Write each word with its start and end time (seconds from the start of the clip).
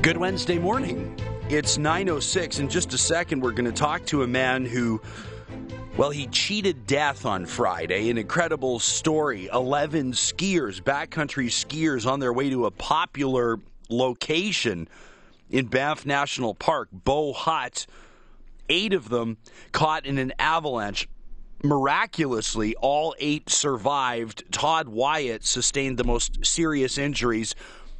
Good 0.00 0.16
Wednesday 0.16 0.60
morning. 0.60 1.18
It's 1.50 1.76
9:06 1.76 2.60
in 2.60 2.68
just 2.68 2.94
a 2.94 2.98
second 2.98 3.40
we're 3.40 3.50
going 3.50 3.64
to 3.64 3.72
talk 3.72 4.06
to 4.06 4.22
a 4.22 4.28
man 4.28 4.64
who 4.64 5.02
well, 5.96 6.10
he 6.10 6.28
cheated 6.28 6.86
death 6.86 7.26
on 7.26 7.46
Friday. 7.46 8.08
An 8.08 8.16
incredible 8.16 8.78
story. 8.78 9.48
11 9.52 10.12
skiers, 10.12 10.80
backcountry 10.80 11.48
skiers 11.48 12.06
on 12.06 12.20
their 12.20 12.32
way 12.32 12.48
to 12.48 12.66
a 12.66 12.70
popular 12.70 13.58
location 13.90 14.88
in 15.50 15.66
Banff 15.66 16.06
National 16.06 16.54
Park, 16.54 16.90
Bow 16.92 17.32
Hut. 17.32 17.84
8 18.68 18.92
of 18.92 19.08
them 19.08 19.36
caught 19.72 20.06
in 20.06 20.18
an 20.18 20.32
avalanche. 20.38 21.08
Miraculously, 21.64 22.76
all 22.76 23.16
8 23.18 23.50
survived. 23.50 24.44
Todd 24.52 24.88
Wyatt 24.88 25.44
sustained 25.44 25.98
the 25.98 26.04
most 26.04 26.46
serious 26.46 26.98
injuries 26.98 27.56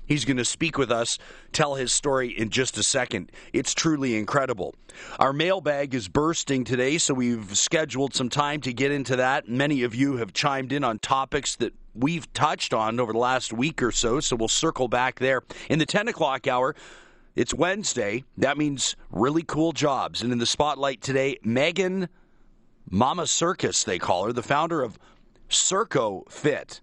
He's 0.09 0.25
going 0.25 0.39
to 0.39 0.45
speak 0.45 0.79
with 0.79 0.91
us, 0.91 1.19
tell 1.53 1.75
his 1.75 1.93
story 1.93 2.31
in 2.31 2.49
just 2.49 2.79
a 2.79 2.83
second. 2.83 3.31
It's 3.53 3.75
truly 3.75 4.17
incredible. 4.17 4.75
Our 5.19 5.35
mailbag 5.35 5.95
is 5.95 6.09
bursting 6.09 6.65
today, 6.65 6.97
so 6.97 7.13
we've 7.13 7.57
scheduled 7.57 8.15
some 8.15 8.31
time 8.31 8.63
to 8.63 8.73
get 8.73 8.91
into 8.91 9.17
that. 9.17 9.49
Many 9.49 9.83
of 9.83 9.95
you 9.95 10.17
have 10.17 10.33
chimed 10.33 10.73
in 10.73 10.83
on 10.83 10.99
topics 10.99 11.57
that 11.57 11.75
we've 11.95 12.33
touched 12.33 12.73
on 12.73 12.99
over 12.99 13.13
the 13.13 13.19
last 13.19 13.53
week 13.53 13.83
or 13.83 13.93
so, 13.93 14.19
so 14.19 14.35
we'll 14.35 14.49
circle 14.49 14.89
back 14.89 15.19
there. 15.19 15.43
In 15.69 15.79
the 15.79 15.87
10 15.87 16.09
o'clock 16.09 16.47
hour, 16.47 16.75
it's 17.37 17.53
Wednesday. 17.53 18.25
That 18.39 18.57
means 18.57 18.97
really 19.11 19.43
cool 19.43 19.73
jobs. 19.73 20.23
And 20.23 20.33
in 20.33 20.39
the 20.39 20.47
spotlight 20.47 21.03
today, 21.03 21.39
Megan 21.45 22.09
Mama 22.91 23.27
Circus, 23.27 23.85
they 23.85 23.99
call 23.99 24.25
her, 24.25 24.33
the 24.33 24.43
founder 24.43 24.83
of 24.83 24.99
Circo 25.51 26.31
Fit. 26.31 26.81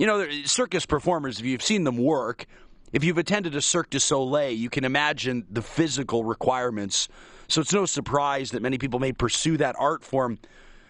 You 0.00 0.06
know, 0.06 0.26
circus 0.46 0.86
performers, 0.86 1.40
if 1.40 1.44
you've 1.44 1.60
seen 1.60 1.84
them 1.84 1.98
work, 1.98 2.46
if 2.90 3.04
you've 3.04 3.18
attended 3.18 3.54
a 3.54 3.60
Cirque 3.60 3.90
du 3.90 4.00
Soleil, 4.00 4.50
you 4.50 4.70
can 4.70 4.86
imagine 4.86 5.44
the 5.50 5.60
physical 5.60 6.24
requirements. 6.24 7.06
So 7.48 7.60
it's 7.60 7.74
no 7.74 7.84
surprise 7.84 8.52
that 8.52 8.62
many 8.62 8.78
people 8.78 8.98
may 8.98 9.12
pursue 9.12 9.58
that 9.58 9.76
art 9.78 10.02
form 10.02 10.38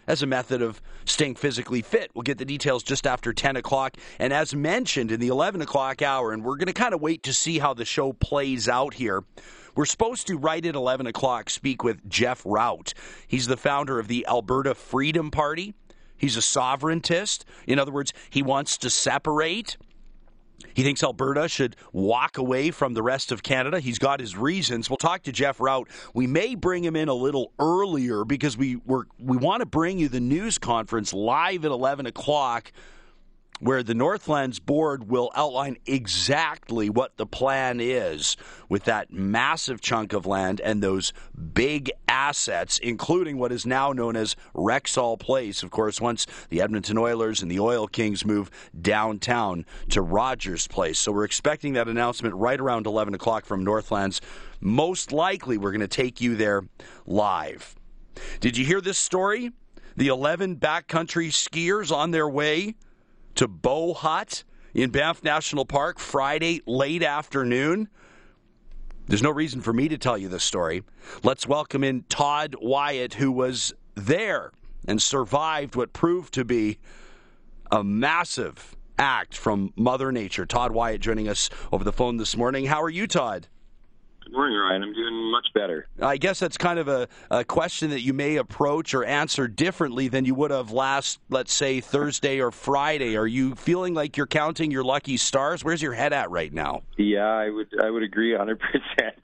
as 0.06 0.22
a 0.22 0.28
method 0.28 0.62
of 0.62 0.80
staying 1.06 1.34
physically 1.34 1.82
fit. 1.82 2.12
We'll 2.14 2.22
get 2.22 2.38
the 2.38 2.44
details 2.44 2.84
just 2.84 3.04
after 3.04 3.32
10 3.32 3.56
o'clock. 3.56 3.96
And 4.20 4.32
as 4.32 4.54
mentioned 4.54 5.10
in 5.10 5.18
the 5.18 5.26
11 5.26 5.60
o'clock 5.60 6.02
hour, 6.02 6.32
and 6.32 6.44
we're 6.44 6.54
going 6.54 6.68
to 6.68 6.72
kind 6.72 6.94
of 6.94 7.00
wait 7.00 7.24
to 7.24 7.32
see 7.32 7.58
how 7.58 7.74
the 7.74 7.84
show 7.84 8.12
plays 8.12 8.68
out 8.68 8.94
here. 8.94 9.24
We're 9.74 9.86
supposed 9.86 10.28
to, 10.28 10.38
right 10.38 10.64
at 10.64 10.76
11 10.76 11.08
o'clock, 11.08 11.50
speak 11.50 11.82
with 11.82 12.08
Jeff 12.08 12.42
Rout. 12.44 12.94
He's 13.26 13.48
the 13.48 13.56
founder 13.56 13.98
of 13.98 14.06
the 14.06 14.24
Alberta 14.28 14.76
Freedom 14.76 15.32
Party. 15.32 15.74
He's 16.20 16.36
a 16.36 16.40
sovereigntist. 16.40 17.44
In 17.66 17.78
other 17.78 17.90
words, 17.90 18.12
he 18.28 18.42
wants 18.42 18.76
to 18.78 18.90
separate. 18.90 19.78
He 20.74 20.82
thinks 20.82 21.02
Alberta 21.02 21.48
should 21.48 21.76
walk 21.92 22.36
away 22.36 22.70
from 22.70 22.92
the 22.92 23.02
rest 23.02 23.32
of 23.32 23.42
Canada. 23.42 23.80
He's 23.80 23.98
got 23.98 24.20
his 24.20 24.36
reasons. 24.36 24.90
We'll 24.90 24.98
talk 24.98 25.22
to 25.22 25.32
Jeff 25.32 25.58
Rout. 25.60 25.88
We 26.12 26.26
may 26.26 26.54
bring 26.54 26.84
him 26.84 26.94
in 26.94 27.08
a 27.08 27.14
little 27.14 27.52
earlier 27.58 28.26
because 28.26 28.58
we 28.58 28.76
we 28.86 29.36
want 29.38 29.60
to 29.60 29.66
bring 29.66 29.98
you 29.98 30.08
the 30.08 30.20
news 30.20 30.58
conference 30.58 31.14
live 31.14 31.64
at 31.64 31.70
11 31.70 32.04
o'clock 32.04 32.70
where 33.60 33.82
the 33.82 33.94
Northlands 33.94 34.58
Board 34.58 35.08
will 35.08 35.30
outline 35.36 35.76
exactly 35.86 36.90
what 36.90 37.16
the 37.16 37.26
plan 37.26 37.78
is 37.80 38.36
with 38.68 38.84
that 38.84 39.12
massive 39.12 39.80
chunk 39.80 40.12
of 40.12 40.26
land 40.26 40.60
and 40.62 40.82
those 40.82 41.12
big 41.54 41.92
assets, 42.08 42.78
including 42.78 43.38
what 43.38 43.52
is 43.52 43.66
now 43.66 43.92
known 43.92 44.16
as 44.16 44.34
Rexall 44.54 45.18
Place. 45.18 45.62
Of 45.62 45.70
course, 45.70 46.00
once 46.00 46.26
the 46.48 46.62
Edmonton 46.62 46.98
Oilers 46.98 47.42
and 47.42 47.50
the 47.50 47.60
Oil 47.60 47.86
Kings 47.86 48.24
move 48.24 48.50
downtown 48.80 49.66
to 49.90 50.00
Rogers 50.00 50.66
Place. 50.66 50.98
So 50.98 51.12
we're 51.12 51.24
expecting 51.24 51.74
that 51.74 51.88
announcement 51.88 52.34
right 52.34 52.58
around 52.58 52.86
11 52.86 53.14
o'clock 53.14 53.44
from 53.44 53.62
Northlands. 53.62 54.20
Most 54.60 55.12
likely, 55.12 55.58
we're 55.58 55.72
going 55.72 55.80
to 55.80 55.88
take 55.88 56.20
you 56.20 56.34
there 56.34 56.62
live. 57.06 57.74
Did 58.40 58.56
you 58.56 58.64
hear 58.64 58.80
this 58.80 58.98
story? 58.98 59.52
The 59.96 60.08
11 60.08 60.56
backcountry 60.56 61.28
skiers 61.28 61.94
on 61.94 62.10
their 62.10 62.28
way 62.28 62.74
to 63.36 63.48
Bow 63.48 63.94
Hut 63.94 64.44
in 64.74 64.90
Banff 64.90 65.22
National 65.22 65.64
Park 65.64 65.98
Friday 65.98 66.62
late 66.66 67.02
afternoon. 67.02 67.88
There's 69.06 69.22
no 69.22 69.30
reason 69.30 69.60
for 69.60 69.72
me 69.72 69.88
to 69.88 69.98
tell 69.98 70.16
you 70.16 70.28
this 70.28 70.44
story. 70.44 70.82
Let's 71.24 71.46
welcome 71.46 71.82
in 71.82 72.04
Todd 72.08 72.54
Wyatt, 72.60 73.14
who 73.14 73.32
was 73.32 73.72
there 73.94 74.52
and 74.86 75.02
survived 75.02 75.74
what 75.74 75.92
proved 75.92 76.34
to 76.34 76.44
be 76.44 76.78
a 77.70 77.82
massive 77.82 78.76
act 78.98 79.36
from 79.36 79.72
Mother 79.76 80.12
Nature. 80.12 80.46
Todd 80.46 80.72
Wyatt 80.72 81.00
joining 81.00 81.28
us 81.28 81.50
over 81.72 81.82
the 81.82 81.92
phone 81.92 82.18
this 82.18 82.36
morning. 82.36 82.66
How 82.66 82.82
are 82.82 82.90
you, 82.90 83.06
Todd? 83.06 83.48
Morning, 84.32 84.56
Ryan. 84.56 84.82
I'm 84.82 84.92
doing 84.92 85.30
much 85.30 85.48
better. 85.54 85.88
I 86.00 86.16
guess 86.16 86.38
that's 86.38 86.56
kind 86.56 86.78
of 86.78 86.88
a, 86.88 87.08
a, 87.30 87.44
question 87.44 87.90
that 87.90 88.00
you 88.00 88.12
may 88.12 88.36
approach 88.36 88.94
or 88.94 89.04
answer 89.04 89.48
differently 89.48 90.08
than 90.08 90.24
you 90.24 90.34
would 90.36 90.50
have 90.50 90.70
last, 90.70 91.18
let's 91.30 91.52
say, 91.52 91.80
Thursday 91.80 92.40
or 92.40 92.50
Friday. 92.50 93.16
Are 93.16 93.26
you 93.26 93.54
feeling 93.54 93.94
like 93.94 94.16
you're 94.16 94.26
counting 94.26 94.70
your 94.70 94.84
lucky 94.84 95.16
stars? 95.16 95.64
Where's 95.64 95.82
your 95.82 95.94
head 95.94 96.12
at 96.12 96.30
right 96.30 96.52
now? 96.52 96.82
Yeah, 96.96 97.26
I 97.26 97.50
would 97.50 97.68
I 97.82 97.90
would 97.90 98.02
agree 98.02 98.30
100. 98.32 98.60
percent 98.60 99.16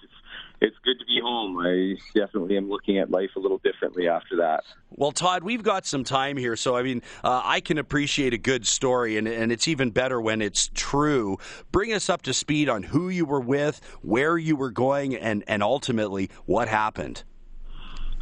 it's 0.60 0.76
good 0.84 0.98
to 0.98 1.04
be 1.04 1.20
home. 1.22 1.58
I 1.58 1.96
definitely 2.18 2.56
am 2.56 2.68
looking 2.68 2.98
at 2.98 3.10
life 3.10 3.30
a 3.36 3.38
little 3.38 3.58
differently 3.58 4.08
after 4.08 4.36
that. 4.36 4.64
Well, 4.90 5.12
Todd, 5.12 5.42
we've 5.42 5.62
got 5.62 5.86
some 5.86 6.04
time 6.04 6.36
here, 6.36 6.56
so 6.56 6.76
I 6.76 6.82
mean, 6.82 7.02
uh, 7.22 7.42
I 7.44 7.60
can 7.60 7.78
appreciate 7.78 8.32
a 8.32 8.38
good 8.38 8.66
story, 8.66 9.16
and, 9.18 9.28
and 9.28 9.52
it's 9.52 9.68
even 9.68 9.90
better 9.90 10.20
when 10.20 10.40
it's 10.40 10.70
true. 10.74 11.38
Bring 11.72 11.92
us 11.92 12.08
up 12.08 12.22
to 12.22 12.32
speed 12.32 12.68
on 12.68 12.82
who 12.82 13.08
you 13.08 13.24
were 13.26 13.40
with, 13.40 13.80
where 14.02 14.38
you 14.38 14.56
were 14.56 14.70
going, 14.70 15.14
and, 15.14 15.44
and 15.46 15.62
ultimately 15.62 16.30
what 16.46 16.68
happened. 16.68 17.24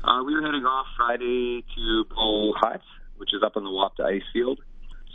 Uh, 0.03 0.23
we 0.25 0.35
were 0.35 0.43
heading 0.43 0.65
off 0.65 0.87
Friday 0.97 1.65
to 1.77 2.05
Bow 2.11 2.53
Hut, 2.59 2.83
which 3.17 3.33
is 3.33 3.43
up 3.43 3.57
on 3.57 3.65
the 3.65 3.71
Wapta 3.71 4.05
ice 4.05 4.23
field. 4.33 4.61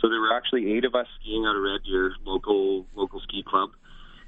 So 0.00 0.08
there 0.08 0.20
were 0.20 0.34
actually 0.34 0.72
eight 0.72 0.84
of 0.84 0.94
us 0.94 1.06
skiing 1.20 1.44
out 1.44 1.54
of 1.54 1.62
Red 1.62 1.82
Deer, 1.84 2.12
local 2.24 2.86
local 2.94 3.20
ski 3.20 3.44
club, 3.46 3.70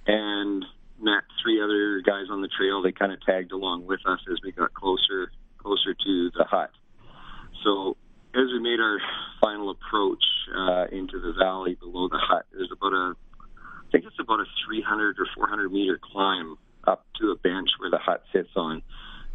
and 0.06 0.64
met 1.02 1.24
three 1.42 1.60
other 1.62 2.00
guys 2.00 2.30
on 2.30 2.40
the 2.40 2.48
trail. 2.48 2.82
They 2.82 2.92
kind 2.92 3.12
of 3.12 3.20
tagged 3.22 3.52
along 3.52 3.86
with 3.86 4.00
us 4.06 4.20
as 4.30 4.38
we 4.42 4.52
got 4.52 4.72
closer 4.74 5.30
closer 5.58 5.94
to 5.94 6.30
the 6.36 6.44
hut. 6.44 6.70
So 7.64 7.96
as 8.34 8.46
we 8.52 8.60
made 8.60 8.80
our 8.80 8.98
final 9.40 9.70
approach 9.70 10.24
uh, 10.56 10.86
into 10.90 11.20
the 11.20 11.32
valley 11.38 11.74
below 11.74 12.08
the 12.08 12.18
hut, 12.18 12.46
there's 12.52 12.70
about 12.72 12.92
a 12.92 13.14
I 13.14 13.90
think 13.92 14.04
it's 14.06 14.18
about 14.18 14.40
a 14.40 14.46
300 14.66 15.18
or 15.18 15.26
400 15.34 15.70
meter 15.70 16.00
climb 16.02 16.56
up 16.84 17.04
to 17.20 17.30
a 17.30 17.36
bench 17.36 17.69
where 17.78 17.90
the 17.90 17.98
hut 17.98 18.22
sits 18.32 18.48
on. 18.56 18.82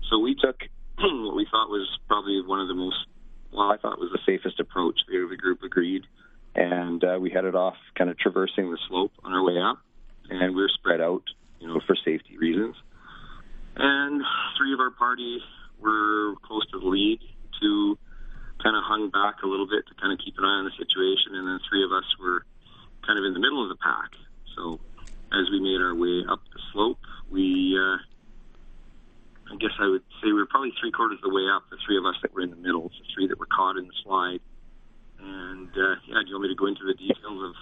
So 0.09 0.19
we 0.19 0.35
took 0.35 0.59
what 0.97 1.35
we 1.35 1.45
thought 1.49 1.69
was 1.69 1.87
probably 2.07 2.41
one 2.41 2.59
of 2.59 2.67
the 2.67 2.73
most 2.73 2.97
well, 3.51 3.71
I 3.71 3.77
thought 3.77 3.99
was 3.99 4.11
the 4.11 4.19
safest 4.25 4.59
approach. 4.59 4.99
The, 5.07 5.25
the 5.29 5.37
group 5.37 5.63
agreed, 5.63 6.03
and 6.55 7.03
uh, 7.03 7.17
we 7.19 7.29
headed 7.29 7.55
off, 7.55 7.75
kind 7.97 8.09
of 8.09 8.17
traversing 8.17 8.69
the 8.69 8.77
slope 8.87 9.13
on 9.23 9.33
our 9.33 9.43
way 9.43 9.57
up, 9.57 9.79
and 10.29 10.55
we 10.55 10.61
were 10.61 10.69
spread 10.73 11.01
out 11.01 11.23
you 11.59 11.67
know, 11.67 11.79
for 11.85 11.95
safety 11.95 12.37
reasons. 12.37 12.75
And 13.75 14.21
three 14.57 14.73
of 14.73 14.79
our 14.79 14.91
party 14.91 15.39
were 15.79 16.35
close 16.43 16.65
to 16.71 16.79
the 16.79 16.87
lead. 16.87 17.19
Two 17.61 17.97
kind 18.63 18.75
of 18.75 18.83
hung 18.83 19.09
back 19.09 19.43
a 19.43 19.47
little 19.47 19.67
bit 19.67 19.85
to 19.87 19.93
kind 20.01 20.11
of 20.11 20.19
keep 20.23 20.37
an 20.37 20.45
eye 20.45 20.59
on 20.61 20.65
the 20.65 20.75
situation, 20.77 21.35
and 21.35 21.47
then 21.47 21.59
three 21.69 21.83
of 21.83 21.91
us 21.91 22.05
were 22.19 22.45
kind 23.05 23.19
of 23.19 23.25
in 23.25 23.33
the 23.33 23.39
middle 23.39 23.61
of 23.61 23.69
the 23.69 23.77
pack. 23.77 24.11
So 24.55 24.79
as 25.31 25.49
we 25.51 25.61
made 25.61 25.81
our 25.81 25.93
way 25.93 26.25
up 26.29 26.41
the 26.53 26.59
slope, 26.73 26.99
we, 27.29 27.77
uh, 27.77 27.97
I 29.53 29.55
guess 29.59 29.77
I 29.79 29.87
would 29.87 30.03
say 30.21 30.33
we 30.33 30.33
were 30.33 30.47
probably 30.49 30.73
three 30.79 30.91
quarters 30.91 31.19
of 31.23 31.29
the 31.29 31.35
way 31.35 31.45
up. 31.53 31.69
The 31.69 31.77
three 31.85 31.97
of 31.97 32.05
us 32.05 32.15
that 32.21 32.33
were 32.33 32.41
in 32.41 32.49
the 32.49 32.57
middle, 32.57 32.89
the 32.89 33.05
three 33.13 33.27
that 33.27 33.37
were 33.37 33.47
caught 33.47 33.77
in 33.77 33.85
the 33.85 33.97
slide. 34.03 34.41
And 35.19 35.69
uh, 35.69 36.01
yeah, 36.09 36.21
do 36.25 36.29
you 36.29 36.33
want 36.35 36.43
me 36.43 36.49
to 36.49 36.55
go 36.55 36.67
into 36.67 36.85
the 36.85 36.93
details 36.93 37.41
of 37.43 37.53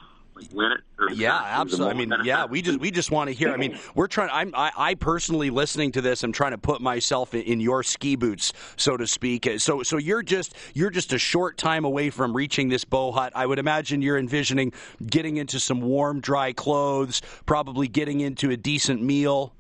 win 0.52 0.72
it. 0.72 1.16
yeah, 1.16 1.42
absolutely. 1.44 1.94
I 1.94 1.98
mean, 1.98 2.14
yeah, 2.24 2.46
we 2.46 2.62
just 2.62 2.80
we 2.80 2.92
just 2.92 3.12
want 3.12 3.30
to 3.30 3.34
hear. 3.34 3.52
I 3.52 3.58
mean, 3.58 3.78
we're 3.96 4.08
trying. 4.08 4.30
I'm 4.32 4.54
I, 4.56 4.72
I 4.76 4.96
personally 4.96 5.50
listening 5.50 5.92
to 5.94 6.02
this. 6.02 6.24
I'm 6.24 6.32
trying 6.32 6.52
to 6.52 6.58
put 6.58 6.82
myself 6.82 7.34
in, 7.34 7.42
in, 7.42 7.60
your 7.60 7.84
ski 7.84 8.16
boots, 8.16 8.54
so 8.76 8.98
to 8.98 9.08
speak. 9.08 9.48
Uh, 9.48 9.58
so 9.58 9.84
so 9.84 9.98
you're 9.98 10.24
just 10.24 10.56
you're 10.74 10.90
just 10.90 11.14
a 11.14 11.18
short 11.18 11.58
time 11.58 11.86
away 11.86 12.10
from 12.10 12.36
reaching 12.36 12.70
this 12.70 12.84
bow 12.84 13.12
hut. 13.12 13.32
I 13.36 13.46
would 13.46 13.60
imagine 13.60 14.02
you're 14.02 14.18
envisioning 14.18 14.74
getting 15.08 15.38
into 15.38 15.60
some 15.60 15.82
warm, 15.82 16.20
dry 16.20 16.54
clothes, 16.54 17.22
probably 17.46 17.88
getting 17.88 18.22
into 18.22 18.52
a 18.52 18.58
decent 18.58 19.02
meal. 19.02 19.54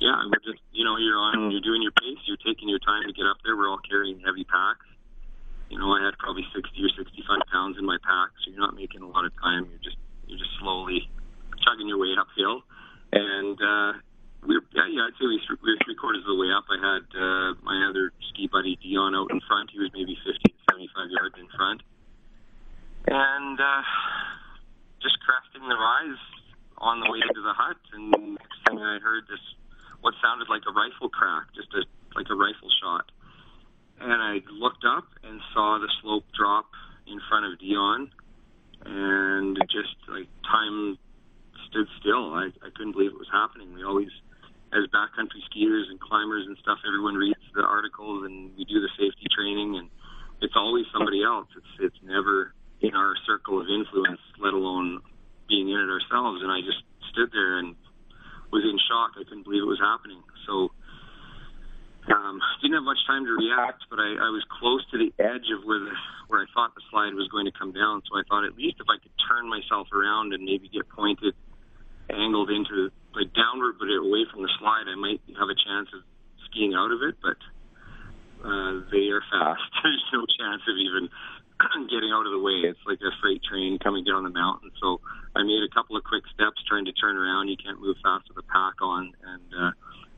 Yeah, 0.00 0.22
we're 0.26 0.52
just 0.52 0.62
you 0.72 0.84
know 0.84 0.96
you're 0.98 1.18
on 1.18 1.50
you're 1.50 1.60
doing 1.60 1.82
your 1.82 1.92
pace. 1.92 2.18
You're 2.26 2.36
taking 2.36 2.68
your 2.68 2.80
time 2.80 3.06
to 3.06 3.12
get 3.12 3.26
up 3.26 3.38
there. 3.44 3.56
We're 3.56 3.68
all 3.68 3.80
carrying 3.88 4.20
heavy 4.20 4.44
packs 4.44 4.84
you 5.70 5.78
know, 5.78 5.92
I 5.92 6.04
had 6.04 6.16
probably 6.18 6.44
60 6.54 6.64
or 6.80 6.90
65 6.96 7.44
pounds 7.52 7.76
in 7.78 7.84
my 7.84 7.96
pack, 8.00 8.32
so 8.40 8.50
you're 8.50 8.60
not 8.60 8.74
making 8.74 9.02
a 9.02 9.08
lot 9.08 9.24
of 9.24 9.32
time. 9.40 9.68
You're 9.68 9.84
just 9.84 10.00
you're 10.26 10.38
just 10.38 10.52
slowly 10.60 11.08
chugging 11.64 11.88
your 11.88 11.98
way 11.98 12.16
uphill, 12.16 12.64
and 13.12 13.56
uh, 13.60 13.92
we 14.48 14.56
were 14.56 14.64
yeah, 14.72 14.88
yeah 14.88 15.08
I'd 15.08 15.16
say 15.20 15.28
we, 15.28 15.40
we 15.60 15.76
were 15.76 15.80
three 15.84 15.96
quarters 15.96 16.24
of 16.24 16.32
the 16.32 16.40
way 16.40 16.48
up. 16.52 16.64
I 16.72 16.78
had 16.80 17.04
uh, 17.12 17.48
my 17.60 17.88
other 17.88 18.12
ski 18.32 18.48
buddy 18.48 18.80
Dion 18.80 19.14
out 19.14 19.28
in 19.30 19.40
front. 19.44 19.70
He 19.72 19.78
was 19.78 19.92
maybe 19.92 20.16
50 20.24 20.40
to 20.40 20.60
75 20.72 21.12
yards 21.12 21.36
in 21.36 21.48
front, 21.52 21.80
and 23.12 23.60
uh, 23.60 23.82
just 25.04 25.20
cresting 25.20 25.68
the 25.68 25.76
rise 25.76 26.22
on 26.80 27.00
the 27.00 27.10
way 27.12 27.20
into 27.20 27.44
the 27.44 27.52
hut. 27.52 27.76
And 27.92 28.08
next 28.40 28.58
thing 28.64 28.80
I 28.80 28.98
heard 29.04 29.28
this 29.28 29.42
what 30.00 30.14
sounded 30.22 30.48
like 30.48 30.62
a 30.64 30.72
rifle 30.72 31.12
crack, 31.12 31.52
just 31.52 31.68
a 31.76 31.84
like 32.16 32.26
a 32.30 32.38
rifle 32.38 32.72
shot. 32.80 33.10
And 34.00 34.22
I 34.22 34.38
looked 34.52 34.84
up 34.86 35.04
and 35.24 35.40
saw 35.52 35.78
the 35.80 35.90
slope 36.00 36.24
drop 36.36 36.66
in 37.06 37.20
front 37.28 37.46
of 37.46 37.58
Dion, 37.58 38.10
and 38.84 39.56
just 39.70 39.96
like 40.08 40.28
time 40.44 40.98
stood 41.68 41.86
still. 42.00 42.34
I, 42.34 42.50
I 42.62 42.70
couldn't 42.76 42.92
believe 42.92 43.10
it 43.10 43.18
was 43.18 43.30
happening. 43.32 43.74
We 43.74 43.82
always, 43.82 44.12
as 44.72 44.86
backcountry 44.94 45.42
skiers 45.50 45.90
and 45.90 45.98
climbers 45.98 46.46
and 46.46 46.56
stuff, 46.62 46.78
everyone 46.86 47.14
reads 47.16 47.42
the 47.54 47.62
articles 47.62 48.24
and 48.24 48.54
we 48.56 48.64
do 48.64 48.80
the 48.80 48.92
safety 48.94 49.26
training, 49.34 49.76
and 49.76 49.88
it's 50.40 50.54
always 50.54 50.86
somebody 50.92 51.24
else. 51.24 51.48
It's 51.56 51.92
it's 51.92 52.00
never 52.04 52.54
in 52.80 52.94
our 52.94 53.14
circle 53.26 53.60
of 53.60 53.66
influence, 53.66 54.20
let 54.38 54.54
alone 54.54 55.00
being 55.48 55.68
in 55.70 55.78
it 55.78 55.90
ourselves. 55.90 56.42
And 56.42 56.52
I 56.52 56.60
just 56.60 56.86
stood 57.10 57.32
there 57.32 57.58
and 57.58 57.74
was 58.52 58.62
in 58.62 58.78
shock. 58.86 59.18
I 59.18 59.24
couldn't 59.24 59.42
believe 59.42 59.62
it 59.62 59.70
was 59.70 59.82
happening. 59.82 60.22
So 60.46 60.70
um, 62.10 62.40
didn't 62.62 62.74
have 62.74 62.84
much 62.84 63.00
time 63.06 63.24
to 63.24 63.32
react, 63.32 63.84
but 63.90 63.98
I, 63.98 64.16
I 64.16 64.30
was 64.32 64.44
close 64.60 64.84
to 64.92 64.98
the 64.98 65.12
edge 65.18 65.48
of 65.52 65.64
where 65.64 65.80
the 65.80 65.92
where 66.28 66.40
I 66.40 66.46
thought 66.52 66.74
the 66.74 66.84
slide 66.90 67.14
was 67.14 67.28
going 67.28 67.46
to 67.46 67.54
come 67.56 67.72
down. 67.72 68.02
So 68.04 68.18
I 68.18 68.22
thought 68.28 68.44
at 68.44 68.56
least 68.56 68.76
if 68.80 68.88
I 68.88 69.00
could 69.00 69.12
turn 69.28 69.48
myself 69.48 69.88
around 69.92 70.32
and 70.32 70.44
maybe 70.44 70.68
get 70.68 70.88
pointed, 70.92 71.34
angled 72.12 72.50
into 72.50 72.92
like 73.16 73.32
downward, 73.32 73.80
but 73.80 73.88
away 73.88 74.28
from 74.28 74.44
the 74.44 74.52
slide, 74.60 74.88
I 74.88 74.96
might 74.96 75.20
have 75.40 75.48
a 75.48 75.56
chance 75.56 75.88
of 75.96 76.04
skiing 76.48 76.76
out 76.76 76.92
of 76.92 77.00
it. 77.00 77.16
But 77.20 77.40
uh, 78.44 78.84
they 78.92 79.08
are 79.10 79.24
fast. 79.32 79.64
There's 79.82 80.04
no 80.12 80.24
chance 80.28 80.62
of 80.68 80.76
even 80.76 81.08
getting 81.90 82.12
out 82.12 82.28
of 82.28 82.32
the 82.32 82.42
way. 82.42 82.68
It's 82.68 82.84
like 82.86 83.00
a 83.02 83.12
freight 83.18 83.42
train 83.42 83.78
coming 83.80 84.04
down 84.04 84.22
the 84.22 84.34
mountain. 84.34 84.70
So 84.80 85.00
I 85.34 85.42
made 85.42 85.64
a 85.64 85.72
couple 85.72 85.96
of 85.96 86.04
quick 86.04 86.22
steps 86.34 86.60
trying 86.68 86.84
to 86.86 86.94
turn 86.94 87.16
around. 87.16 87.48
You 87.48 87.56
can't 87.56 87.80
move 87.80 87.96
fast 88.02 88.28
with 88.28 88.38
a 88.44 88.46
pack 88.46 88.78
on. 88.80 89.12
And 89.24 89.48
uh, 89.50 89.72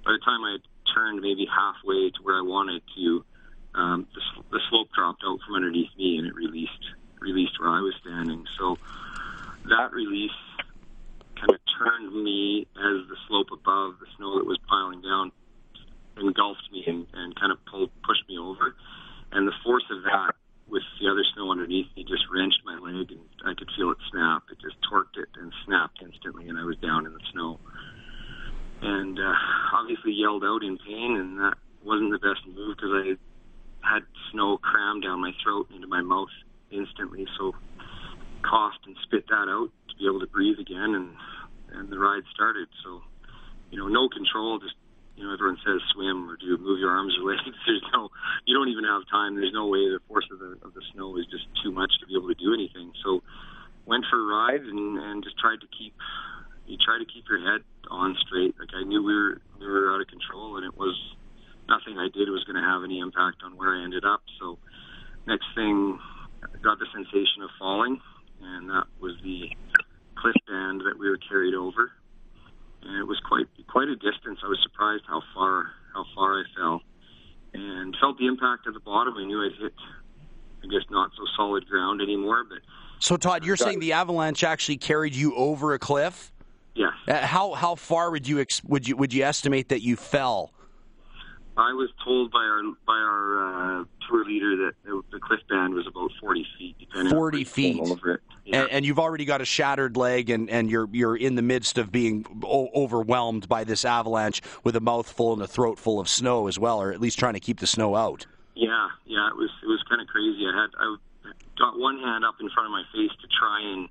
by 0.04 0.12
the 0.12 0.22
time 0.24 0.44
I 0.44 0.58
turned 0.94 1.20
maybe 1.20 1.46
halfway 1.46 2.10
to 2.10 2.22
where 2.22 2.38
I 2.38 2.42
wanted 2.42 2.82
to, 2.96 3.24
um, 3.74 4.06
the, 4.14 4.42
the 4.50 4.60
slope 4.68 4.88
dropped 4.94 5.22
out 5.24 5.38
from 5.46 5.56
underneath 5.56 5.90
me 5.96 6.18
and 6.18 6.26
it 6.26 6.34
released 6.34 6.84
released 7.20 7.60
where 7.60 7.68
I 7.68 7.80
was 7.80 7.94
standing. 8.00 8.44
So 8.58 8.78
that 9.68 9.92
release 9.92 10.30
kind 11.36 11.50
of 11.50 11.60
turned 11.78 12.24
me 12.24 12.66
as 12.76 13.08
the 13.08 13.16
slope 13.28 13.48
above 13.52 14.00
the 14.00 14.06
snow 14.16 14.38
that 14.38 14.46
was 14.46 14.58
piling 14.68 15.02
down 15.02 15.32
engulfed 16.20 16.68
me 16.72 16.84
and, 16.86 17.06
and 17.12 17.38
kind 17.38 17.52
of 17.52 17.58
pulled 17.66 17.90
pushed 18.06 18.28
me 18.28 18.38
over. 18.38 18.74
And 19.32 19.46
the 19.46 19.54
force 19.64 19.84
of 19.90 20.02
that 20.04 20.34
with 20.68 20.82
the 21.00 21.10
other 21.10 21.24
snow 21.34 21.50
underneath 21.50 21.86
me 21.96 22.04
just 22.04 22.24
wrenched 22.32 22.62
my 22.64 22.78
leg 22.78 23.10
and 23.10 23.26
I 23.44 23.54
could 23.54 23.68
feel 23.76 23.90
it 23.90 23.98
snap. 24.10 24.44
It 24.50 24.58
just 24.60 24.76
torqued 24.90 25.18
it 25.18 25.28
and 25.34 25.52
snapped 25.66 25.98
instantly 26.02 26.48
and 26.48 26.58
I 26.58 26.64
was 26.64 26.76
down 26.78 27.06
in 27.06 27.12
the 27.12 27.24
snow. 27.32 27.58
And 28.82 29.18
uh, 29.18 29.34
obviously 29.74 30.12
yelled 30.12 30.44
out 30.44 30.62
in 30.62 30.78
pain 30.78 31.16
and 31.16 31.38
that 31.38 31.54
wasn't 31.82 32.12
the 32.12 32.18
best 32.18 32.46
move 32.46 32.76
because 32.76 32.92
I 32.92 33.16
had 33.82 34.02
snow 34.30 34.58
crammed 34.58 35.02
down 35.02 35.20
my 35.20 35.32
throat 35.42 35.68
into 35.74 35.86
my 35.86 36.02
mouth 36.02 36.30
instantly. 36.70 37.26
So 37.38 37.52
coughed 38.42 38.86
and 38.86 38.96
spit 39.02 39.26
that 39.28 39.48
out 39.50 39.70
to 39.88 39.94
be 39.98 40.06
able 40.06 40.20
to 40.20 40.26
breathe 40.26 40.58
again 40.58 40.94
and 40.94 41.10
and 41.72 41.88
the 41.88 41.98
ride 41.98 42.24
started. 42.34 42.66
So, 42.82 43.00
you 43.70 43.78
know, 43.78 43.86
no 43.86 44.08
control, 44.08 44.58
just 44.58 44.74
you 45.20 45.28
know, 45.28 45.34
everyone 45.36 45.60
says 45.60 45.84
swim 45.92 46.30
or 46.30 46.36
do 46.40 46.56
move 46.56 46.80
your 46.80 46.90
arms 46.90 47.12
or 47.20 47.28
legs. 47.28 47.44
There's 47.66 47.84
no, 47.92 48.08
you 48.46 48.56
don't 48.56 48.72
even 48.72 48.84
have 48.84 49.04
time. 49.12 49.36
There's 49.36 49.52
no 49.52 49.66
way. 49.66 49.84
The 49.84 50.00
force 50.08 50.24
of 50.32 50.40
the 50.40 50.56
of 50.64 50.72
the 50.72 50.80
snow 50.94 51.16
is 51.20 51.26
just 51.28 51.44
too 51.62 51.70
much 51.70 51.92
to 52.00 52.06
be 52.06 52.16
able 52.16 52.32
to 52.32 52.40
do 52.40 52.54
anything. 52.56 52.92
So, 53.04 53.22
went 53.84 54.08
for 54.08 54.16
a 54.16 54.24
ride 54.24 54.64
and 54.64 54.96
and 54.96 55.22
just 55.22 55.38
tried 55.38 55.60
to 55.60 55.68
keep. 55.76 55.92
You 56.66 56.78
try 56.80 56.96
to 56.96 57.04
keep 57.04 57.28
your 57.28 57.42
head 57.44 57.60
on 57.90 58.16
straight. 58.24 58.56
Like 58.58 58.72
I 58.72 58.82
knew 58.84 59.04
we 59.04 59.12
were 59.12 59.40
we 59.60 59.66
were 59.66 59.92
out 59.92 60.00
of 60.00 60.08
control, 60.08 60.56
and 60.56 60.64
it 60.64 60.72
was 60.72 60.96
nothing 61.68 61.98
I 62.00 62.08
did 62.08 62.32
was 62.32 62.44
going 62.44 62.56
to 62.56 62.64
have 62.64 62.82
any 62.82 62.98
impact 62.98 63.44
on 63.44 63.56
where 63.60 63.76
I 63.76 63.84
ended 63.84 64.04
up. 64.08 64.22
So, 64.40 64.56
next 65.26 65.52
thing, 65.54 66.00
I 66.42 66.56
got 66.64 66.78
the 66.78 66.86
sensation 66.94 67.44
of 67.44 67.50
falling, 67.58 68.00
and 68.40 68.70
that 68.70 68.88
was 69.00 69.20
the 69.22 69.52
cliff 70.16 70.36
band 70.48 70.80
that 70.88 70.96
we 70.96 71.10
were 71.10 71.20
carried 71.28 71.54
over 71.54 71.92
and 72.82 72.96
it 72.98 73.06
was 73.06 73.20
quite 73.26 73.46
quite 73.68 73.88
a 73.88 73.96
distance. 73.96 74.40
I 74.42 74.48
was 74.48 74.58
surprised 74.62 75.04
how 75.06 75.22
far 75.34 75.70
how 75.94 76.04
far 76.14 76.40
I 76.40 76.44
fell, 76.56 76.82
and 77.52 77.96
felt 78.00 78.18
the 78.18 78.26
impact 78.26 78.66
at 78.66 78.74
the 78.74 78.80
bottom. 78.80 79.14
I 79.16 79.24
knew 79.24 79.42
I'd 79.42 79.60
hit, 79.60 79.74
I 80.64 80.66
guess, 80.66 80.88
not 80.90 81.10
so 81.16 81.24
solid 81.36 81.66
ground 81.66 82.00
anymore. 82.00 82.44
But 82.44 82.60
so, 83.00 83.16
Todd, 83.16 83.44
you're 83.44 83.56
saying 83.56 83.80
the 83.80 83.92
avalanche 83.92 84.44
actually 84.44 84.76
carried 84.76 85.14
you 85.14 85.34
over 85.34 85.74
a 85.74 85.78
cliff? 85.78 86.32
Yes. 86.74 86.92
Uh, 87.08 87.16
how 87.26 87.52
how 87.54 87.74
far 87.74 88.10
would 88.10 88.28
you 88.28 88.40
ex- 88.40 88.62
would 88.64 88.86
you 88.86 88.96
would 88.96 89.12
you 89.12 89.24
estimate 89.24 89.70
that 89.70 89.82
you 89.82 89.96
fell? 89.96 90.52
I 91.56 91.72
was 91.72 91.90
told 92.04 92.30
by 92.30 92.38
our 92.38 92.62
by 92.86 92.94
our 92.94 93.80
uh, 93.80 93.84
tour 94.08 94.24
leader 94.24 94.56
that 94.56 94.72
the, 94.84 95.18
cliff 95.18 95.40
band 95.48 95.74
was 95.74 95.86
about 95.86 96.10
forty 96.20 96.46
feet, 96.58 96.76
depending. 96.78 97.12
Forty 97.12 97.44
feet. 97.44 97.82
Yeah. 98.44 98.62
And, 98.62 98.70
and, 98.70 98.86
you've 98.86 98.98
already 98.98 99.24
got 99.24 99.40
a 99.40 99.44
shattered 99.44 99.96
leg, 99.96 100.30
and, 100.30 100.48
and 100.48 100.70
you're 100.70 100.88
you're 100.92 101.16
in 101.16 101.34
the 101.34 101.42
midst 101.42 101.76
of 101.76 101.92
being 101.92 102.24
o- 102.44 102.70
overwhelmed 102.74 103.48
by 103.48 103.64
this 103.64 103.84
avalanche 103.84 104.40
with 104.64 104.76
a 104.76 104.80
mouthful 104.80 105.32
and 105.32 105.42
a 105.42 105.46
throat 105.46 105.78
full 105.78 106.00
of 106.00 106.08
snow 106.08 106.46
as 106.46 106.58
well, 106.58 106.80
or 106.80 106.92
at 106.92 107.00
least 107.00 107.18
trying 107.18 107.34
to 107.34 107.40
keep 107.40 107.60
the 107.60 107.66
snow 107.66 107.94
out. 107.94 108.26
Yeah, 108.54 108.88
yeah, 109.06 109.28
it 109.28 109.36
was 109.36 109.50
it 109.62 109.66
was 109.66 109.82
kind 109.88 110.00
of 110.00 110.08
crazy. 110.08 110.46
I 110.46 110.62
had 110.62 110.70
I 110.78 110.96
got 111.60 111.78
one 111.78 112.00
hand 112.00 112.24
up 112.24 112.40
in 112.40 112.48
front 112.50 112.66
of 112.66 112.72
my 112.72 112.84
face 112.90 113.12
to 113.20 113.28
try 113.28 113.60
and 113.60 113.88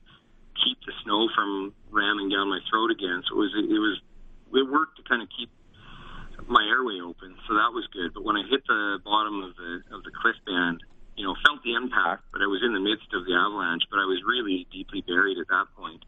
keep 0.66 0.82
the 0.84 0.94
snow 1.06 1.30
from 1.38 1.74
ramming 1.94 2.30
down 2.30 2.50
my 2.50 2.60
throat 2.70 2.92
again. 2.92 3.24
So 3.30 3.38
it 3.38 3.40
was 3.40 3.54
it 3.56 3.80
was 3.80 3.98
it 4.58 4.68
worked 4.68 4.98
to 4.98 5.04
kind 5.06 5.22
of 5.22 5.30
keep 5.30 5.50
my 6.50 6.66
airway 6.66 7.00
open, 7.00 7.38
so 7.46 7.54
that 7.54 7.72
was 7.72 7.86
good. 7.94 8.14
But 8.14 8.26
when 8.26 8.36
I 8.36 8.44
hit 8.50 8.66
the 8.66 8.98
bottom 9.06 9.44
of 9.46 9.56
the 9.56 9.72
of 9.94 10.04
the 10.04 10.12
cliff 10.12 10.36
band, 10.46 10.82
you 11.16 11.24
know, 11.24 11.36
felt 11.46 11.62
the 11.64 11.78
impact, 11.78 12.26
but 12.34 12.42
I 12.42 12.50
was 12.50 12.66
in 12.66 12.74
the 12.74 12.82
midst 12.82 13.14
of 13.14 13.26
the 13.30 13.38
avalanche. 13.38 13.84
But 13.92 14.02
I 14.02 14.08
was 14.10 14.20
really 14.26 14.66
deeply 14.74 15.06
buried 15.06 15.38
at 15.38 15.48
that 15.54 15.70
point. 15.78 16.04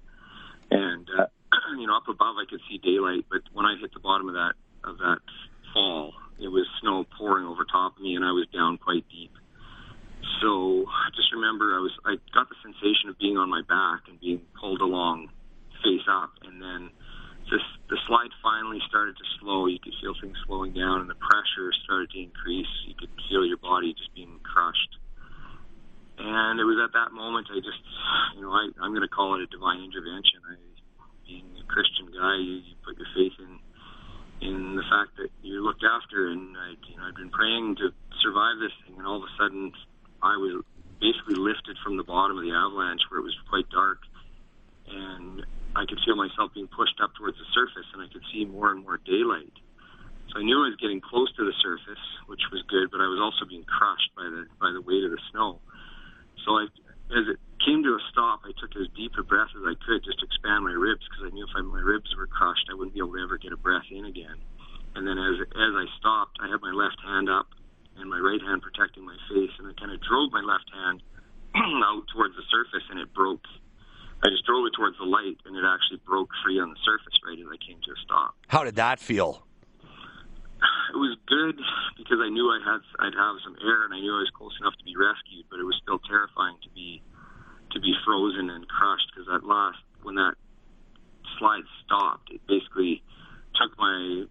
and 0.71 1.07
uh, 1.13 1.27
you 1.79 1.85
know, 1.85 1.97
up 1.97 2.09
above 2.09 2.35
I 2.41 2.49
could 2.49 2.61
see 2.69 2.79
daylight. 2.81 3.29
But 3.29 3.45
when 3.53 3.65
I 3.65 3.77
hit 3.79 3.93
the 3.93 4.01
bottom 4.01 4.27
of 4.27 4.35
that 4.35 4.55
of 4.83 4.97
that 4.97 5.21
fall, 5.73 6.13
it 6.41 6.49
was 6.49 6.65
snow 6.81 7.05
pouring 7.17 7.45
over 7.45 7.63
top 7.65 7.97
of 7.97 8.01
me, 8.01 8.15
and 8.15 8.25
I 8.25 8.31
was 8.31 8.47
down 8.49 8.77
quite 8.77 9.05
deep. 9.09 9.31
So 10.39 10.85
I 10.87 11.09
just 11.15 11.33
remember 11.33 11.75
I 11.75 11.81
was 11.81 11.91
I 12.05 12.15
got 12.33 12.47
the 12.47 12.55
sensation 12.63 13.09
of 13.09 13.17
being 13.19 13.37
on 13.37 13.49
my 13.49 13.61
back 13.67 14.07
and 14.07 14.19
being 14.19 14.41
pulled 14.59 14.81
along 14.81 15.29
face 15.83 16.05
up, 16.07 16.31
and 16.45 16.61
then 16.61 16.89
the, 17.49 17.59
the 17.89 17.97
slide 18.07 18.31
finally 18.41 18.79
started 18.87 19.17
to 19.17 19.25
slow. 19.39 19.67
You 19.67 19.79
could 19.81 19.93
feel 19.99 20.15
things 20.21 20.37
slowing 20.47 20.73
down, 20.73 21.01
and 21.01 21.09
the 21.09 21.19
pressure 21.19 21.73
started 21.83 22.09
to 22.15 22.19
increase. 22.21 22.69
You 22.87 22.95
could 22.95 23.11
feel 23.27 23.45
your 23.45 23.57
body 23.57 23.93
just 23.93 24.13
being 24.15 24.39
crushed. 24.45 24.97
And 26.21 26.61
it 26.61 26.63
was 26.63 26.77
at 26.77 26.93
that 26.93 27.11
moment 27.11 27.49
I 27.49 27.57
just, 27.59 27.81
you 28.37 28.45
know, 28.45 28.53
I, 28.53 28.69
I'm 28.79 28.93
going 28.93 29.03
to 29.03 29.11
call 29.11 29.35
it 29.35 29.41
a 29.41 29.49
divine 29.49 29.81
intervention. 29.81 30.39
I, 30.45 30.55
being 31.25 31.49
a 31.57 31.65
Christian 31.65 32.13
guy, 32.13 32.37
you, 32.37 32.61
you 32.61 32.73
put 32.85 32.97
your 32.97 33.09
faith 33.15 33.35
in 33.39 33.59
in 34.41 34.75
the 34.75 34.81
fact 34.89 35.17
that 35.21 35.29
you're 35.41 35.61
looked 35.61 35.85
after. 35.85 36.29
And 36.29 36.55
I, 36.57 36.77
you 36.89 36.97
know, 36.97 37.03
I've 37.03 37.15
been 37.15 37.29
praying 37.29 37.77
to 37.81 37.89
survive 38.21 38.61
this 38.61 38.73
thing, 38.85 38.97
and 38.97 39.07
all 39.07 39.17
of 39.17 39.25
a 39.25 39.33
sudden, 39.37 39.73
I 40.21 40.37
was 40.37 40.63
basically 41.01 41.35
lifted 41.35 41.77
from 41.83 41.97
the 41.97 42.05
bottom 42.05 42.37
of 42.37 42.45
the 42.45 42.53
avalanche 42.53 43.01
where 43.09 43.19
it 43.19 43.25
was 43.25 43.35
quite 43.49 43.67
dark, 43.73 43.99
and 44.87 45.41
I 45.75 45.85
could 45.89 45.97
feel 46.05 46.15
myself 46.15 46.53
being 46.53 46.69
pushed 46.69 47.01
up 47.01 47.11
towards 47.17 47.37
the 47.41 47.49
surface, 47.57 47.89
and 47.93 48.05
I 48.05 48.07
could 48.13 48.21
see 48.29 48.45
more 48.45 48.69
and 48.69 48.85
more 48.85 49.01
daylight. 49.01 49.53
So 50.29 50.39
I 50.39 50.43
knew 50.43 50.61
I 50.61 50.71
was 50.71 50.79
getting 50.79 51.01
close 51.01 51.27
to 51.35 51.43
the 51.43 51.57
surface, 51.59 52.05
which 52.29 52.41
was 52.53 52.63
good, 52.69 52.93
but 52.93 53.01
I 53.01 53.09
was 53.09 53.19
also 53.19 53.43
being 53.49 53.65
crushed 53.67 54.13
by 54.15 54.29
the 54.29 54.47
by 54.61 54.71
the 54.71 54.79
weight 54.79 55.03
of 55.03 55.11
the 55.11 55.19
snow. 55.33 55.59
So 56.45 56.55
I, 56.55 56.69
as 57.11 57.25
it 57.35 57.39
came 57.65 57.83
to 57.83 57.97
a 57.97 58.03
stop, 58.13 58.45
I 58.47 58.55
took 58.55 58.71
as 58.79 58.87
deep 58.95 59.11
a 59.19 59.25
breath 59.25 59.51
as 59.57 59.65
I 59.65 59.75
could 59.83 60.05
just 60.05 60.21
to 60.21 60.25
expand 60.25 60.63
my 60.63 60.73
ribs 60.77 61.03
because 61.09 61.27
I 61.27 61.35
knew 61.35 61.43
if 61.43 61.53
I, 61.57 61.61
my 61.61 61.83
ribs 61.83 62.09
were 62.15 62.31
crushed, 62.31 62.71
I 62.71 62.77
wouldn't 62.77 62.95
be 62.95 63.03
able 63.03 63.17
to 63.19 63.23
ever 63.25 63.37
get 63.37 63.51
a 63.51 63.59
breath 63.59 63.89
in 63.91 64.05
again. 64.05 64.39
And 64.95 65.03
then 65.03 65.19
as 65.19 65.35
as 65.43 65.73
I 65.75 65.85
stopped, 65.99 66.39
I 66.39 66.47
had 66.47 66.63
my 66.63 66.71
left 66.71 67.01
hand 67.03 67.27
up 67.27 67.51
and 67.97 68.09
my 68.09 68.19
right 68.19 68.41
hand 68.41 68.61
protecting 68.61 69.05
my 69.05 69.17
face, 69.29 69.51
and 69.59 69.67
I 69.67 69.73
kind 69.79 69.91
of 69.91 70.01
drove 70.01 70.31
my 70.31 70.41
left 70.41 70.69
hand 70.71 71.03
out 71.85 72.03
towards 72.13 72.35
the 72.35 72.45
surface, 72.51 72.85
and 72.89 72.99
it 72.99 73.13
broke 73.13 73.43
I 74.23 74.29
just 74.29 74.45
drove 74.45 74.67
it 74.69 74.73
towards 74.77 74.97
the 75.01 75.09
light, 75.09 75.41
and 75.45 75.57
it 75.57 75.65
actually 75.65 75.97
broke 76.05 76.29
free 76.45 76.59
on 76.61 76.69
the 76.69 76.77
surface 76.85 77.17
right 77.25 77.39
as 77.41 77.49
I 77.49 77.57
came 77.57 77.81
to 77.81 77.91
a 77.91 77.97
stop. 78.05 78.37
How 78.47 78.63
did 78.63 78.75
that 78.75 78.99
feel? 78.99 79.47
It 80.93 80.97
was 81.01 81.17
good 81.25 81.57
because 81.97 82.19
I 82.21 82.29
knew 82.29 82.45
I 82.53 82.61
had 82.61 82.85
I'd 83.01 83.17
have 83.17 83.41
some 83.41 83.57
air, 83.65 83.81
and 83.81 83.93
I 83.93 83.99
knew 83.99 84.13
I 84.13 84.21
was 84.21 84.29
close 84.37 84.53
enough 84.61 84.77
to 84.77 84.85
be 84.85 84.93
rescued. 84.93 85.49
But 85.49 85.57
it 85.57 85.65
was 85.65 85.73
still 85.81 85.97
terrifying 86.05 86.61
to 86.61 86.69
be 86.69 87.01
to 87.71 87.79
be 87.79 87.95
frozen 88.05 88.49
and 88.51 88.67
crushed 88.67 89.09
because 89.09 89.25
at 89.33 89.41
last, 89.41 89.81
when 90.03 90.15
that 90.15 90.35
slide 91.39 91.65
stopped, 91.85 92.29
it 92.29 92.45
basically 92.45 93.01
took 93.57 93.73
my 93.79 94.25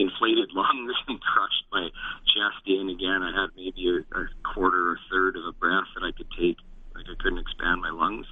inflated 0.00 0.50
lungs 0.52 0.94
and 1.08 1.20
crushed 1.20 1.66
my 1.72 1.88
chest 2.26 2.62
in 2.66 2.88
again. 2.88 3.22
I 3.22 3.32
had 3.34 3.50
maybe 3.56 3.88
a, 3.88 4.18
a 4.18 4.26
quarter 4.54 4.90
or 4.92 4.98
third 5.10 5.36
of 5.36 5.44
a 5.44 5.52
breath 5.52 5.88
that 5.94 6.06
I 6.06 6.12
could 6.16 6.30
take, 6.38 6.56
like 6.94 7.06
I 7.10 7.16
couldn't 7.22 7.38
expand 7.38 7.82
my 7.82 7.90
lungs. 7.90 8.26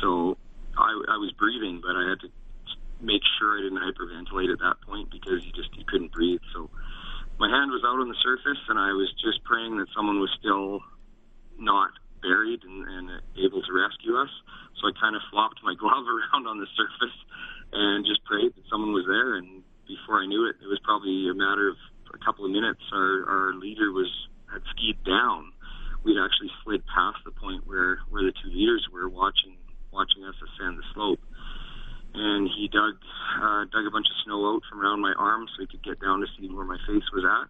So 0.00 0.36
I, 0.76 0.90
I 1.08 1.16
was 1.16 1.32
breathing, 1.38 1.80
but 1.82 1.96
I 1.96 2.08
had 2.08 2.20
to 2.20 2.28
make 3.00 3.22
sure 3.38 3.58
I 3.58 3.62
didn't 3.62 3.82
hyperventilate 3.82 4.52
at 4.52 4.60
that 4.60 4.80
point 4.86 5.10
because 5.10 5.44
you 5.44 5.52
just 5.52 5.74
you 5.76 5.84
couldn't 5.86 6.12
breathe. 6.12 6.40
So 6.54 6.70
my 7.38 7.50
hand 7.50 7.72
was 7.72 7.82
out 7.84 7.98
on 7.98 8.08
the 8.08 8.20
surface, 8.22 8.62
and 8.68 8.78
I 8.78 8.92
was 8.92 9.10
just 9.18 9.42
praying 9.44 9.76
that 9.78 9.88
someone 9.94 10.20
was 10.20 10.30
still 10.38 10.80
not 11.58 11.90
buried 12.22 12.62
and, 12.62 12.86
and 12.86 13.10
able 13.36 13.62
to 13.62 13.72
rescue 13.74 14.16
us. 14.16 14.30
So 14.80 14.88
I 14.88 14.92
kind 14.94 15.16
of 15.16 15.22
flopped 15.30 15.60
my 15.62 15.74
glove 15.82 16.06
around 16.06 16.46
on 16.46 16.58
the 16.58 16.70
surface 16.78 17.16
a 21.32 21.34
matter 21.34 21.68
of 21.68 21.76
a 22.14 22.18
couple 22.24 22.44
of 22.44 22.52
minutes. 22.52 22.80
Our, 22.92 23.24
our 23.24 23.54
leader 23.54 23.90
was 23.90 24.08
had 24.52 24.62
skied 24.76 25.02
down. 25.04 25.52
We'd 26.04 26.20
actually 26.20 26.50
slid 26.62 26.82
past 26.86 27.18
the 27.24 27.32
point 27.32 27.66
where, 27.66 28.00
where 28.10 28.22
the 28.22 28.32
two 28.32 28.50
leaders 28.50 28.86
were 28.92 29.08
watching 29.08 29.56
watching 29.92 30.24
us 30.24 30.34
ascend 30.40 30.78
the 30.78 30.84
slope. 30.94 31.20
And 32.14 32.48
he 32.48 32.68
dug 32.68 33.00
uh, 33.40 33.64
dug 33.72 33.88
a 33.88 33.90
bunch 33.90 34.06
of 34.06 34.16
snow 34.24 34.54
out 34.54 34.62
from 34.68 34.80
around 34.80 35.00
my 35.00 35.14
arm 35.16 35.48
so 35.48 35.64
he 35.64 35.66
could 35.66 35.82
get 35.82 36.00
down 36.00 36.20
to 36.20 36.26
see 36.36 36.48
where 36.52 36.68
my 36.68 36.78
face 36.86 37.08
was 37.12 37.24
at. 37.24 37.48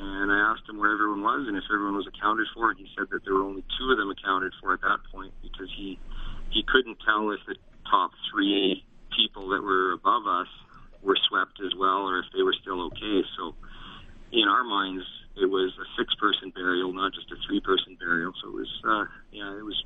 And 0.00 0.30
I 0.30 0.38
asked 0.54 0.68
him 0.68 0.78
where 0.78 0.92
everyone 0.92 1.22
was 1.22 1.48
and 1.48 1.56
if 1.56 1.64
everyone 1.68 1.96
was 1.96 2.06
accounted 2.06 2.46
for. 2.54 2.70
And 2.70 2.78
he 2.78 2.88
said 2.96 3.10
that 3.10 3.24
there 3.24 3.34
were 3.34 3.44
only 3.44 3.64
two 3.76 3.90
of 3.90 3.98
them 3.98 4.08
accounted 4.08 4.52
for 4.60 4.72
at 4.72 4.80
that 4.80 5.04
point 5.12 5.34
because 5.42 5.68
he 5.76 5.98
he 6.50 6.64
couldn't 6.64 6.96
tell 7.04 7.28
if 7.30 7.40
the 7.46 7.56
top 7.90 8.12
three 8.32 8.84
people 9.12 9.48
that 9.50 9.60
were 9.60 9.92
above 9.92 10.24
us 10.26 10.48
were 11.02 11.18
swept 11.28 11.60
as 11.64 11.74
well 11.78 12.08
or 12.08 12.20
if 12.20 12.26
they 12.34 12.42
were 12.42 12.54
still 12.60 12.86
okay. 12.88 13.22
So 13.36 13.54
in 14.32 14.48
our 14.48 14.64
minds, 14.64 15.04
it 15.36 15.46
was 15.46 15.72
a 15.78 15.86
six-person 15.96 16.50
burial, 16.50 16.92
not 16.92 17.14
just 17.14 17.30
a 17.30 17.36
three-person 17.46 17.96
burial. 18.00 18.32
So 18.42 18.48
it 18.50 18.54
was, 18.54 18.72
uh, 18.84 19.04
yeah, 19.32 19.58
it 19.58 19.64
was 19.64 19.78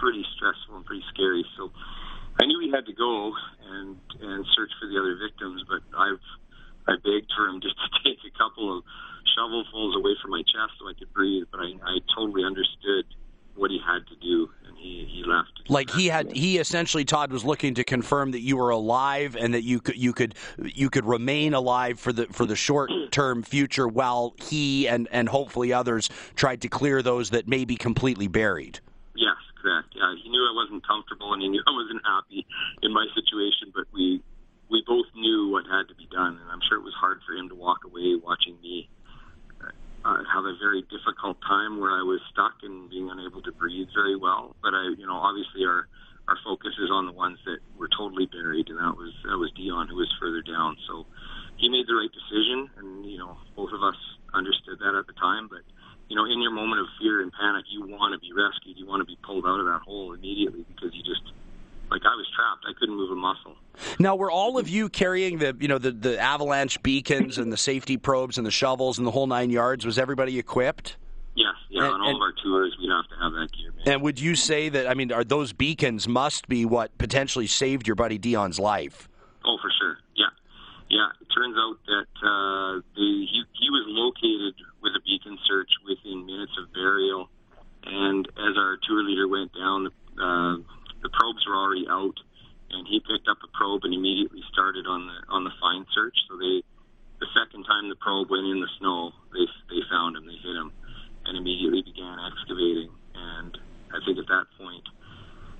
pretty 0.00 0.24
stressful 0.36 0.76
and 0.76 0.84
pretty 0.84 1.04
scary. 1.14 1.44
So 1.56 1.70
I 2.40 2.46
knew 2.46 2.58
we 2.58 2.70
had 2.70 2.86
to 2.86 2.92
go 2.92 3.32
and 3.70 3.96
and 4.20 4.46
search 4.56 4.70
for 4.80 4.88
the 4.88 4.98
other 4.98 5.16
victims, 5.20 5.62
but 5.68 5.82
I've 5.96 6.22
I 6.88 6.98
begged 6.98 7.30
for 7.36 7.46
him 7.46 7.60
just 7.60 7.76
to 7.78 7.88
take 8.02 8.18
a 8.26 8.32
couple 8.36 8.76
of 8.76 8.84
shovelfuls 9.38 9.94
away 9.96 10.16
from 10.20 10.32
my 10.32 10.42
chest 10.42 10.74
so 10.80 10.88
I 10.88 10.94
could 10.98 11.12
breathe. 11.12 11.44
But 11.50 11.60
I, 11.60 11.70
I 11.86 11.98
totally 12.14 12.44
understood 12.44 13.06
what 13.54 13.70
he 13.70 13.78
had 13.84 14.06
to 14.08 14.16
do, 14.16 14.48
and 14.66 14.76
he, 14.78 15.06
he 15.10 15.24
left. 15.24 15.52
Like 15.68 15.90
he 15.90 16.01
had, 16.12 16.32
he 16.32 16.58
essentially 16.58 17.04
Todd 17.04 17.32
was 17.32 17.44
looking 17.44 17.74
to 17.74 17.84
confirm 17.84 18.30
that 18.32 18.40
you 18.40 18.56
were 18.56 18.70
alive 18.70 19.36
and 19.36 19.54
that 19.54 19.62
you 19.62 19.80
could 19.80 19.96
you 19.96 20.12
could 20.12 20.34
you 20.58 20.90
could 20.90 21.04
remain 21.04 21.54
alive 21.54 21.98
for 21.98 22.12
the 22.12 22.26
for 22.26 22.46
the 22.46 22.56
short 22.56 22.90
term 23.10 23.42
future, 23.42 23.88
while 23.88 24.34
he 24.38 24.86
and 24.86 25.08
and 25.10 25.28
hopefully 25.28 25.72
others 25.72 26.08
tried 26.34 26.60
to 26.62 26.68
clear 26.68 27.02
those 27.02 27.30
that 27.30 27.48
may 27.48 27.64
be 27.64 27.76
completely 27.76 28.28
buried. 28.28 28.80
Yes, 29.16 29.36
correct. 29.60 29.88
Yeah, 29.94 30.14
he 30.22 30.28
knew 30.28 30.40
I 30.40 30.54
wasn't 30.54 30.86
comfortable, 30.86 31.32
and 31.32 31.42
he 31.42 31.48
knew 31.48 31.62
I 31.66 31.72
wasn't 31.72 32.02
happy 32.04 32.46
in 32.82 32.92
my 32.92 33.06
situation, 33.14 33.72
but 33.74 33.84
we 33.92 34.22
we 34.70 34.82
both 34.86 35.06
knew 35.14 35.48
what 35.48 35.64
had 35.66 35.88
to 35.88 35.94
be 35.94 36.06
done, 36.12 36.38
and 36.40 36.50
I'm 36.50 36.60
sure 36.68 36.78
it 36.78 36.84
was 36.84 36.94
hard 36.94 37.20
for 37.26 37.34
him 37.34 37.48
to 37.48 37.54
walk 37.54 37.84
away 37.84 38.14
watching 38.22 38.56
me 38.62 38.88
uh, 40.04 40.18
have 40.32 40.44
a 40.44 40.56
very 40.58 40.82
difficult 40.90 41.38
time 41.46 41.78
where 41.78 41.92
I 41.92 42.02
was 42.02 42.20
stuck 42.32 42.54
and 42.62 42.90
being 42.90 43.10
unable 43.10 43.42
to 43.42 43.52
breathe 43.52 43.88
very 43.94 44.16
well. 44.16 44.56
But 44.62 44.74
I, 44.74 44.94
you 44.98 45.06
know, 45.06 45.16
obviously 45.16 45.64
our 45.64 45.88
our 46.28 46.38
focus 46.44 46.70
is 46.78 46.88
on 46.90 47.06
the 47.06 47.12
ones 47.12 47.38
that 47.44 47.58
were 47.76 47.88
totally 47.88 48.26
buried, 48.26 48.68
and 48.68 48.78
that 48.78 48.94
was 48.96 49.12
that 49.24 49.38
was 49.38 49.50
Dion 49.52 49.88
who 49.88 49.96
was 49.96 50.10
further 50.20 50.42
down. 50.42 50.76
So 50.86 51.06
he 51.56 51.68
made 51.68 51.86
the 51.86 51.94
right 51.94 52.10
decision, 52.10 52.70
and 52.78 53.06
you 53.06 53.18
know, 53.18 53.36
both 53.54 53.70
of 53.72 53.82
us 53.82 53.98
understood 54.34 54.78
that 54.78 54.94
at 54.94 55.06
the 55.06 55.14
time. 55.14 55.48
But 55.50 55.62
you 56.08 56.16
know, 56.16 56.24
in 56.26 56.40
your 56.40 56.52
moment 56.52 56.80
of 56.80 56.86
fear 57.00 57.22
and 57.22 57.32
panic, 57.32 57.66
you 57.70 57.82
want 57.86 58.14
to 58.14 58.18
be 58.18 58.32
rescued, 58.32 58.78
you 58.78 58.86
want 58.86 59.00
to 59.00 59.06
be 59.06 59.18
pulled 59.22 59.46
out 59.46 59.58
of 59.58 59.66
that 59.66 59.82
hole 59.82 60.14
immediately 60.14 60.64
because 60.66 60.94
you 60.94 61.02
just 61.02 61.22
like 61.90 62.02
I 62.06 62.14
was 62.14 62.26
trapped. 62.34 62.64
I 62.66 62.72
couldn't 62.78 62.96
move 62.96 63.10
a 63.10 63.18
muscle. 63.18 63.54
Now, 64.02 64.16
were 64.16 64.32
all 64.32 64.58
of 64.58 64.68
you 64.68 64.88
carrying 64.88 65.38
the 65.38 65.56
you 65.60 65.68
know 65.68 65.78
the, 65.78 65.92
the 65.92 66.18
avalanche 66.18 66.82
beacons 66.82 67.38
and 67.38 67.52
the 67.52 67.56
safety 67.56 67.96
probes 67.96 68.36
and 68.36 68.44
the 68.44 68.50
shovels 68.50 68.98
and 68.98 69.06
the 69.06 69.12
whole 69.12 69.28
nine 69.28 69.48
yards? 69.48 69.86
Was 69.86 69.96
everybody 69.96 70.40
equipped? 70.40 70.96
Yes, 71.36 71.54
yeah. 71.70 71.84
And, 71.84 71.94
on 71.94 72.00
all 72.00 72.08
and, 72.08 72.16
of 72.16 72.20
our 72.20 72.32
tours, 72.42 72.76
we'd 72.80 72.90
have 72.90 73.06
to 73.08 73.14
have 73.22 73.32
that 73.34 73.52
gear. 73.56 73.70
Man. 73.70 73.94
And 73.94 74.02
would 74.02 74.18
you 74.18 74.34
say 74.34 74.68
that? 74.70 74.88
I 74.88 74.94
mean, 74.94 75.12
are 75.12 75.22
those 75.22 75.52
beacons 75.52 76.08
must 76.08 76.48
be 76.48 76.64
what 76.64 76.98
potentially 76.98 77.46
saved 77.46 77.86
your 77.86 77.94
buddy 77.94 78.18
Dion's 78.18 78.58
life? 78.58 79.08
Oh, 79.44 79.56
for 79.62 79.70
sure. 79.78 79.98
Yeah, 80.16 80.26
yeah. 80.90 81.06
It 81.20 81.28
turns 81.32 81.56
out 81.56 81.78
that 81.86 82.26
uh, 82.26 82.82
the 82.96 83.26
he 83.30 83.44
he 83.52 83.70
was 83.70 83.84
located 83.86 84.54
with 84.82 84.94
a 84.96 85.00
beacon 85.06 85.38
search 85.46 85.70
within 85.86 86.26
minutes 86.26 86.52
of 86.60 86.72
burial, 86.72 87.30
and 87.84 88.26
as 88.26 88.56
our 88.58 88.78
tour 88.82 89.04
leader 89.04 89.28
went 89.28 89.52
down, 89.54 89.86
uh, 89.86 90.56
the 91.02 91.08
probes 91.08 91.46
were 91.46 91.54
already 91.54 91.86
out 91.88 92.18
and 92.72 92.88
he 92.88 93.00
picked 93.00 93.28
up 93.28 93.38
a 93.44 93.50
probe 93.52 93.84
and 93.84 93.94
immediately 93.94 94.42
started 94.50 94.86
on 94.86 95.06
the 95.06 95.18
on 95.28 95.44
the 95.44 95.52
find 95.60 95.86
search. 95.92 96.16
So 96.28 96.36
they, 96.36 96.64
the 97.20 97.28
second 97.36 97.64
time 97.64 97.88
the 97.88 98.00
probe 98.00 98.30
went 98.30 98.48
in 98.48 98.60
the 98.60 98.72
snow, 98.80 99.12
they 99.32 99.46
they 99.68 99.80
found 99.92 100.16
him, 100.16 100.26
they 100.26 100.40
hit 100.40 100.56
him, 100.56 100.72
and 101.26 101.36
immediately 101.36 101.82
began 101.82 102.18
excavating. 102.18 102.90
And 103.14 103.56
I 103.92 104.00
think 104.04 104.18
at 104.18 104.26
that 104.26 104.48
point, 104.56 104.88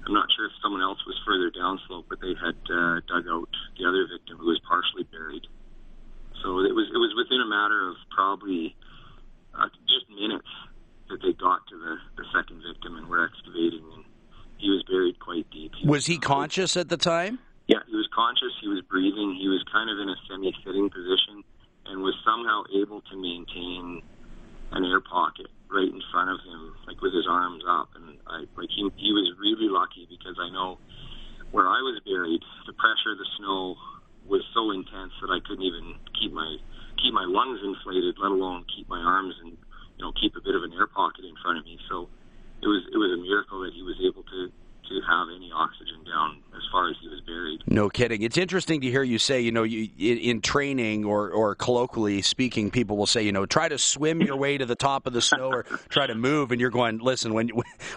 I'm 0.06 0.14
not 0.16 0.32
sure 0.32 0.46
if 0.46 0.56
someone 0.62 0.80
else 0.80 0.98
was 1.06 1.20
further 1.24 1.52
downslope, 1.52 2.08
but 2.08 2.20
they 2.20 2.34
had 2.34 2.56
uh, 2.72 3.04
dug 3.06 3.28
out 3.28 3.52
the 3.78 3.84
other 3.84 4.08
victim 4.08 4.40
who 4.40 4.48
was 4.48 4.60
partially 4.66 5.04
buried. 5.12 5.46
So 6.42 6.64
it 6.64 6.74
was 6.74 6.88
it 6.88 6.98
was 6.98 7.12
within 7.14 7.44
a 7.44 7.48
matter 7.62 7.88
of 7.88 7.96
probably 8.10 8.74
uh, 9.54 9.68
just 9.86 10.10
minutes 10.10 10.48
that 11.08 11.20
they 11.22 11.32
got 11.32 11.62
to 11.68 11.76
the, 11.78 11.94
the 12.16 12.24
second 12.34 12.62
victim 12.66 12.96
and 12.96 13.06
were 13.06 13.24
excavating 13.24 13.84
and 13.94 14.04
he 14.58 14.70
was 14.70 14.82
buried 14.86 15.18
quite 15.18 15.46
deep. 15.50 15.72
He 15.74 15.86
was 15.86 16.06
he 16.06 16.18
conscious 16.18 16.76
at 16.76 16.88
the 16.88 16.96
time? 16.96 17.38
Yeah, 17.66 17.82
he 17.86 17.94
was 17.94 18.08
conscious. 18.14 18.54
He 18.62 18.68
was 18.68 18.80
breathing. 18.86 19.34
He 19.34 19.48
was 19.48 19.62
kind 19.70 19.90
of 19.90 19.98
in 19.98 20.08
a 20.08 20.14
semi-sitting 20.30 20.90
position 20.90 21.42
and 21.86 22.02
was 22.02 22.14
somehow 22.22 22.62
able 22.70 23.02
to 23.10 23.14
maintain 23.18 24.02
an 24.70 24.84
air 24.86 25.00
pocket 25.00 25.50
right 25.66 25.90
in 25.90 26.02
front 26.12 26.30
of 26.30 26.38
him, 26.46 26.74
like 26.86 27.00
with 27.02 27.12
his 27.12 27.26
arms 27.28 27.64
up. 27.66 27.90
And 27.98 28.18
I 28.26 28.46
like 28.54 28.70
he 28.70 28.86
he 28.96 29.10
was 29.10 29.34
really 29.38 29.66
lucky 29.66 30.06
because 30.06 30.38
I 30.38 30.48
know 30.50 30.78
where 31.50 31.66
I 31.66 31.82
was 31.82 32.00
buried, 32.06 32.40
the 32.66 32.72
pressure 32.72 33.12
of 33.12 33.18
the 33.18 33.28
snow 33.36 33.76
was 34.24 34.42
so 34.54 34.70
intense 34.70 35.12
that 35.20 35.28
I 35.28 35.40
couldn't 35.44 35.64
even 35.64 35.98
keep 36.18 36.32
my 36.32 36.56
keep 37.00 37.14
my 37.14 37.24
lungs 37.24 37.60
inflated, 37.64 38.16
let 38.20 38.32
alone 38.32 38.64
keep 38.74 38.88
my 38.88 39.00
arms 39.00 39.34
and 39.42 39.52
you 39.52 40.02
know 40.04 40.12
keep 40.20 40.34
a 40.36 40.44
bit 40.44 40.54
of 40.54 40.62
an 40.62 40.72
air 40.74 40.86
pocket 40.88 41.24
in 41.24 41.34
front 41.42 41.58
of 41.58 41.64
me. 41.64 41.78
So 41.88 42.10
it 42.62 42.68
was 42.68 42.82
it 42.92 42.98
was 42.98 43.12
a 43.12 43.20
miracle 43.20 43.60
that 43.62 43.74
he 43.74 43.82
was 43.82 43.96
able 44.02 44.22
to 44.24 44.50
to 44.88 45.00
have 45.08 45.28
any 45.34 45.50
oxygen 45.54 46.04
down 46.04 46.42
as 46.54 46.62
far 46.70 46.88
as 46.88 46.96
he 47.00 47.08
was 47.08 47.20
buried. 47.20 47.62
No 47.66 47.88
kidding. 47.88 48.22
It's 48.22 48.36
interesting 48.36 48.80
to 48.82 48.90
hear 48.90 49.02
you 49.02 49.18
say, 49.18 49.40
you 49.40 49.52
know, 49.52 49.62
you, 49.62 49.88
in 49.98 50.40
training 50.40 51.04
or, 51.04 51.30
or 51.30 51.54
colloquially 51.54 52.22
speaking, 52.22 52.70
people 52.70 52.96
will 52.96 53.06
say, 53.06 53.22
you 53.22 53.32
know, 53.32 53.46
try 53.46 53.68
to 53.68 53.78
swim 53.78 54.20
your 54.20 54.36
way 54.36 54.58
to 54.58 54.66
the 54.66 54.74
top 54.74 55.06
of 55.06 55.12
the 55.12 55.22
snow 55.22 55.48
or 55.48 55.62
try 55.88 56.06
to 56.06 56.14
move, 56.14 56.52
and 56.52 56.60
you're 56.60 56.70
going, 56.70 56.98
listen, 56.98 57.32
when 57.32 57.50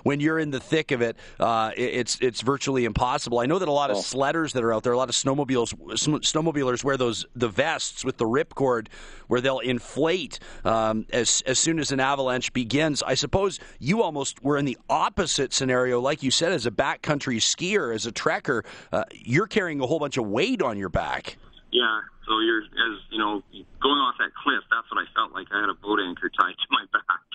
when 0.04 0.20
you're 0.20 0.40
in 0.40 0.52
the 0.52 0.60
thick 0.60 0.92
of 0.92 1.02
it, 1.02 1.18
uh, 1.40 1.72
it's 1.76 2.18
it's 2.22 2.42
virtually 2.42 2.86
impossible. 2.86 3.40
I 3.40 3.46
know 3.46 3.60
that 3.60 3.68
a 3.68 3.72
lot 3.72 3.92
of 3.92 3.98
oh. 3.98 4.02
sledders 4.02 4.54
that 4.54 4.64
are 4.64 4.74
out 4.74 4.84
there, 4.84 4.94
a 4.94 4.98
lot 4.98 5.10
of 5.10 5.16
snowmobiles, 5.16 5.74
snowmobilers 5.94 6.84
wear 6.84 6.98
those 6.98 7.26
the 7.36 7.50
vests 7.50 8.06
with 8.06 8.18
the 8.18 8.26
ripcord 8.26 8.88
where 9.28 9.42
they'll 9.42 9.60
inflate 9.60 10.40
um, 10.64 11.06
as 11.12 11.44
as 11.46 11.60
soon 11.60 11.80
as 11.80 11.92
an 11.92 12.00
avalanche 12.00 12.54
begins. 12.54 13.04
I 13.04 13.16
suppose 13.16 13.60
you 13.80 14.04
almost 14.04 14.44
were 14.44 14.58
in 14.58 14.66
the 14.66 14.78
opposite 14.90 15.54
scenario, 15.54 16.00
like 16.00 16.24
you 16.24 16.32
said, 16.32 16.52
as 16.52 16.66
a 16.66 16.72
backcountry 16.72 17.38
skier, 17.38 17.94
as 17.94 18.06
a 18.06 18.12
trekker, 18.12 18.66
uh, 18.92 19.06
you're 19.14 19.48
carrying 19.48 19.80
a 19.82 19.88
whole 19.88 20.00
bunch 20.00 20.18
of 20.18 20.28
weight 20.28 20.62
on 20.62 20.78
your 20.78 20.90
back. 20.90 21.38
Yeah, 21.72 22.02
so 22.28 22.40
you're 22.40 22.64
as 22.64 23.00
you 23.10 23.18
know 23.18 23.42
going 23.82 24.00
off 24.00 24.16
that 24.20 24.34
cliff. 24.36 24.64
That's 24.72 24.90
what 24.92 25.02
I 25.02 25.08
felt 25.14 25.34
like. 25.34 25.48
I 25.52 25.62
had 25.62 25.70
a 25.70 25.76
boat 25.76 26.00
anchor 26.00 26.30
tied 26.30 26.56
to 26.56 26.68
my 26.72 26.86
back, 26.94 27.26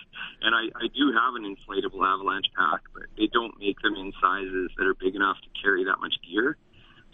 and 0.41 0.55
I, 0.55 0.71
I 0.77 0.87
do 0.95 1.13
have 1.13 1.35
an 1.35 1.43
inflatable 1.43 2.01
avalanche 2.01 2.47
pack, 2.57 2.81
but 2.93 3.03
they 3.17 3.27
don't 3.27 3.57
make 3.59 3.79
them 3.81 3.95
in 3.95 4.11
sizes 4.21 4.71
that 4.77 4.87
are 4.87 4.95
big 4.95 5.15
enough 5.15 5.37
to 5.43 5.49
carry 5.61 5.83
that 5.85 5.99
much 5.99 6.15
gear. 6.27 6.57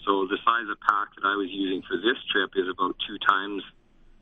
So 0.07 0.25
the 0.25 0.39
size 0.45 0.71
of 0.71 0.79
pack 0.87 1.11
that 1.19 1.27
I 1.27 1.35
was 1.35 1.51
using 1.51 1.83
for 1.83 1.97
this 1.97 2.15
trip 2.31 2.55
is 2.55 2.71
about 2.71 2.95
two 3.03 3.19
times 3.27 3.61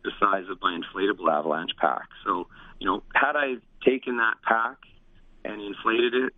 the 0.03 0.11
size 0.19 0.49
of 0.49 0.57
my 0.61 0.73
inflatable 0.73 1.29
avalanche 1.29 1.77
pack. 1.77 2.09
So, 2.25 2.47
you 2.79 2.87
know, 2.87 3.03
had 3.13 3.35
I 3.37 3.61
taken 3.85 4.17
that 4.17 4.41
pack 4.41 4.77
and 5.45 5.61
inflated 5.61 6.13
it, 6.15 6.33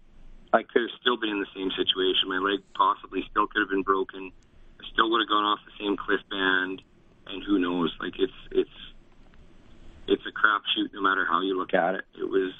I 0.51 0.63
could 0.63 0.83
have 0.83 0.95
still 0.99 1.15
been 1.15 1.29
in 1.29 1.39
the 1.39 1.51
same 1.55 1.71
situation. 1.71 2.27
My 2.27 2.39
leg 2.39 2.59
possibly 2.75 3.23
still 3.31 3.47
could 3.47 3.61
have 3.61 3.69
been 3.69 3.83
broken. 3.83 4.31
I 4.79 4.83
still 4.91 5.09
would 5.11 5.21
have 5.21 5.29
gone 5.29 5.43
off 5.43 5.59
the 5.63 5.75
same 5.79 5.95
cliff 5.95 6.21
band, 6.29 6.81
and 7.27 7.43
who 7.43 7.59
knows? 7.59 7.93
Like 7.99 8.19
it's 8.19 8.39
it's 8.51 8.77
it's 10.07 10.23
a 10.27 10.31
crapshoot 10.31 10.93
no 10.93 11.01
matter 11.01 11.25
how 11.25 11.41
you 11.41 11.57
look 11.57 11.73
at 11.73 11.95
it. 11.95 12.03
It 12.19 12.27
was 12.29 12.53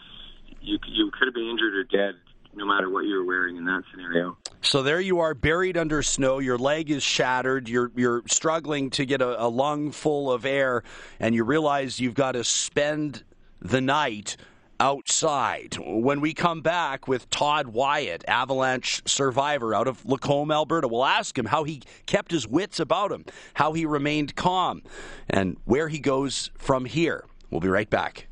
you 0.61 0.79
you 0.87 1.11
could 1.11 1.27
have 1.27 1.35
been 1.35 1.47
injured 1.47 1.75
or 1.75 1.83
dead 1.83 2.15
no 2.57 2.65
matter 2.65 2.89
what 2.89 3.05
you 3.05 3.15
were 3.15 3.25
wearing 3.25 3.55
in 3.55 3.65
that 3.65 3.83
scenario. 3.91 4.37
So 4.61 4.83
there 4.83 4.96
you 5.07 5.19
are, 5.19 5.33
buried 5.33 5.77
under 5.77 6.03
snow. 6.03 6.39
Your 6.39 6.57
leg 6.57 6.91
is 6.91 7.01
shattered. 7.01 7.67
You're 7.67 7.91
you're 7.95 8.21
struggling 8.27 8.91
to 8.91 9.05
get 9.05 9.21
a, 9.21 9.43
a 9.43 9.47
lung 9.47 9.91
full 9.91 10.31
of 10.31 10.45
air, 10.45 10.83
and 11.19 11.33
you 11.33 11.43
realize 11.43 11.99
you've 11.99 12.13
got 12.13 12.33
to 12.33 12.43
spend 12.43 13.23
the 13.59 13.81
night 13.81 14.37
outside. 14.79 15.77
When 15.79 16.21
we 16.21 16.33
come 16.33 16.61
back 16.61 17.07
with 17.07 17.29
Todd 17.29 17.67
Wyatt, 17.67 18.23
avalanche 18.27 19.01
survivor 19.07 19.73
out 19.73 19.87
of 19.87 20.05
Lacombe, 20.05 20.51
Alberta, 20.51 20.87
we'll 20.87 21.05
ask 21.05 21.37
him 21.37 21.45
how 21.45 21.63
he 21.63 21.81
kept 22.05 22.31
his 22.31 22.47
wits 22.47 22.79
about 22.79 23.11
him, 23.11 23.25
how 23.55 23.73
he 23.73 23.85
remained 23.85 24.35
calm, 24.35 24.83
and 25.29 25.57
where 25.65 25.87
he 25.87 25.99
goes 25.99 26.51
from 26.55 26.85
here. 26.85 27.25
We'll 27.49 27.61
be 27.61 27.69
right 27.69 27.89
back. 27.89 28.27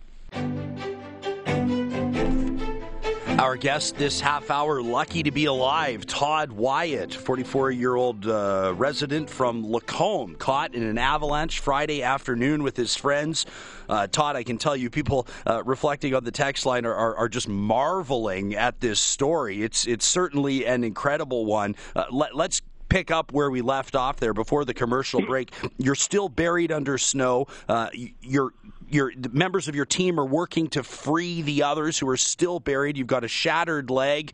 Our 3.40 3.58
guest 3.58 3.98
this 3.98 4.22
half 4.22 4.50
hour, 4.50 4.82
lucky 4.82 5.22
to 5.24 5.32
be 5.32 5.44
alive, 5.44 6.06
Todd 6.06 6.54
Wyatt, 6.54 7.14
44 7.14 7.70
year 7.72 7.94
old 7.94 8.26
uh, 8.26 8.74
resident 8.78 9.30
from 9.30 9.70
Lacombe, 9.70 10.36
caught 10.36 10.74
in 10.74 10.84
an 10.84 10.98
avalanche 10.98 11.60
Friday 11.60 12.02
afternoon 12.02 12.64
with 12.64 12.78
his 12.78 12.96
friends. 12.96 13.46
Uh, 13.90 14.08
Todd, 14.08 14.38
I 14.38 14.44
can 14.44 14.58
tell 14.58 14.78
you, 14.78 14.90
people 14.90 15.28
uh, 15.46 15.62
reflecting 15.66 16.16
on 16.16 16.24
the 16.24 16.32
text 16.32 16.66
line 16.66 16.86
are, 16.86 16.96
are, 16.96 17.16
are, 17.18 17.30
just 17.30 17.50
marveling 17.50 18.56
at 18.56 18.80
this 18.80 19.02
story. 19.02 19.64
It's, 19.64 19.86
it's 19.86 20.06
certainly 20.06 20.66
an 20.66 20.86
incredible 20.86 21.46
one. 21.46 21.76
Uh, 21.94 22.06
let, 22.12 22.36
let's 22.36 22.62
pick 22.96 23.12
up 23.12 23.34
where 23.34 23.52
we 23.52 23.62
left 23.62 23.94
off 23.94 24.22
there 24.22 24.34
before 24.34 24.64
the 24.64 24.74
commercial 24.74 25.22
break. 25.22 25.52
You're 25.78 25.96
still 25.96 26.30
buried 26.30 26.72
under 26.72 26.98
snow. 26.98 27.48
Uh, 27.68 27.90
you're 28.22 28.54
your 28.90 29.12
members 29.34 29.68
of 29.68 29.76
your 29.76 29.86
team 29.86 30.18
are 30.18 30.26
working 30.26 30.70
to 30.70 30.82
free 30.82 31.42
the 31.42 31.64
others 31.64 32.00
who 32.00 32.08
are 32.08 32.16
still 32.16 32.62
buried. 32.62 32.98
You've 32.98 33.08
got 33.08 33.26
a 33.26 33.28
shattered 33.28 33.90
leg. 33.90 34.32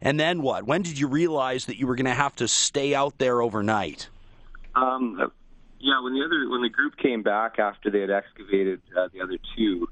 And 0.00 0.18
then 0.18 0.42
what? 0.42 0.64
When 0.64 0.82
did 0.82 0.98
you 0.98 1.06
realize 1.06 1.66
that 1.66 1.78
you 1.78 1.86
were 1.86 1.94
going 1.94 2.06
to 2.06 2.14
have 2.14 2.34
to 2.36 2.48
stay 2.48 2.96
out 2.96 3.16
there 3.18 3.42
overnight? 3.42 4.08
Um, 4.74 5.30
yeah, 5.78 6.02
when 6.02 6.14
the 6.14 6.24
other 6.24 6.48
when 6.48 6.62
the 6.62 6.68
group 6.68 6.96
came 6.96 7.22
back 7.22 7.60
after 7.60 7.92
they 7.92 8.00
had 8.00 8.10
excavated 8.10 8.80
uh, 8.98 9.06
the 9.12 9.20
other 9.20 9.38
two, 9.56 9.86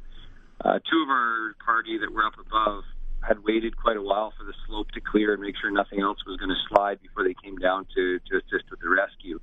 uh, 0.64 0.80
two 0.90 1.02
of 1.04 1.08
our 1.08 1.54
party 1.64 1.98
that 1.98 2.12
were 2.12 2.26
up 2.26 2.34
above 2.44 2.82
had 3.26 3.44
waited 3.44 3.76
quite 3.76 3.96
a 3.96 4.02
while 4.02 4.32
for 4.36 4.44
the 4.44 4.54
slope 4.66 4.90
to 4.92 5.00
clear 5.00 5.34
and 5.34 5.42
make 5.42 5.54
sure 5.60 5.70
nothing 5.70 6.00
else 6.00 6.18
was 6.26 6.36
going 6.36 6.50
to 6.50 6.60
slide 6.68 7.00
before 7.02 7.24
they 7.24 7.34
came 7.42 7.56
down 7.56 7.86
to 7.94 8.18
to 8.30 8.36
assist 8.36 8.70
with 8.70 8.80
the 8.80 8.88
rescue. 8.88 9.40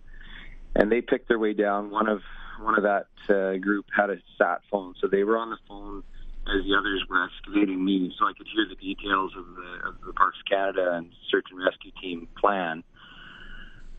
And 0.76 0.92
they 0.92 1.02
picked 1.02 1.28
their 1.28 1.40
way 1.40 1.54
down. 1.54 1.90
One 1.92 2.08
of 2.08 2.22
one 2.60 2.76
of 2.78 2.84
that 2.84 3.08
uh, 3.30 3.58
group 3.58 3.86
had 3.96 4.10
a 4.10 4.18
sat 4.38 4.62
phone, 4.72 4.96
so 5.02 5.08
they 5.08 5.24
were 5.24 5.38
on 5.38 5.50
the 5.50 5.58
phone 5.68 6.04
as 6.48 6.64
the 6.64 6.76
others 6.78 7.04
were 7.10 7.24
excavating 7.26 7.84
me, 7.84 8.14
so 8.20 8.26
I 8.26 8.34
could 8.38 8.48
hear 8.54 8.68
the 8.70 8.76
details 8.76 9.34
of 9.36 9.46
the, 9.56 9.90
of 9.90 9.96
the 10.06 10.14
Parks 10.14 10.38
Canada 10.48 10.94
and 10.94 11.12
search 11.32 11.46
and 11.50 11.60
rescue 11.60 11.92
team 12.00 12.28
plan. 12.40 12.84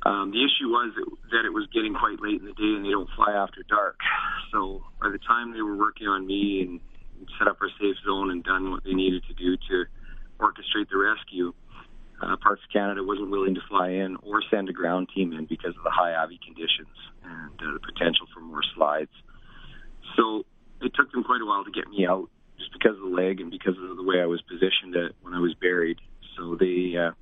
Um, 0.05 0.31
the 0.31 0.39
issue 0.39 0.71
was 0.71 0.95
that 1.33 1.45
it 1.45 1.53
was 1.53 1.67
getting 1.75 1.95
quite 1.95 2.23
late 2.23 2.39
in 2.41 2.47
the 2.47 2.55
day, 2.55 2.79
and 2.79 2.85
they 2.85 2.91
don't 2.91 3.11
fly 3.17 3.33
after 3.33 3.65
dark. 3.69 3.99
So 4.53 4.85
by 5.03 5.11
the 5.11 5.19
time 5.19 5.53
they 5.53 5.63
were 5.63 5.77
working 5.77 6.07
on 6.07 6.25
me 6.25 6.63
and 6.63 6.81
set 7.39 7.49
up 7.49 7.59
our 7.61 7.71
safe 7.81 7.97
zone 8.05 8.31
and 8.31 8.45
done 8.45 8.71
what 8.71 8.85
they 8.85 8.93
needed 8.93 9.23
to 9.29 9.35
do 9.35 9.57
to 9.57 9.85
orchestrate 10.41 10.89
the 10.91 10.99
rescue, 10.99 11.53
uh, 12.23 12.37
Parks 12.37 12.63
Canada 12.73 13.03
wasn't 13.05 13.31
willing 13.31 13.55
to 13.55 13.61
fly 13.69 13.91
in 13.91 14.17
or 14.23 14.43
send 14.51 14.69
a 14.69 14.73
ground 14.73 15.09
team 15.15 15.33
in 15.33 15.45
because 15.47 15.77
of 15.77 15.85
the 15.85 15.91
high 15.91 16.15
Avi 16.15 16.41
conditions 16.45 16.95
and 17.25 17.61
uh, 17.61 17.73
the 17.75 17.81
potential 17.81 18.27
for 18.33 18.41
more 18.41 18.63
slides. 18.75 19.11
So 20.17 20.45
it 20.81 20.93
took 20.95 21.13
them 21.13 21.25
quite 21.25 21.43
a 21.43 21.47
while 21.47 21.65
to 21.65 21.71
get 21.71 21.89
me 21.89 22.07
out 22.07 22.29
just 22.59 22.73
because 22.73 22.97
of 22.97 23.03
the 23.03 23.15
leg 23.15 23.41
and 23.41 23.51
because 23.51 23.77
of 23.79 23.97
the 23.97 24.03
way 24.03 24.21
I 24.21 24.27
was 24.27 24.41
positioned 24.43 24.97
at, 24.97 25.13
when 25.23 25.35
I 25.35 25.41
was 25.41 25.55
buried. 25.55 25.99
So 26.37 26.57
they 26.57 26.97
uh, 26.97 27.13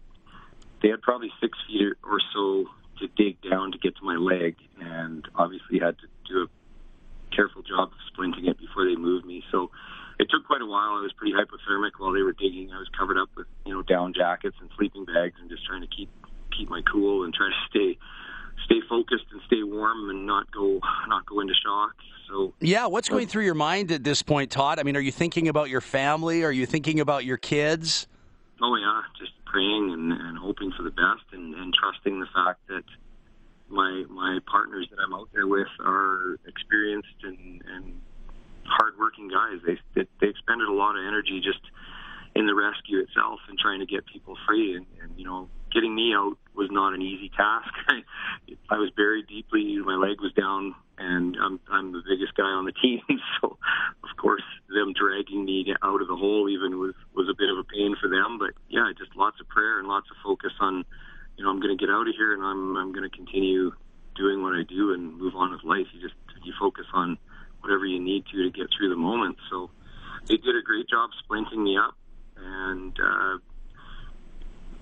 they 0.82 0.88
had 0.88 1.02
probably 1.02 1.30
six 1.40 1.56
feet 1.66 1.94
or 2.02 2.20
so 2.32 2.66
to 3.00 3.08
dig 3.16 3.40
down 3.42 3.72
to 3.72 3.78
get 3.78 3.96
to 3.96 4.04
my 4.04 4.16
leg, 4.16 4.56
and 4.80 5.26
obviously 5.34 5.78
had 5.80 5.96
to 5.98 6.06
do 6.28 6.46
a 6.46 7.34
careful 7.34 7.62
job 7.62 7.90
of 7.90 7.98
splinting 8.14 8.48
it 8.48 8.58
before 8.58 8.84
they 8.84 8.94
moved 8.94 9.26
me. 9.26 9.42
So 9.50 9.70
it 10.18 10.28
took 10.30 10.46
quite 10.46 10.62
a 10.62 10.66
while. 10.66 10.98
I 10.98 11.02
was 11.02 11.12
pretty 11.16 11.34
hypothermic 11.34 11.92
while 11.98 12.12
they 12.12 12.22
were 12.22 12.32
digging. 12.32 12.70
I 12.72 12.78
was 12.78 12.88
covered 12.96 13.18
up 13.18 13.28
with 13.36 13.46
you 13.66 13.75
know 13.75 13.82
down 13.82 14.14
jackets 14.14 14.56
and 14.60 14.70
sleeping 14.76 15.04
bags, 15.04 15.34
and 15.40 15.50
just 15.50 15.64
trying 15.66 15.82
to 15.82 15.88
keep 15.88 16.10
keep 16.56 16.68
my 16.68 16.82
cool 16.90 17.25
and 17.25 17.34
try 17.34 17.48
to 17.48 17.60
stay 17.70 17.98
stay 18.64 18.80
focused 18.88 19.26
and 19.32 19.40
stay 19.46 19.62
warm 19.62 20.10
and 20.10 20.26
not 20.26 20.50
go 20.52 20.80
not 21.08 21.26
go 21.26 21.40
into 21.40 21.54
shock. 21.54 21.94
So 22.28 22.54
yeah, 22.84 22.90
what's 22.90 23.08
going 23.08 23.26
through 23.26 23.44
your 23.44 23.54
mind 23.54 23.90
at 23.92 24.04
this 24.04 24.23
point, 24.23 24.50
Todd? 24.50 24.78
I 24.78 24.82
mean, 24.82 24.97
are 24.97 25.00
you 25.00 25.12
thinking 25.12 25.49
about 25.49 25.70
your 25.70 25.80
family? 25.80 26.44
Are 26.44 26.52
you 26.52 26.66
thinking 26.66 27.00
about 27.00 27.25
your 27.25 27.38
kids? 27.38 28.06
Oh 28.60 28.76
yeah, 28.76 29.02
just 29.18 29.32
praying 29.47 29.90
and, 29.92 30.12
and 30.12 30.38
hoping 30.38 30.70
for 30.76 30.82
the 30.82 30.90
best 30.90 31.25
and, 31.32 31.54
and 31.54 31.73
trusting 31.75 32.20
the 32.20 32.26
fact 32.34 32.60
that 32.68 32.84
my 33.68 34.04
my 34.10 34.38
partners 34.47 34.86
that 34.90 34.99
I'm 35.00 35.14
out 35.14 35.30
there 35.32 35.47
with 35.47 35.68
are 35.80 36.36
experienced 36.47 37.16
and, 37.23 37.62
and 37.75 38.00
hardworking 38.64 39.28
guys. 39.28 39.60
They, 39.66 39.78
they 39.94 40.06
they 40.20 40.28
expended 40.28 40.68
a 40.68 40.75
lot 40.75 40.97
of 40.97 41.06
energy 41.06 41.40
just 41.42 41.60
in 42.36 42.47
the 42.47 42.54
rescue 42.54 42.99
itself 42.99 43.40
and 43.49 43.58
trying 43.58 43.80
to 43.80 43.86
get 43.86 44.04
people 44.06 44.36
free. 44.47 44.76
And, 44.76 44.86
and 45.02 45.18
you 45.18 45.25
know, 45.25 45.49
getting 45.73 45.94
me 45.94 46.12
out 46.14 46.36
was 46.54 46.68
not 46.70 46.94
an 46.94 47.02
easy 47.02 47.30
task. 47.30 47.73
I 48.70 48.78
was 48.78 48.90
buried 48.90 49.26
deeply. 49.26 49.76
My 49.78 49.97
leg 49.97 50.20
was 50.20 50.32
down, 50.32 50.75
and 50.99 51.36
I'm 51.42 51.60
I'm 51.70 51.92
the 51.92 52.02
biggest 52.08 52.34
guy 52.34 52.44
on 52.44 52.64
the 52.64 52.73
team. 52.73 53.00
So, 53.40 53.58
of 54.02 54.16
course, 54.16 54.42
them 54.68 54.94
dragging 54.94 55.44
me 55.44 55.75
out 55.82 56.00
of 56.00 56.08
the 56.08 56.16
hole 56.16 56.49
even 56.49 56.78
was 56.78 56.94
was 57.14 57.28
a 57.28 57.34
bit 57.34 57.50
of 57.50 57.58
a 57.58 57.64
pain 57.64 57.97
for 58.00 58.08
them. 58.08 58.38
But 58.38 58.54
yeah, 58.68 58.90
just 58.97 59.14
lots 59.16 59.40
of 59.40 59.49
prayer 59.49 59.78
and 59.78 59.88
lots 59.88 60.06
of 60.10 60.16
focus 60.25 60.52
on, 60.60 60.84
you 61.36 61.44
know, 61.44 61.50
I'm 61.50 61.60
going 61.60 61.76
to 61.76 61.80
get 61.80 61.92
out 61.92 62.08
of 62.08 62.14
here 62.16 62.32
and 62.32 62.42
I'm 62.42 62.76
I'm 62.76 62.92
going 62.92 63.08
to 63.08 63.14
continue 63.14 63.73
doing 64.14 64.42
what 64.42 64.54
I 64.54 64.62
do 64.62 64.94
and 64.94 65.18
move 65.18 65.34
on 65.34 65.50
with 65.50 65.64
life. 65.64 65.86
You 65.92 66.00
just 66.00 66.14
you 66.44 66.52
focus 66.60 66.86
on 66.94 67.18
whatever 67.60 67.84
you 67.84 68.00
need 68.00 68.25
to 68.26 68.44
to 68.44 68.50
get 68.50 68.68
through 68.76 68.90
the 68.90 68.97
moment. 68.97 69.36
So 69.50 69.70
they 70.26 70.36
did 70.36 70.56
a 70.56 70.62
great 70.62 70.88
job 70.88 71.10
splinting 71.25 71.62
me 71.62 71.76
up, 71.76 71.97
and 72.45 72.93
uh, 73.00 73.39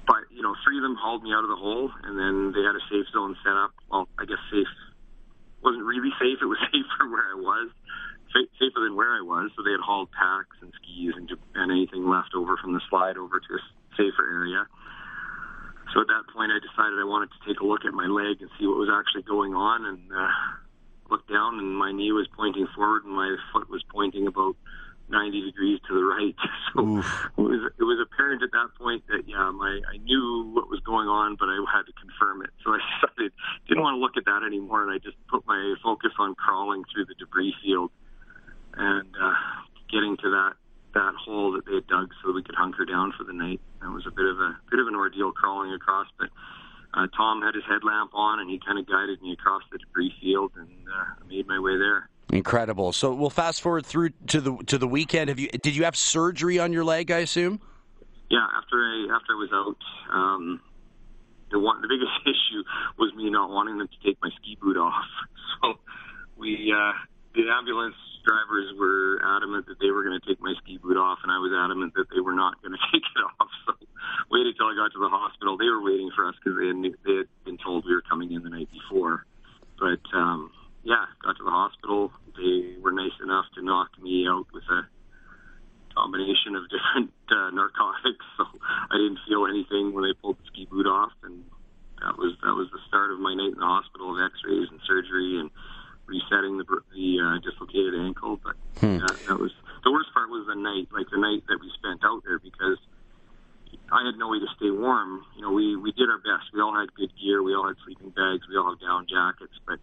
but 0.07 0.27
you 0.35 0.43
know, 0.43 0.55
three 0.65 0.79
of 0.79 0.83
them 0.83 0.97
hauled 0.99 1.23
me 1.23 1.31
out 1.33 1.45
of 1.45 1.51
the 1.51 1.57
hole, 1.57 1.91
and 2.03 2.19
then 2.19 2.53
they 2.53 2.67
had 2.67 2.75
a 2.75 2.85
safe 2.91 3.07
zone 3.15 3.37
set 3.45 3.55
up. 3.55 3.71
Well, 3.91 4.09
I 4.19 4.27
guess 4.27 4.43
safe 4.51 4.71
wasn't 5.63 5.87
really 5.87 6.11
safe. 6.19 6.43
It 6.43 6.51
was 6.51 6.59
safer 6.75 7.07
where 7.07 7.31
I 7.31 7.39
was, 7.39 7.71
safer 8.59 8.83
than 8.83 8.97
where 8.99 9.15
I 9.15 9.23
was. 9.23 9.55
So 9.55 9.63
they 9.63 9.71
had 9.71 9.81
hauled 9.81 10.11
packs 10.11 10.59
and 10.61 10.75
skis 10.83 11.15
and, 11.15 11.31
and 11.55 11.71
anything 11.71 12.03
left 12.09 12.35
over 12.35 12.59
from 12.59 12.75
the 12.75 12.83
slide 12.91 13.17
over 13.17 13.39
to 13.39 13.51
a 13.55 13.63
safer 13.95 14.27
area. 14.27 14.67
So 15.95 16.01
at 16.01 16.09
that 16.09 16.27
point, 16.35 16.51
I 16.51 16.59
decided 16.59 16.99
I 16.99 17.07
wanted 17.07 17.31
to 17.37 17.41
take 17.47 17.61
a 17.61 17.67
look 17.67 17.85
at 17.85 17.95
my 17.95 18.11
leg 18.11 18.41
and 18.41 18.51
see 18.59 18.67
what 18.67 18.81
was 18.81 18.91
actually 18.91 19.23
going 19.23 19.55
on, 19.55 19.85
and 19.85 20.01
uh, 20.11 20.35
looked 21.13 21.29
down 21.31 21.59
and 21.61 21.77
my 21.77 21.93
knee 21.93 22.11
was 22.11 22.27
pointing 22.35 22.67
forward 22.75 23.05
and 23.05 23.15
my 23.15 23.37
foot 23.53 23.69
was 23.69 23.85
pointing 23.93 24.27
about 24.27 24.57
90 25.09 25.43
degrees 25.43 25.81
to 25.89 25.95
the 25.95 26.05
right. 26.05 26.37
So 26.73 26.81
it 26.81 27.53
was 27.53 27.73
it 27.79 27.85
was 27.85 28.01
apparent 28.01 28.43
at 28.43 28.49
that 28.53 28.73
point 28.81 29.05
that 29.09 29.29
yeah, 29.29 29.53
my 29.53 29.81
I 29.93 29.99
knew 29.99 30.49
what 30.55 30.71
was 30.71 30.81
going 30.81 31.07
on, 31.07 31.37
but 31.37 31.53
I 31.53 31.61
had 31.69 31.85
to 31.85 31.93
confirm 32.01 32.41
it. 32.41 32.49
So 32.65 32.73
I 32.73 32.81
decided 32.97 33.33
didn't 33.69 33.83
want 33.83 33.97
to 33.97 34.01
look 34.01 34.17
at 34.17 34.25
that 34.25 34.41
anymore, 34.41 34.81
and 34.81 34.91
I 34.91 34.97
just 34.97 35.21
put 35.29 35.47
my 35.47 35.75
focus 35.83 36.13
on 36.19 36.35
crawling 36.35 36.83
through 36.89 37.05
the 37.05 37.15
debris 37.21 37.55
field 37.61 37.91
and 38.73 39.05
uh, 39.21 39.37
getting 39.93 40.17
to 40.17 40.31
that 40.31 40.57
that 40.95 41.13
hole 41.15 41.53
that 41.53 41.67
they 41.67 41.75
had 41.77 41.87
dug 41.89 42.09
so 42.25 42.33
we 42.33 42.43
could 42.43 42.55
hunker 42.55 42.85
down 42.85 43.13
for 43.13 43.25
the 43.25 43.33
night. 43.33 43.61
That 43.83 43.91
was 43.93 44.07
a 44.07 44.11
bit 44.11 44.25
of 44.25 44.41
a 44.41 44.57
bit 44.71 44.81
of 44.81 44.89
an 44.89 44.97
ordeal 44.97 45.33
crawling 45.33 45.73
across, 45.73 46.09
but 46.19 46.29
uh, 46.95 47.07
Tom 47.17 47.43
had 47.43 47.55
his 47.55 47.65
headlamp 47.69 48.13
on 48.15 48.41
and 48.41 48.51
he 48.51 48.61
kind 48.65 48.79
of 48.79 48.87
guided 48.87 49.21
me 49.23 49.33
across 49.33 49.63
the 49.71 49.79
debris 49.79 50.15
field 50.21 50.53
and 50.57 50.69
uh, 50.89 51.25
made 51.29 51.47
my 51.47 51.59
way 51.59 51.77
there. 51.77 52.09
Incredible. 52.33 52.93
So 52.93 53.13
we'll 53.13 53.29
fast 53.29 53.61
forward 53.61 53.85
through 53.85 54.11
to 54.29 54.41
the 54.41 54.57
to 54.67 54.79
the 54.79 54.89
weekend. 54.89 55.29
Have 55.29 55.39
you 55.39 55.49
did 55.49 55.77
you 55.77 55.85
have 55.85 55.95
surgery 55.95 56.59
on 56.59 56.73
your 56.73 56.83
leg? 56.83 57.11
I 57.11 57.19
assume. 57.19 57.61
Yeah, 58.31 58.47
after 58.57 58.81
I 58.81 59.15
after 59.15 59.35
I 59.35 59.37
was 59.37 59.51
out, 59.53 59.77
um, 60.11 60.61
the 61.51 61.59
one 61.59 61.83
the 61.83 61.89
biggest 61.89 62.11
issue 62.25 62.65
was 62.99 63.13
me 63.15 63.29
not 63.29 63.51
wanting 63.51 63.77
them 63.77 63.87
to 63.87 64.09
take 64.09 64.17
my 64.23 64.31
ski 64.41 64.57
boot 64.61 64.77
off. 64.77 65.05
So 65.61 65.79
we 66.37 66.75
uh, 66.75 66.93
the 67.35 67.45
ambulance 67.53 67.95
drivers 68.25 68.73
were 68.79 69.21
adamant 69.23 69.67
that 69.67 69.79
they 69.79 69.91
were 69.91 70.03
going 70.03 70.19
to 70.19 70.27
take 70.27 70.41
my 70.41 70.55
ski 70.63 70.79
boot 70.79 70.97
off, 70.97 71.19
and 71.23 71.31
I 71.31 71.39
was 71.39 71.53
adamant 71.53 71.93
that 71.95 72.07
they 72.11 72.21
were 72.21 72.33
not 72.33 72.61
going 72.63 72.73
to 72.79 72.83
take 72.91 73.05
it 73.05 73.23
off. 73.39 73.49
So 73.67 73.75
waited 74.31 74.57
till 74.57 74.67
I 74.67 74.75
got 74.75 74.91
to 74.97 74.99
the 74.99 75.13
hospital. 75.13 75.59
They 75.59 75.69
were 75.69 75.85
waiting 75.85 76.11
for 76.17 76.27
us 76.27 76.35
because 76.43 76.59
they, 76.59 76.73
they 77.05 77.17
had 77.19 77.29
been 77.45 77.59
told 77.59 77.85
we 77.85 77.95
were 77.95 78.03
coming 78.09 78.33
in 78.33 78.43
the 78.43 78.51
night 78.51 78.69
before. 78.73 79.27
But 79.79 80.01
um, 80.17 80.51
yeah, 80.83 81.05
got 81.23 81.37
to 81.37 81.45
the 81.45 81.51
hospital. 81.51 82.11
Were 82.93 83.01
nice 83.01 83.21
enough 83.25 83.47
to 83.57 83.65
knock 83.65 83.89
me 84.03 84.29
out 84.29 84.45
with 84.53 84.65
a 84.69 84.85
combination 85.97 86.57
of 86.57 86.69
different 86.75 87.13
uh, 87.33 87.49
narcotics, 87.49 88.21
so 88.37 88.45
I 88.61 89.01
didn't 89.01 89.19
feel 89.27 89.49
anything 89.49 89.95
when 89.97 90.05
they 90.05 90.13
pulled 90.13 90.37
the 90.37 90.45
ski 90.53 90.69
boot 90.69 90.85
off, 90.85 91.13
and 91.25 91.41
that 92.05 92.19
was 92.21 92.37
that 92.45 92.53
was 92.53 92.69
the 92.69 92.81
start 92.89 93.11
of 93.11 93.19
my 93.19 93.33
night 93.33 93.57
in 93.57 93.61
the 93.61 93.65
hospital 93.65 94.13
of 94.13 94.21
X-rays 94.21 94.69
and 94.69 94.81
surgery 94.85 95.41
and 95.41 95.49
resetting 96.05 96.61
the 96.61 96.69
the 96.93 97.17
uh, 97.17 97.41
dislocated 97.41 97.97
ankle. 97.97 98.37
But 98.45 98.61
hmm. 98.77 99.01
that, 99.01 99.17
that 99.25 99.41
was 99.41 99.57
the 99.85 99.91
worst 99.91 100.13
part 100.13 100.29
was 100.29 100.45
the 100.45 100.59
night, 100.61 100.93
like 100.93 101.09
the 101.09 101.17
night 101.21 101.49
that 101.49 101.65
we 101.65 101.73
spent 101.81 102.05
out 102.05 102.21
there, 102.29 102.45
because 102.45 102.77
I 103.89 104.05
had 104.05 104.21
no 104.21 104.29
way 104.29 104.37
to 104.37 104.53
stay 104.61 104.69
warm. 104.69 105.25
You 105.33 105.49
know, 105.49 105.53
we 105.57 105.81
we 105.81 105.97
did 105.97 106.13
our 106.13 106.21
best. 106.21 106.53
We 106.53 106.61
all 106.61 106.77
had 106.77 106.93
good 106.93 107.13
gear. 107.17 107.41
We 107.41 107.57
all 107.57 107.73
had 107.73 107.81
sleeping 107.89 108.13
bags. 108.13 108.45
We 108.53 108.61
all 108.61 108.77
have 108.77 108.85
down 108.85 109.09
jackets, 109.09 109.57
but 109.65 109.81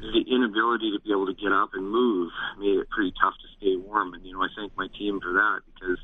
the 0.00 0.24
inability 0.30 0.92
to 0.92 1.00
be 1.00 1.10
able 1.10 1.26
to 1.26 1.34
get 1.34 1.52
up 1.52 1.70
and 1.74 1.90
move 1.90 2.30
made 2.58 2.78
it 2.78 2.88
pretty 2.90 3.12
tough 3.20 3.34
to 3.34 3.48
stay 3.58 3.76
warm. 3.76 4.14
And 4.14 4.24
you 4.24 4.32
know, 4.32 4.42
I 4.42 4.48
thank 4.56 4.76
my 4.76 4.88
team 4.98 5.20
for 5.20 5.32
that 5.32 5.60
because 5.74 5.98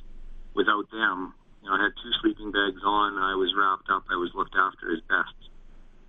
without 0.54 0.90
them, 0.90 1.34
you 1.62 1.68
know, 1.68 1.76
I 1.76 1.84
had 1.84 1.92
two 2.02 2.10
sleeping 2.20 2.52
bags 2.52 2.82
on. 2.84 3.16
I 3.18 3.34
was 3.34 3.52
wrapped 3.56 3.88
up. 3.90 4.04
I 4.10 4.16
was 4.16 4.30
looked 4.34 4.54
after 4.56 4.92
as 4.92 5.00
best 5.08 5.34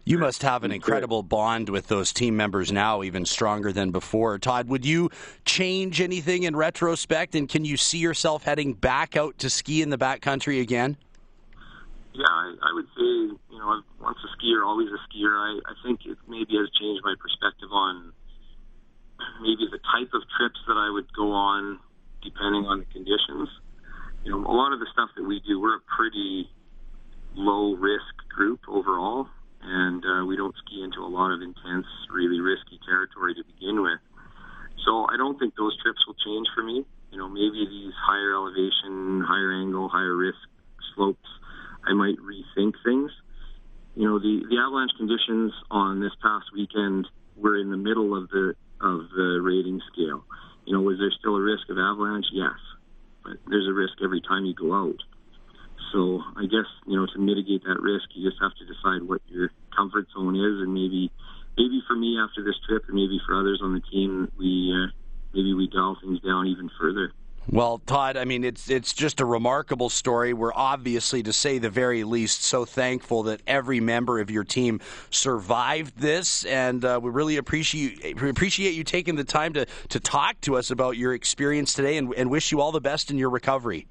You 0.04 0.18
must 0.18 0.42
have 0.44 0.64
an 0.64 0.72
incredible 0.72 1.24
bond 1.24 1.70
with 1.70 1.88
those 1.88 2.12
team 2.12 2.36
members 2.36 2.72
now, 2.72 3.04
even 3.04 3.26
stronger 3.26 3.72
than 3.72 3.92
before. 3.92 4.38
Todd, 4.40 4.68
would 4.68 4.86
you 4.86 5.10
change 5.46 6.02
anything 6.02 6.44
in 6.44 6.56
retrospect, 6.56 7.36
and 7.36 7.48
can 7.48 7.66
you 7.66 7.78
see 7.78 8.00
yourself 8.00 8.44
heading 8.44 8.74
back 8.74 9.16
out 9.16 9.38
to 9.40 9.50
ski 9.50 9.82
in 9.82 9.90
the 9.90 9.98
backcountry 9.98 10.62
again? 10.62 10.98
Yeah, 12.16 12.32
I, 12.32 12.56
I 12.64 12.72
would 12.72 12.88
say, 12.96 13.12
you 13.52 13.60
know, 13.60 13.84
once 14.00 14.18
a 14.24 14.30
skier, 14.40 14.64
always 14.64 14.88
a 14.88 15.02
skier. 15.12 15.36
I, 15.36 15.60
I 15.68 15.74
think 15.84 16.08
it 16.08 16.18
maybe 16.28 16.56
has 16.56 16.72
changed 16.80 17.04
my 17.04 17.16
perspective 17.20 17.68
on 17.72 18.14
maybe 19.42 19.68
the 19.68 19.80
type 19.92 20.12
of 20.16 20.24
trips 20.40 20.60
that 20.68 20.80
I 20.80 20.90
would 20.90 21.12
go 21.12 21.32
on 21.32 21.80
depending 22.24 22.64
on 22.66 22.80
the 22.80 22.90
conditions. 22.90 23.52
You 24.24 24.32
know, 24.32 24.48
a 24.48 24.56
lot 24.56 24.72
of 24.72 24.80
the 24.80 24.88
stuff 24.94 25.10
that 25.18 25.24
we 25.24 25.42
do, 25.46 25.60
we're 25.60 25.78
a 25.78 25.86
pretty 25.92 26.48
low 27.36 27.76
risk 27.76 28.16
group 28.34 28.62
overall 28.68 29.28
and 29.62 30.04
uh, 30.06 30.26
we 30.26 30.38
don't 30.38 30.56
ski 30.66 30.84
into 30.84 31.02
a 31.04 31.12
lot 31.12 31.32
of 31.32 31.42
intense, 31.42 31.88
really 32.14 32.40
risky 32.40 32.80
territory 32.88 33.36
to 33.36 33.44
begin 33.44 33.82
with. 33.82 34.00
So 34.86 35.08
I 35.12 35.18
don't 35.18 35.38
think 35.40 35.56
those 35.56 35.76
trips 35.82 36.00
will 36.08 36.16
change 36.24 36.48
for 36.56 36.64
me. 36.64 36.86
You 37.12 37.18
know, 37.18 37.28
maybe 37.28 37.66
these 37.66 37.94
higher 38.08 38.34
elevation, 38.34 39.24
higher 39.26 39.52
angle, 39.52 39.90
higher 39.90 40.16
risk 40.16 40.38
slopes, 40.96 41.28
I 41.86 41.94
might 41.94 42.16
rethink 42.18 42.74
things. 42.84 43.12
You 43.96 44.08
know, 44.08 44.20
the 44.20 44.44
the 44.50 44.58
avalanche 44.58 44.92
conditions 44.98 45.54
on 45.72 46.00
this 46.02 46.12
past 46.22 46.46
weekend 46.54 47.08
were 47.36 47.58
in 47.58 47.72
the 47.72 47.78
middle 47.78 48.16
of 48.18 48.30
the 48.30 48.56
of 48.82 49.10
the 49.16 49.40
rating 49.42 49.82
scale. 49.92 50.26
You 50.66 50.74
know, 50.74 50.82
was 50.82 50.98
there 50.98 51.12
still 51.18 51.36
a 51.38 51.42
risk 51.42 51.70
of 51.70 51.78
avalanche? 51.78 52.26
Yes, 52.34 52.58
but 53.24 53.38
there's 53.48 53.68
a 53.68 53.74
risk 53.74 53.94
every 54.04 54.22
time 54.22 54.46
you 54.46 54.54
go 54.54 54.74
out. 54.74 55.00
So 55.94 56.22
I 56.36 56.44
guess 56.44 56.68
you 56.86 56.98
know 57.00 57.06
to 57.06 57.20
mitigate 57.20 57.64
that 57.64 57.80
risk, 57.80 58.10
you 58.16 58.28
just 58.28 58.42
have 58.42 58.52
to 58.60 58.66
decide 58.66 59.08
what 59.08 59.22
your 59.28 59.52
comfort 59.76 60.08
zone 60.12 60.36
is, 60.36 60.60
and 60.60 60.74
maybe 60.74 61.12
maybe 61.58 61.82
for 61.88 61.96
me 61.96 62.20
after 62.20 62.44
this 62.44 62.60
trip, 62.68 62.84
and 62.88 62.96
maybe 62.96 63.20
for 63.26 63.40
others 63.40 63.62
on 63.64 63.74
the 63.74 63.84
team, 63.92 64.32
we 64.38 64.74
uh, 64.76 64.92
maybe 65.34 65.54
we 65.54 65.68
dial 65.68 65.96
things 66.02 66.20
down 66.22 66.48
even 66.48 66.70
further. 66.80 67.14
Well, 67.48 67.78
Todd, 67.86 68.18
I 68.18 68.26
mean, 68.26 68.44
it's 68.44 68.70
it's 68.70 68.92
just 68.92 69.22
a 69.22 69.26
remarkable 69.26 69.90
story. 69.90 70.34
We're 70.34 70.54
obviously, 70.54 71.22
to 71.24 71.34
say 71.34 71.60
the 71.60 71.70
very 71.70 72.04
least, 72.04 72.44
so 72.44 72.66
thankful 72.66 73.24
that 73.24 73.42
every 73.46 73.80
member 73.80 74.20
of 74.20 74.32
your 74.32 74.44
team 74.44 74.80
survived 75.12 76.00
this, 76.00 76.44
and 76.46 76.84
uh, 76.84 77.00
we 77.02 77.12
really 77.12 77.38
appreciate 77.38 78.20
appreciate 78.20 78.74
you 78.74 78.84
taking 78.84 79.16
the 79.16 79.24
time 79.24 79.54
to 79.54 79.68
to 79.90 80.00
talk 80.00 80.42
to 80.42 80.58
us 80.58 80.72
about 80.72 80.98
your 80.98 81.14
experience 81.14 81.74
today, 81.74 81.98
and, 81.98 82.12
and 82.16 82.32
wish 82.32 82.52
you 82.52 82.62
all 82.62 82.72
the 82.72 82.82
best 82.82 83.12
in 83.12 83.18
your 83.20 83.30
recovery. 83.30 83.86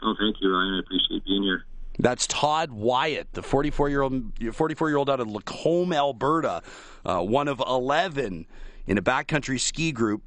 Oh, 0.00 0.14
thank 0.16 0.36
you, 0.40 0.52
Ryan. 0.52 0.74
I 0.74 0.78
appreciate 0.78 1.24
being 1.24 1.42
here. 1.42 1.64
That's 1.98 2.28
Todd 2.28 2.70
Wyatt, 2.70 3.32
the 3.32 3.42
44 3.42 3.88
year 3.88 4.02
old 4.02 4.32
44 4.52 4.88
year 4.88 4.98
old 4.98 5.10
out 5.10 5.18
of 5.18 5.28
Lacombe, 5.28 5.92
Alberta, 5.92 6.62
uh, 7.04 7.20
one 7.22 7.48
of 7.48 7.60
11 7.60 8.46
in 8.86 8.98
a 8.98 9.02
backcountry 9.02 9.58
ski 9.58 9.90
group. 9.90 10.22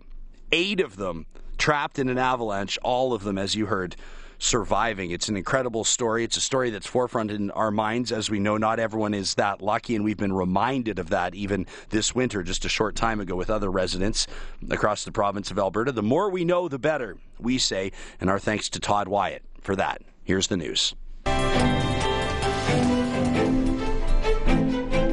Eight 0.51 0.80
of 0.80 0.95
them 0.95 1.25
trapped 1.57 1.99
in 1.99 2.09
an 2.09 2.17
avalanche. 2.17 2.77
All 2.83 3.13
of 3.13 3.23
them, 3.23 3.37
as 3.37 3.55
you 3.55 3.67
heard, 3.67 3.95
surviving. 4.39 5.11
It's 5.11 5.29
an 5.29 5.37
incredible 5.37 5.83
story. 5.83 6.23
It's 6.23 6.37
a 6.37 6.41
story 6.41 6.69
that's 6.69 6.85
forefront 6.85 7.31
in 7.31 7.49
our 7.51 7.71
minds. 7.71 8.11
As 8.11 8.29
we 8.29 8.39
know, 8.39 8.57
not 8.57 8.79
everyone 8.79 9.13
is 9.13 9.33
that 9.35 9.61
lucky, 9.61 9.95
and 9.95 10.05
we've 10.05 10.17
been 10.17 10.33
reminded 10.33 10.99
of 10.99 11.09
that 11.09 11.33
even 11.35 11.65
this 11.89 12.13
winter, 12.13 12.43
just 12.43 12.63
a 12.65 12.69
short 12.69 12.95
time 12.95 13.19
ago, 13.19 13.35
with 13.35 13.49
other 13.49 13.71
residents 13.71 14.27
across 14.69 15.03
the 15.03 15.11
province 15.11 15.49
of 15.51 15.57
Alberta. 15.57 15.91
The 15.91 16.03
more 16.03 16.29
we 16.29 16.45
know, 16.45 16.67
the 16.67 16.79
better, 16.79 17.17
we 17.39 17.57
say, 17.57 17.91
and 18.21 18.29
our 18.29 18.39
thanks 18.39 18.69
to 18.69 18.79
Todd 18.79 19.07
Wyatt 19.07 19.43
for 19.61 19.75
that. 19.75 20.01
Here's 20.23 20.47
the 20.47 20.57
news. 20.57 20.93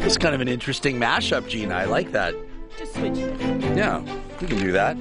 It's 0.05 0.19
kind 0.19 0.35
of 0.35 0.43
an 0.43 0.49
interesting 0.49 0.99
mashup, 1.01 1.49
Gina. 1.49 1.75
I 1.75 1.87
like 1.87 2.13
that. 2.13 2.35
Just 2.79 2.95
switch 2.95 3.17
it. 3.17 3.41
Yeah, 3.77 4.01
we 4.41 4.47
can 4.47 4.59
do 4.59 4.73
that. 4.73 4.97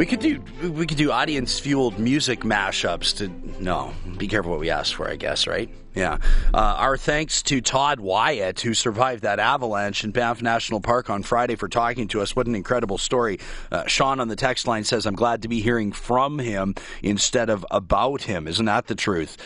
We 0.00 0.06
could 0.06 0.20
do 0.20 0.42
we 0.62 0.86
could 0.86 0.96
do 0.96 1.12
audience 1.12 1.60
fueled 1.60 1.98
music 1.98 2.40
mashups 2.40 3.14
to 3.18 3.28
no. 3.62 3.92
Be 4.16 4.28
careful 4.28 4.50
what 4.50 4.58
we 4.58 4.70
ask 4.70 4.94
for, 4.94 5.06
I 5.06 5.16
guess, 5.16 5.46
right? 5.46 5.68
Yeah. 5.94 6.16
Uh, 6.54 6.56
our 6.56 6.96
thanks 6.96 7.42
to 7.42 7.60
Todd 7.60 8.00
Wyatt, 8.00 8.62
who 8.62 8.72
survived 8.72 9.24
that 9.24 9.38
avalanche 9.38 10.02
in 10.02 10.10
Banff 10.10 10.40
National 10.40 10.80
Park 10.80 11.10
on 11.10 11.22
Friday, 11.22 11.54
for 11.54 11.68
talking 11.68 12.08
to 12.08 12.22
us. 12.22 12.34
What 12.34 12.46
an 12.46 12.54
incredible 12.54 12.96
story. 12.96 13.40
Uh, 13.70 13.86
Sean 13.88 14.20
on 14.20 14.28
the 14.28 14.36
text 14.36 14.66
line 14.66 14.84
says, 14.84 15.04
I'm 15.04 15.16
glad 15.16 15.42
to 15.42 15.48
be 15.48 15.60
hearing 15.60 15.92
from 15.92 16.38
him 16.38 16.76
instead 17.02 17.50
of 17.50 17.66
about 17.70 18.22
him. 18.22 18.48
Isn't 18.48 18.64
that 18.64 18.86
the 18.86 18.94
truth? 18.94 19.36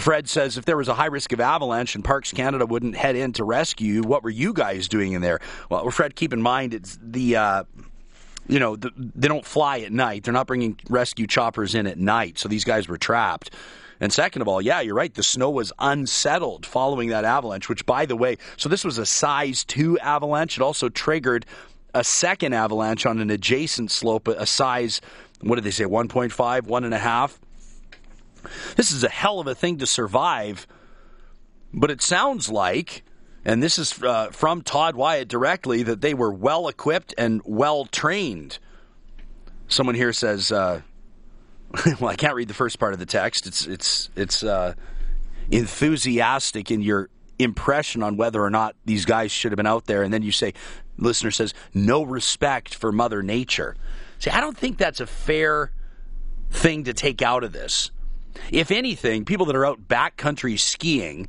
Fred 0.00 0.28
says, 0.28 0.58
if 0.58 0.64
there 0.64 0.76
was 0.76 0.88
a 0.88 0.94
high 0.94 1.06
risk 1.06 1.32
of 1.32 1.38
avalanche 1.38 1.94
and 1.94 2.02
Parks 2.02 2.32
Canada 2.32 2.66
wouldn't 2.66 2.96
head 2.96 3.14
in 3.14 3.32
to 3.34 3.44
rescue 3.44 3.94
you, 3.94 4.02
what 4.02 4.24
were 4.24 4.30
you 4.30 4.54
guys 4.54 4.88
doing 4.88 5.12
in 5.12 5.22
there? 5.22 5.38
Well, 5.70 5.88
Fred, 5.90 6.16
keep 6.16 6.32
in 6.32 6.42
mind, 6.42 6.74
it's 6.74 6.98
the. 7.00 7.36
Uh, 7.36 7.64
you 8.46 8.58
know, 8.58 8.76
the, 8.76 8.92
they 8.96 9.28
don't 9.28 9.44
fly 9.44 9.80
at 9.80 9.92
night. 9.92 10.24
They're 10.24 10.34
not 10.34 10.46
bringing 10.46 10.78
rescue 10.88 11.26
choppers 11.26 11.74
in 11.74 11.86
at 11.86 11.98
night. 11.98 12.38
So 12.38 12.48
these 12.48 12.64
guys 12.64 12.88
were 12.88 12.98
trapped. 12.98 13.50
And 14.00 14.12
second 14.12 14.42
of 14.42 14.48
all, 14.48 14.60
yeah, 14.60 14.80
you're 14.80 14.94
right. 14.94 15.12
The 15.12 15.22
snow 15.22 15.50
was 15.50 15.72
unsettled 15.78 16.66
following 16.66 17.10
that 17.10 17.24
avalanche, 17.24 17.68
which, 17.68 17.86
by 17.86 18.06
the 18.06 18.16
way, 18.16 18.36
so 18.56 18.68
this 18.68 18.84
was 18.84 18.98
a 18.98 19.06
size 19.06 19.64
two 19.64 19.98
avalanche. 20.00 20.58
It 20.58 20.62
also 20.62 20.88
triggered 20.88 21.46
a 21.94 22.04
second 22.04 22.52
avalanche 22.54 23.06
on 23.06 23.20
an 23.20 23.30
adjacent 23.30 23.90
slope, 23.90 24.28
a 24.28 24.46
size, 24.46 25.00
what 25.40 25.54
did 25.54 25.64
they 25.64 25.70
say, 25.70 25.84
1.5, 25.84 26.32
1.5. 26.32 27.38
This 28.76 28.92
is 28.92 29.04
a 29.04 29.08
hell 29.08 29.40
of 29.40 29.46
a 29.46 29.54
thing 29.54 29.78
to 29.78 29.86
survive, 29.86 30.66
but 31.72 31.90
it 31.90 32.02
sounds 32.02 32.50
like 32.50 33.04
and 33.44 33.62
this 33.62 33.78
is 33.78 34.02
uh, 34.02 34.30
from 34.30 34.62
Todd 34.62 34.96
Wyatt 34.96 35.28
directly, 35.28 35.82
that 35.82 36.00
they 36.00 36.14
were 36.14 36.32
well 36.32 36.68
equipped 36.68 37.14
and 37.18 37.42
well 37.44 37.84
trained. 37.84 38.58
Someone 39.68 39.94
here 39.94 40.12
says, 40.12 40.50
uh, 40.50 40.80
"Well, 42.00 42.10
I 42.10 42.16
can't 42.16 42.34
read 42.34 42.48
the 42.48 42.54
first 42.54 42.78
part 42.78 42.94
of 42.94 42.98
the 42.98 43.06
text. 43.06 43.46
It's 43.46 43.66
it's 43.66 44.10
it's 44.16 44.42
uh, 44.42 44.74
enthusiastic 45.50 46.70
in 46.70 46.80
your 46.80 47.10
impression 47.38 48.02
on 48.02 48.16
whether 48.16 48.42
or 48.42 48.50
not 48.50 48.76
these 48.84 49.04
guys 49.04 49.30
should 49.30 49.52
have 49.52 49.56
been 49.56 49.66
out 49.66 49.86
there." 49.86 50.02
And 50.02 50.12
then 50.12 50.22
you 50.22 50.32
say, 50.32 50.54
listener 50.96 51.30
says, 51.30 51.52
"No 51.74 52.02
respect 52.02 52.74
for 52.74 52.92
Mother 52.92 53.22
Nature." 53.22 53.76
See, 54.20 54.30
I 54.30 54.40
don't 54.40 54.56
think 54.56 54.78
that's 54.78 55.00
a 55.00 55.06
fair 55.06 55.70
thing 56.50 56.84
to 56.84 56.94
take 56.94 57.20
out 57.20 57.44
of 57.44 57.52
this. 57.52 57.90
If 58.50 58.70
anything, 58.70 59.24
people 59.24 59.46
that 59.46 59.56
are 59.56 59.66
out 59.66 59.86
backcountry 59.86 60.58
skiing 60.58 61.28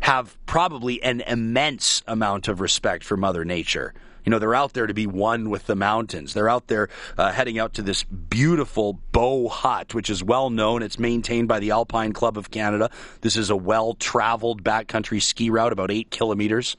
have 0.00 0.36
probably 0.46 1.02
an 1.02 1.22
immense 1.22 2.02
amount 2.06 2.48
of 2.48 2.60
respect 2.60 3.04
for 3.04 3.16
Mother 3.16 3.44
Nature. 3.44 3.94
You 4.24 4.30
know, 4.30 4.38
they're 4.38 4.54
out 4.54 4.72
there 4.72 4.86
to 4.86 4.94
be 4.94 5.06
one 5.06 5.50
with 5.50 5.66
the 5.66 5.76
mountains. 5.76 6.32
They're 6.32 6.48
out 6.48 6.68
there 6.68 6.88
uh, 7.18 7.30
heading 7.32 7.58
out 7.58 7.74
to 7.74 7.82
this 7.82 8.04
beautiful 8.04 9.00
Bow 9.12 9.48
Hut, 9.48 9.94
which 9.94 10.08
is 10.08 10.24
well 10.24 10.48
known. 10.48 10.82
It's 10.82 10.98
maintained 10.98 11.46
by 11.46 11.60
the 11.60 11.70
Alpine 11.70 12.12
Club 12.12 12.38
of 12.38 12.50
Canada. 12.50 12.90
This 13.20 13.36
is 13.36 13.50
a 13.50 13.56
well 13.56 13.94
traveled 13.94 14.64
backcountry 14.64 15.20
ski 15.20 15.50
route, 15.50 15.72
about 15.72 15.90
eight 15.90 16.10
kilometers. 16.10 16.76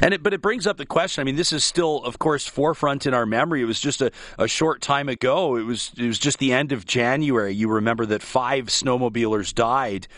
And 0.00 0.14
it, 0.14 0.22
but 0.22 0.32
it 0.32 0.40
brings 0.40 0.66
up 0.66 0.76
the 0.76 0.86
question. 0.86 1.20
I 1.20 1.24
mean, 1.24 1.36
this 1.36 1.52
is 1.52 1.64
still, 1.64 2.02
of 2.04 2.18
course, 2.18 2.46
forefront 2.46 3.06
in 3.06 3.14
our 3.14 3.26
memory. 3.26 3.60
It 3.62 3.66
was 3.66 3.80
just 3.80 4.00
a, 4.00 4.10
a 4.38 4.48
short 4.48 4.80
time 4.80 5.08
ago. 5.08 5.56
It 5.56 5.64
was 5.64 5.92
it 5.96 6.06
was 6.06 6.18
just 6.18 6.38
the 6.38 6.52
end 6.52 6.72
of 6.72 6.84
January. 6.84 7.52
You 7.52 7.68
remember 7.68 8.06
that 8.06 8.22
five 8.22 8.66
snowmobilers 8.66 9.54
died 9.54 10.08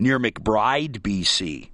near 0.00 0.18
McBride, 0.18 1.00
BC. 1.00 1.70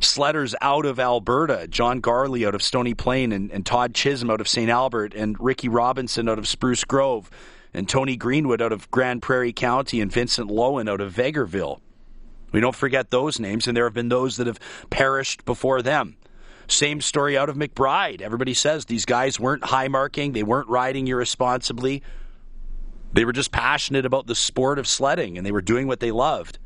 Sledders 0.00 0.54
out 0.62 0.86
of 0.86 0.98
Alberta, 0.98 1.66
John 1.68 2.00
Garley 2.00 2.46
out 2.46 2.54
of 2.54 2.62
Stony 2.62 2.94
Plain, 2.94 3.32
and, 3.32 3.50
and 3.52 3.64
Todd 3.64 3.94
Chisholm 3.94 4.30
out 4.30 4.40
of 4.40 4.48
St. 4.48 4.70
Albert, 4.70 5.14
and 5.14 5.36
Ricky 5.38 5.68
Robinson 5.68 6.28
out 6.28 6.38
of 6.38 6.48
Spruce 6.48 6.84
Grove, 6.84 7.30
and 7.74 7.88
Tony 7.88 8.16
Greenwood 8.16 8.62
out 8.62 8.72
of 8.72 8.90
Grande 8.90 9.20
Prairie 9.20 9.52
County, 9.52 10.00
and 10.00 10.10
Vincent 10.10 10.50
Loewen 10.50 10.90
out 10.90 11.00
of 11.00 11.12
Vegreville. 11.12 11.80
We 12.52 12.60
don't 12.60 12.74
forget 12.74 13.10
those 13.10 13.38
names, 13.38 13.68
and 13.68 13.76
there 13.76 13.84
have 13.84 13.94
been 13.94 14.08
those 14.08 14.38
that 14.38 14.46
have 14.46 14.58
perished 14.88 15.44
before 15.44 15.82
them. 15.82 16.16
Same 16.66 17.00
story 17.00 17.36
out 17.36 17.48
of 17.48 17.56
McBride. 17.56 18.22
Everybody 18.22 18.54
says 18.54 18.86
these 18.86 19.04
guys 19.04 19.38
weren't 19.38 19.64
high 19.64 19.88
marking, 19.88 20.32
they 20.32 20.42
weren't 20.42 20.68
riding 20.68 21.06
irresponsibly. 21.08 22.02
They 23.12 23.24
were 23.24 23.32
just 23.32 23.52
passionate 23.52 24.06
about 24.06 24.26
the 24.26 24.34
sport 24.34 24.78
of 24.78 24.86
sledding 24.86 25.36
and 25.36 25.46
they 25.46 25.52
were 25.52 25.62
doing 25.62 25.86
what 25.86 26.00
they 26.00 26.10
loved. 26.10 26.58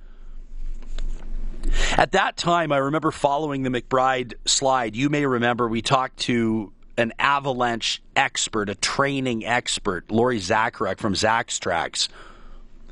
At 1.97 2.13
that 2.13 2.37
time, 2.37 2.73
I 2.73 2.77
remember 2.79 3.11
following 3.11 3.63
the 3.63 3.71
McBride 3.71 4.35
slide. 4.45 4.95
You 4.95 5.09
may 5.09 5.25
remember 5.25 5.69
we 5.69 5.81
talked 5.81 6.19
to 6.21 6.73
an 6.97 7.13
avalanche 7.19 8.03
expert, 8.15 8.69
a 8.69 8.75
training 8.75 9.45
expert, 9.45 10.11
Lori 10.11 10.39
Zacaruk 10.39 10.99
from 10.99 11.15
Zach's 11.15 11.59
Tracks, 11.59 12.09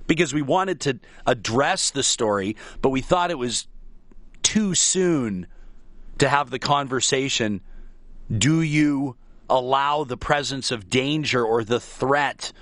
because 0.07 0.33
we 0.35 0.43
wanted 0.43 0.81
to 0.81 0.99
address 1.27 1.91
the 1.91 2.03
story, 2.03 2.57
but 2.81 2.89
we 2.89 3.01
thought 3.01 3.31
it 3.31 3.39
was 3.39 3.69
too 4.43 4.75
soon 4.75 5.47
to 6.19 6.29
have 6.29 6.51
the 6.51 6.59
conversation. 6.59 7.61
Do 8.37 8.63
you 8.63 9.17
allow 9.49 10.05
the 10.05 10.17
presence 10.17 10.71
of 10.71 10.89
danger 10.89 11.45
or 11.45 11.63
the 11.63 11.81
threat 11.81 12.53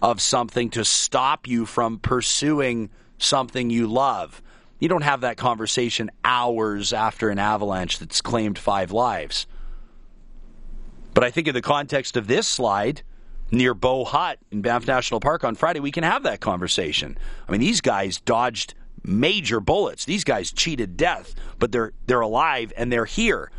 of 0.00 0.20
something 0.20 0.70
to 0.70 0.84
stop 0.84 1.46
you 1.46 1.66
from 1.66 1.98
pursuing 1.98 2.90
something 3.18 3.70
you 3.70 3.86
love. 3.86 4.42
You 4.78 4.88
don't 4.88 5.02
have 5.02 5.22
that 5.22 5.36
conversation 5.36 6.10
hours 6.24 6.92
after 6.92 7.30
an 7.30 7.38
avalanche 7.38 7.98
that's 7.98 8.20
claimed 8.20 8.58
five 8.58 8.92
lives. 8.92 9.46
But 11.14 11.24
I 11.24 11.30
think 11.30 11.48
in 11.48 11.54
the 11.54 11.62
context 11.62 12.16
of 12.16 12.28
this 12.28 12.46
slide, 12.46 13.02
near 13.50 13.74
Bow 13.74 14.04
Hut 14.04 14.38
in 14.50 14.62
Banff 14.62 14.86
National 14.86 15.20
Park 15.20 15.42
on 15.42 15.54
Friday, 15.54 15.80
we 15.80 15.90
can 15.90 16.04
have 16.04 16.22
that 16.22 16.40
conversation. 16.40 17.18
I 17.48 17.52
mean, 17.52 17.60
these 17.60 17.80
guys 17.80 18.20
dodged 18.20 18.74
major 19.02 19.60
bullets. 19.60 20.04
These 20.04 20.24
guys 20.24 20.52
cheated 20.52 20.96
death, 20.96 21.34
but 21.58 21.72
they're 21.72 21.92
they're 22.06 22.20
alive 22.20 22.72
and 22.76 22.92
they're 22.92 23.04
here. 23.04 23.50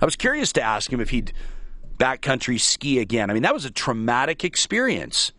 I 0.00 0.04
was 0.04 0.16
curious 0.16 0.52
to 0.54 0.62
ask 0.62 0.92
him 0.92 1.00
if 1.00 1.10
he'd 1.10 1.32
backcountry 1.98 2.60
ski 2.60 2.98
again. 2.98 3.30
I 3.30 3.32
mean, 3.32 3.42
that 3.44 3.54
was 3.54 3.64
a 3.64 3.70
traumatic 3.70 4.44
experience. 4.44 5.32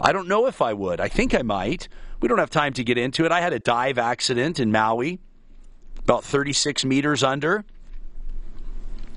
I 0.00 0.12
don't 0.12 0.28
know 0.28 0.46
if 0.46 0.60
I 0.60 0.72
would. 0.72 1.00
I 1.00 1.08
think 1.08 1.34
I 1.34 1.42
might. 1.42 1.88
We 2.20 2.28
don't 2.28 2.38
have 2.38 2.50
time 2.50 2.72
to 2.74 2.84
get 2.84 2.98
into 2.98 3.24
it. 3.24 3.32
I 3.32 3.40
had 3.40 3.52
a 3.52 3.58
dive 3.58 3.98
accident 3.98 4.58
in 4.58 4.72
Maui, 4.72 5.18
about 5.98 6.24
36 6.24 6.84
meters 6.84 7.22
under. 7.22 7.64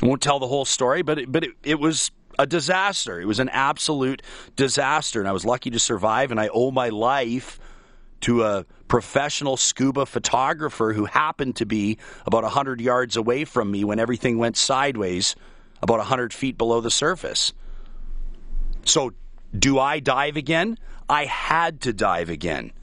I 0.02 0.06
won't 0.06 0.22
tell 0.22 0.40
the 0.40 0.48
whole 0.48 0.66
story, 0.66 1.02
but 1.02 1.20
it, 1.20 1.32
but 1.32 1.44
it, 1.44 1.52
it 1.64 1.80
was 1.80 2.12
a 2.38 2.46
disaster. 2.46 3.20
It 3.20 3.26
was 3.26 3.40
an 3.40 3.50
absolute 3.50 4.22
disaster, 4.56 5.20
and 5.20 5.28
I 5.28 5.32
was 5.32 5.46
lucky 5.46 5.72
to 5.72 5.80
survive. 5.80 6.32
And 6.32 6.40
I 6.40 6.50
owe 6.50 6.72
my 6.72 6.90
life 6.90 7.60
to 8.22 8.44
a 8.44 8.66
professional 8.88 9.58
scuba 9.58 10.06
photographer 10.06 10.94
who 10.94 11.06
happened 11.06 11.56
to 11.58 11.66
be 11.66 11.98
about 12.26 12.44
100 12.44 12.82
yards 12.82 13.18
away 13.18 13.46
from 13.46 13.72
me 13.72 13.84
when 13.84 14.00
everything 14.00 14.38
went 14.38 14.58
sideways, 14.58 15.36
about 15.82 15.98
100 15.98 16.34
feet 16.34 16.58
below 16.58 16.82
the 16.82 16.92
surface. 16.92 17.54
So, 18.86 19.12
do 19.58 19.80
I 19.80 20.00
dive 20.00 20.38
again? 20.38 20.78
I 21.10 21.26
had 21.26 21.82
to 21.82 21.94
dive 21.94 22.30
again. 22.30 22.74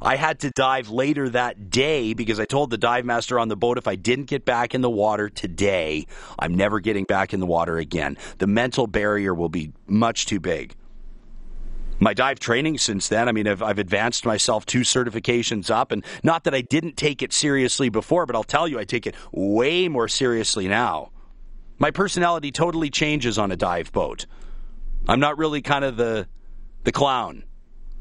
I 0.00 0.16
had 0.16 0.40
to 0.40 0.50
dive 0.50 0.90
later 0.90 1.28
that 1.30 1.70
day 1.70 2.14
because 2.14 2.38
I 2.38 2.44
told 2.44 2.70
the 2.70 2.78
dive 2.78 3.04
master 3.04 3.38
on 3.38 3.48
the 3.48 3.56
boat 3.56 3.78
if 3.78 3.88
I 3.88 3.96
didn't 3.96 4.26
get 4.26 4.44
back 4.44 4.74
in 4.74 4.80
the 4.80 4.90
water 4.90 5.28
today, 5.28 6.06
I'm 6.38 6.54
never 6.54 6.78
getting 6.78 7.04
back 7.04 7.34
in 7.34 7.40
the 7.40 7.46
water 7.46 7.78
again. 7.78 8.16
The 8.38 8.46
mental 8.46 8.86
barrier 8.86 9.34
will 9.34 9.48
be 9.48 9.72
much 9.86 10.26
too 10.26 10.38
big. 10.38 10.74
My 12.00 12.14
dive 12.14 12.38
training 12.38 12.78
since 12.78 13.08
then, 13.08 13.28
I 13.28 13.32
mean, 13.32 13.48
I've, 13.48 13.60
I've 13.60 13.80
advanced 13.80 14.24
myself 14.24 14.64
two 14.64 14.82
certifications 14.82 15.68
up, 15.68 15.90
and 15.90 16.04
not 16.22 16.44
that 16.44 16.54
I 16.54 16.60
didn't 16.60 16.96
take 16.96 17.22
it 17.22 17.32
seriously 17.32 17.88
before, 17.88 18.24
but 18.24 18.36
I'll 18.36 18.44
tell 18.44 18.68
you, 18.68 18.78
I 18.78 18.84
take 18.84 19.04
it 19.04 19.16
way 19.32 19.88
more 19.88 20.06
seriously 20.06 20.68
now. 20.68 21.10
My 21.80 21.90
personality 21.90 22.52
totally 22.52 22.88
changes 22.88 23.36
on 23.36 23.50
a 23.50 23.56
dive 23.56 23.90
boat. 23.90 24.26
I'm 25.08 25.20
not 25.20 25.38
really 25.38 25.62
kind 25.62 25.84
of 25.84 25.96
the 25.96 26.28
the 26.84 26.92
clown. 26.92 27.44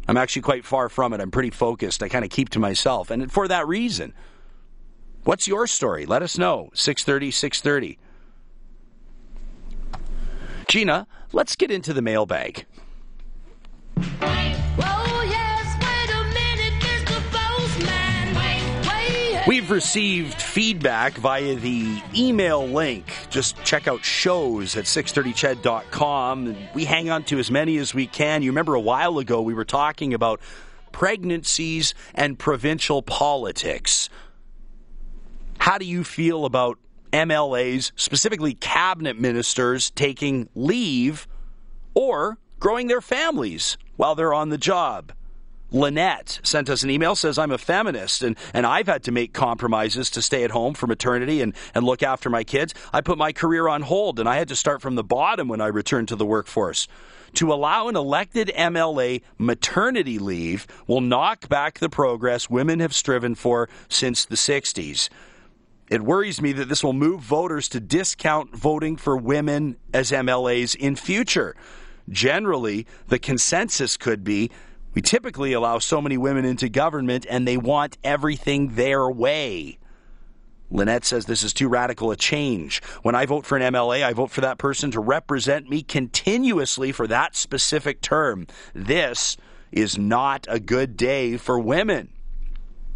I'm 0.08 0.18
actually 0.18 0.44
quite 0.44 0.66
far 0.66 0.90
from 0.90 1.14
it. 1.14 1.20
I'm 1.20 1.32
pretty 1.32 1.50
focused. 1.50 2.04
I 2.04 2.10
kind 2.10 2.24
of 2.24 2.32
keep 2.32 2.50
to 2.50 2.60
myself. 2.60 3.10
And 3.12 3.32
for 3.32 3.48
that 3.48 3.68
reason, 3.68 4.14
what's 5.24 5.48
your 5.48 5.68
story? 5.68 6.06
Let 6.06 6.22
us 6.22 6.38
know. 6.38 6.70
630, 6.74 7.32
630. 7.32 8.00
Gina, 10.68 11.08
let's 11.34 11.56
get 11.56 11.72
into 11.72 11.94
the 11.94 12.02
mailbag. 12.02 12.66
We've 19.68 19.74
received 19.74 20.42
feedback 20.42 21.16
via 21.16 21.56
the 21.56 22.02
email 22.16 22.66
link. 22.66 23.06
Just 23.30 23.62
check 23.66 23.86
out 23.86 24.02
shows 24.02 24.78
at 24.78 24.86
630ched.com. 24.86 26.56
We 26.74 26.86
hang 26.86 27.10
on 27.10 27.26
to 27.26 27.38
as 27.38 27.52
many 27.52 27.76
as 27.76 27.94
we 27.94 28.08
can. 28.08 28.44
You 28.44 28.52
remember 28.52 28.76
a 28.76 28.80
while 28.80 29.20
ago 29.20 29.42
we 29.42 29.54
were 29.54 29.66
talking 29.66 30.14
about 30.14 30.40
pregnancies 30.94 31.94
and 32.16 32.40
provincial 32.40 33.02
politics. 33.02 34.08
How 35.58 35.78
do 35.78 35.84
you 35.84 36.06
feel 36.06 36.46
about 36.46 36.80
MLAs, 37.12 37.92
specifically 37.98 38.54
cabinet 38.54 39.20
ministers, 39.20 39.90
taking 39.90 40.48
leave 40.56 41.28
or 41.94 42.38
growing 42.62 42.88
their 42.88 43.02
families 43.02 43.78
while 43.98 44.16
they're 44.16 44.34
on 44.34 44.48
the 44.48 44.58
job? 44.58 45.12
Lynette 45.72 46.40
sent 46.44 46.70
us 46.70 46.84
an 46.84 46.90
email, 46.90 47.16
says, 47.16 47.38
I'm 47.38 47.52
a 47.52 47.58
feminist 47.58 48.24
and, 48.24 48.38
and 48.54 48.66
I've 48.66 48.88
had 48.88 49.04
to 49.04 49.12
make 49.12 49.34
compromises 49.34 50.10
to 50.12 50.22
stay 50.22 50.44
at 50.44 50.52
home 50.52 50.74
for 50.74 50.88
maternity 50.88 51.42
and, 51.42 51.54
and 51.76 51.86
look 51.86 52.04
after 52.04 52.30
my 52.30 52.44
kids. 52.44 52.74
I 52.94 53.02
put 53.02 53.18
my 53.18 53.34
career 53.34 53.68
on 53.68 53.82
hold 53.82 54.20
and 54.20 54.30
I 54.30 54.38
had 54.38 54.48
to 54.48 54.56
start 54.56 54.82
from 54.82 54.96
the 54.96 55.04
bottom 55.04 55.48
when 55.48 55.62
I 55.62 55.68
returned 55.68 56.08
to 56.10 56.16
the 56.16 56.26
workforce. 56.26 56.88
To 57.34 57.52
allow 57.52 57.90
an 57.90 57.96
elected 57.96 58.52
MLA 58.56 59.22
maternity 59.38 60.18
leave 60.18 60.66
will 60.88 61.02
knock 61.02 61.50
back 61.50 61.80
the 61.80 61.90
progress 61.90 62.50
women 62.50 62.80
have 62.80 62.94
striven 62.94 63.36
for 63.36 63.70
since 63.90 64.26
the 64.26 64.36
60s. 64.36 65.10
It 65.90 66.02
worries 66.02 66.42
me 66.42 66.52
that 66.54 66.70
this 66.70 66.84
will 66.84 66.94
move 66.94 67.22
voters 67.22 67.70
to 67.70 67.80
discount 67.80 68.56
voting 68.56 68.98
for 68.98 69.16
women 69.16 69.78
as 69.94 70.12
MLAs 70.12 70.76
in 70.76 70.96
future. 70.96 71.56
Generally, 72.10 72.88
the 73.08 73.20
consensus 73.20 73.98
could 73.98 74.24
be 74.24 74.50
we 74.98 75.02
typically 75.04 75.54
allow 75.54 75.78
so 75.78 76.02
many 76.02 76.18
women 76.18 76.44
into 76.44 76.68
government 76.68 77.24
and 77.30 77.48
they 77.48 77.56
want 77.56 78.00
everything 78.04 78.74
their 78.74 79.08
way. 79.08 79.78
Lynette 80.72 81.06
says 81.06 81.28
this 81.28 81.44
is 81.44 81.54
too 81.54 81.68
radical 81.68 82.10
a 82.10 82.16
change. 82.16 82.82
When 83.04 83.14
I 83.14 83.28
vote 83.28 83.46
for 83.46 83.56
an 83.60 83.74
MLA, 83.76 84.04
I 84.04 84.14
vote 84.14 84.32
for 84.32 84.42
that 84.42 84.58
person 84.58 84.90
to 84.90 85.00
represent 85.00 85.70
me 85.70 85.84
continuously 85.84 86.92
for 86.92 87.06
that 87.06 87.36
specific 87.36 88.02
term. 88.02 88.48
This 88.74 89.38
is 89.72 90.00
not 90.00 90.48
a 90.50 90.60
good 90.60 90.98
day 90.98 91.38
for 91.38 91.60
women. 91.60 92.10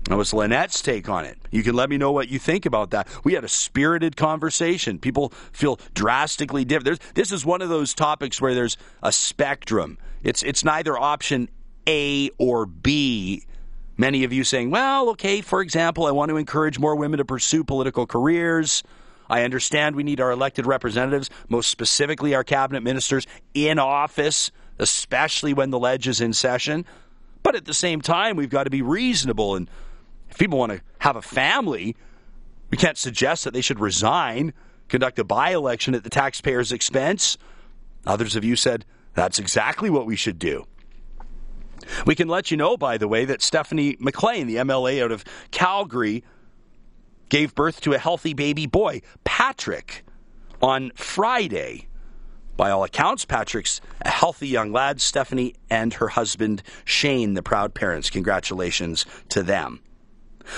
That 0.05 0.17
was 0.17 0.33
Lynette's 0.33 0.81
take 0.81 1.07
on 1.07 1.25
it. 1.25 1.37
You 1.51 1.61
can 1.61 1.75
let 1.75 1.87
me 1.87 1.99
know 1.99 2.11
what 2.11 2.29
you 2.29 2.39
think 2.39 2.65
about 2.65 2.89
that. 2.89 3.07
We 3.23 3.33
had 3.33 3.43
a 3.43 3.47
spirited 3.47 4.17
conversation. 4.17 4.97
People 4.97 5.29
feel 5.51 5.79
drastically 5.93 6.65
different. 6.65 6.99
There's, 6.99 7.13
this 7.13 7.31
is 7.31 7.45
one 7.45 7.61
of 7.61 7.69
those 7.69 7.93
topics 7.93 8.41
where 8.41 8.55
there's 8.55 8.75
a 9.03 9.11
spectrum. 9.11 9.99
It's 10.23 10.41
it's 10.41 10.63
neither 10.63 10.97
option 10.97 11.47
a 11.87 12.29
or 12.37 12.65
B. 12.65 13.45
Many 13.97 14.23
of 14.23 14.33
you 14.33 14.43
saying, 14.43 14.71
well, 14.71 15.09
okay, 15.09 15.41
for 15.41 15.61
example, 15.61 16.07
I 16.07 16.11
want 16.11 16.29
to 16.29 16.37
encourage 16.37 16.79
more 16.79 16.95
women 16.95 17.19
to 17.19 17.25
pursue 17.25 17.63
political 17.63 18.07
careers. 18.07 18.83
I 19.29 19.43
understand 19.43 19.95
we 19.95 20.03
need 20.03 20.19
our 20.19 20.31
elected 20.31 20.65
representatives, 20.65 21.29
most 21.47 21.69
specifically 21.69 22.35
our 22.35 22.43
cabinet 22.43 22.81
ministers, 22.81 23.27
in 23.53 23.79
office, 23.79 24.51
especially 24.79 25.53
when 25.53 25.69
the 25.69 25.79
ledge 25.79 26.07
is 26.07 26.19
in 26.19 26.33
session. 26.33 26.85
But 27.43 27.55
at 27.55 27.65
the 27.65 27.73
same 27.73 28.01
time, 28.01 28.35
we've 28.35 28.49
got 28.49 28.63
to 28.63 28.69
be 28.69 28.81
reasonable. 28.81 29.55
And 29.55 29.69
if 30.29 30.37
people 30.37 30.59
want 30.59 30.71
to 30.71 30.81
have 30.99 31.15
a 31.15 31.21
family, 31.21 31.95
we 32.69 32.77
can't 32.77 32.97
suggest 32.97 33.43
that 33.43 33.53
they 33.53 33.61
should 33.61 33.79
resign, 33.79 34.53
conduct 34.89 35.19
a 35.19 35.23
by 35.23 35.51
election 35.51 35.95
at 35.95 36.03
the 36.03 36.09
taxpayer's 36.09 36.71
expense. 36.71 37.37
Others 38.05 38.35
of 38.35 38.43
you 38.43 38.55
said 38.55 38.85
that's 39.13 39.39
exactly 39.39 39.89
what 39.89 40.05
we 40.05 40.15
should 40.15 40.39
do. 40.39 40.65
We 42.05 42.15
can 42.15 42.27
let 42.27 42.51
you 42.51 42.57
know, 42.57 42.77
by 42.77 42.97
the 42.97 43.07
way, 43.07 43.25
that 43.25 43.41
Stephanie 43.41 43.97
McLean, 43.99 44.47
the 44.47 44.57
MLA 44.57 45.03
out 45.03 45.11
of 45.11 45.23
Calgary, 45.51 46.23
gave 47.29 47.55
birth 47.55 47.81
to 47.81 47.93
a 47.93 47.97
healthy 47.97 48.33
baby 48.33 48.65
boy, 48.65 49.01
Patrick, 49.23 50.03
on 50.61 50.91
Friday. 50.95 51.87
By 52.57 52.69
all 52.69 52.83
accounts, 52.83 53.25
Patrick's 53.25 53.81
a 54.01 54.09
healthy 54.09 54.47
young 54.47 54.71
lad. 54.71 55.01
Stephanie 55.01 55.55
and 55.69 55.93
her 55.95 56.09
husband, 56.09 56.61
Shane, 56.85 57.33
the 57.33 57.41
proud 57.41 57.73
parents. 57.73 58.09
Congratulations 58.09 59.05
to 59.29 59.41
them. 59.41 59.81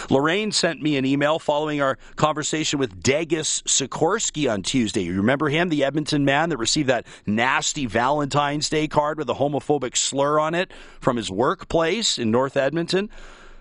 Lorraine 0.10 0.52
sent 0.52 0.82
me 0.82 0.98
an 0.98 1.06
email 1.06 1.40
following 1.40 1.82
our 1.82 1.98
conversation 2.16 2.80
with 2.80 3.02
Degas 3.02 3.62
Sikorsky 3.64 4.52
on 4.52 4.62
Tuesday. 4.62 5.02
You 5.02 5.18
remember 5.18 5.50
him, 5.50 5.70
the 5.70 5.84
Edmonton 5.84 6.26
man 6.26 6.50
that 6.50 6.58
received 6.58 6.90
that 6.90 7.06
nasty 7.26 7.86
Valentine's 7.86 8.70
Day 8.70 8.88
card 8.88 9.18
with 9.18 9.30
a 9.30 9.36
homophobic 9.36 9.96
slur 9.98 10.40
on 10.40 10.56
it 10.56 10.72
from 11.00 11.18
his 11.18 11.32
workplace 11.32 12.18
in 12.18 12.32
North 12.32 12.58
Edmonton? 12.58 13.10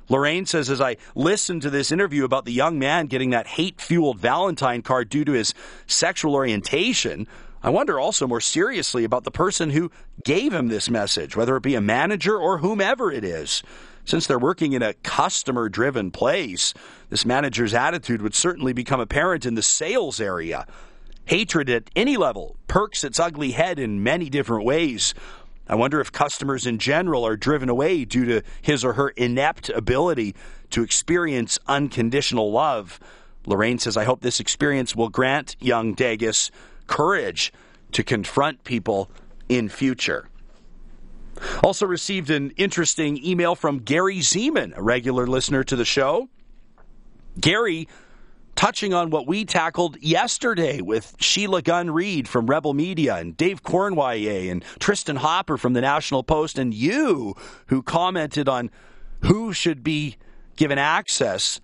Lorraine 0.09 0.47
says, 0.47 0.68
as 0.68 0.81
I 0.81 0.97
listened 1.14 1.62
to 1.62 1.71
this 1.71 1.92
interview 1.92 2.25
about 2.25 2.45
the 2.45 2.53
young 2.53 2.79
man 2.79 3.07
getting 3.07 3.31
that 3.31 3.47
hate 3.47 3.81
fueled 3.81 4.18
Valentine 4.18 4.83
card 4.83 5.09
due 5.09 5.25
to 5.25 5.33
his 5.33 5.55
sexual 5.87 6.35
orientation, 6.35 7.27
I 7.62 7.71
wonder 7.71 8.01
also 8.01 8.27
more 8.27 8.40
seriously 8.40 9.05
about 9.05 9.25
the 9.25 9.31
person 9.31 9.71
who 9.71 9.90
gave 10.25 10.53
him 10.53 10.68
this 10.68 10.90
message, 10.90 11.37
whether 11.37 11.57
it 11.57 11.62
be 11.62 11.77
a 11.77 11.81
manager 11.81 12.37
or 12.37 12.59
whomever 12.59 13.12
it 13.12 13.25
is. 13.25 13.62
Since 14.05 14.27
they're 14.27 14.38
working 14.38 14.73
in 14.73 14.83
a 14.83 14.95
customer 14.95 15.69
driven 15.69 16.11
place, 16.11 16.75
this 17.09 17.25
manager's 17.25 17.75
attitude 17.75 18.21
would 18.23 18.35
certainly 18.35 18.73
become 18.73 19.01
apparent 19.01 19.47
in 19.47 19.55
the 19.55 19.62
sales 19.62 20.21
area. 20.21 20.67
Hatred 21.25 21.71
at 21.71 21.88
any 21.95 22.17
level 22.17 22.57
perks 22.67 23.05
its 23.05 23.21
ugly 23.21 23.53
head 23.53 23.79
in 23.79 24.03
many 24.03 24.29
different 24.29 24.65
ways. 24.65 25.15
I 25.69 25.77
wonder 25.77 26.01
if 26.01 26.11
customers 26.11 26.67
in 26.67 26.79
general 26.79 27.25
are 27.25 27.37
driven 27.37 27.69
away 27.69 28.05
due 28.05 28.25
to 28.25 28.43
his 28.61 28.85
or 28.85 28.95
her 28.95 29.11
inept 29.11 29.69
ability 29.69 30.35
to 30.71 30.83
experience 30.83 31.59
unconditional 31.69 32.51
love. 32.51 32.99
Lorraine 33.47 33.79
says, 33.79 33.97
I 33.97 34.05
hope 34.05 34.21
this 34.21 34.41
experience 34.41 34.97
will 34.97 35.09
grant 35.09 35.57
young 35.61 35.95
Degas 35.95 36.51
courage 36.88 37.53
to 37.93 38.03
confront 38.03 38.65
people 38.65 39.11
in 39.49 39.69
future. 39.69 40.29
Also 41.62 41.87
received 41.87 42.31
an 42.31 42.51
interesting 42.57 43.23
email 43.25 43.55
from 43.55 43.79
Gary 43.79 44.18
Zeman, 44.18 44.77
a 44.77 44.83
regular 44.83 45.27
listener 45.27 45.64
to 45.64 45.77
the 45.77 45.85
show. 45.85 46.29
Gary 47.40 47.88
touching 48.55 48.92
on 48.92 49.11
what 49.11 49.27
we 49.27 49.45
tackled 49.45 50.01
yesterday 50.01 50.81
with 50.81 51.14
Sheila 51.18 51.62
Gunn 51.62 51.90
Reid 51.90 52.29
from 52.29 52.47
Rebel 52.47 52.75
Media 52.75 53.16
and 53.16 53.37
Dave 53.37 53.62
Cournoyer 53.62 54.51
and 54.51 54.62
Tristin 54.79 55.16
Hopper 55.16 55.57
from 55.57 55.73
the 55.73 55.81
National 55.81 56.23
Post 56.23 56.59
and 56.59 56.75
you 56.75 57.35
who 57.66 57.83
commented 57.83 58.49
on 58.49 58.71
who 59.23 59.53
should 59.53 59.83
be 59.83 60.16
given 60.57 60.79
access 60.79 61.61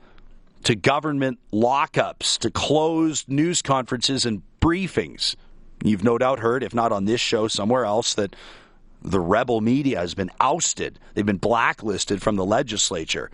to 0.64 0.74
government 0.74 1.38
lockups, 1.52 2.38
to 2.38 2.50
closed 2.50 3.28
news 3.28 3.62
conferences 3.62 4.26
and 4.26 4.42
briefings. 4.60 5.36
You've 5.84 6.04
no 6.04 6.18
doubt 6.18 6.40
heard, 6.40 6.62
if 6.62 6.74
not 6.74 6.90
on 6.90 7.04
this 7.04 7.20
show, 7.20 7.46
somewhere 7.48 7.84
else, 7.84 8.14
that 8.14 8.34
the 9.02 9.20
rebel 9.20 9.60
media 9.60 9.98
has 9.98 10.14
been 10.14 10.30
ousted. 10.40 10.98
They've 11.14 11.26
been 11.26 11.36
blacklisted 11.36 12.22
from 12.22 12.36
the 12.36 12.44
legislature. 12.44 13.30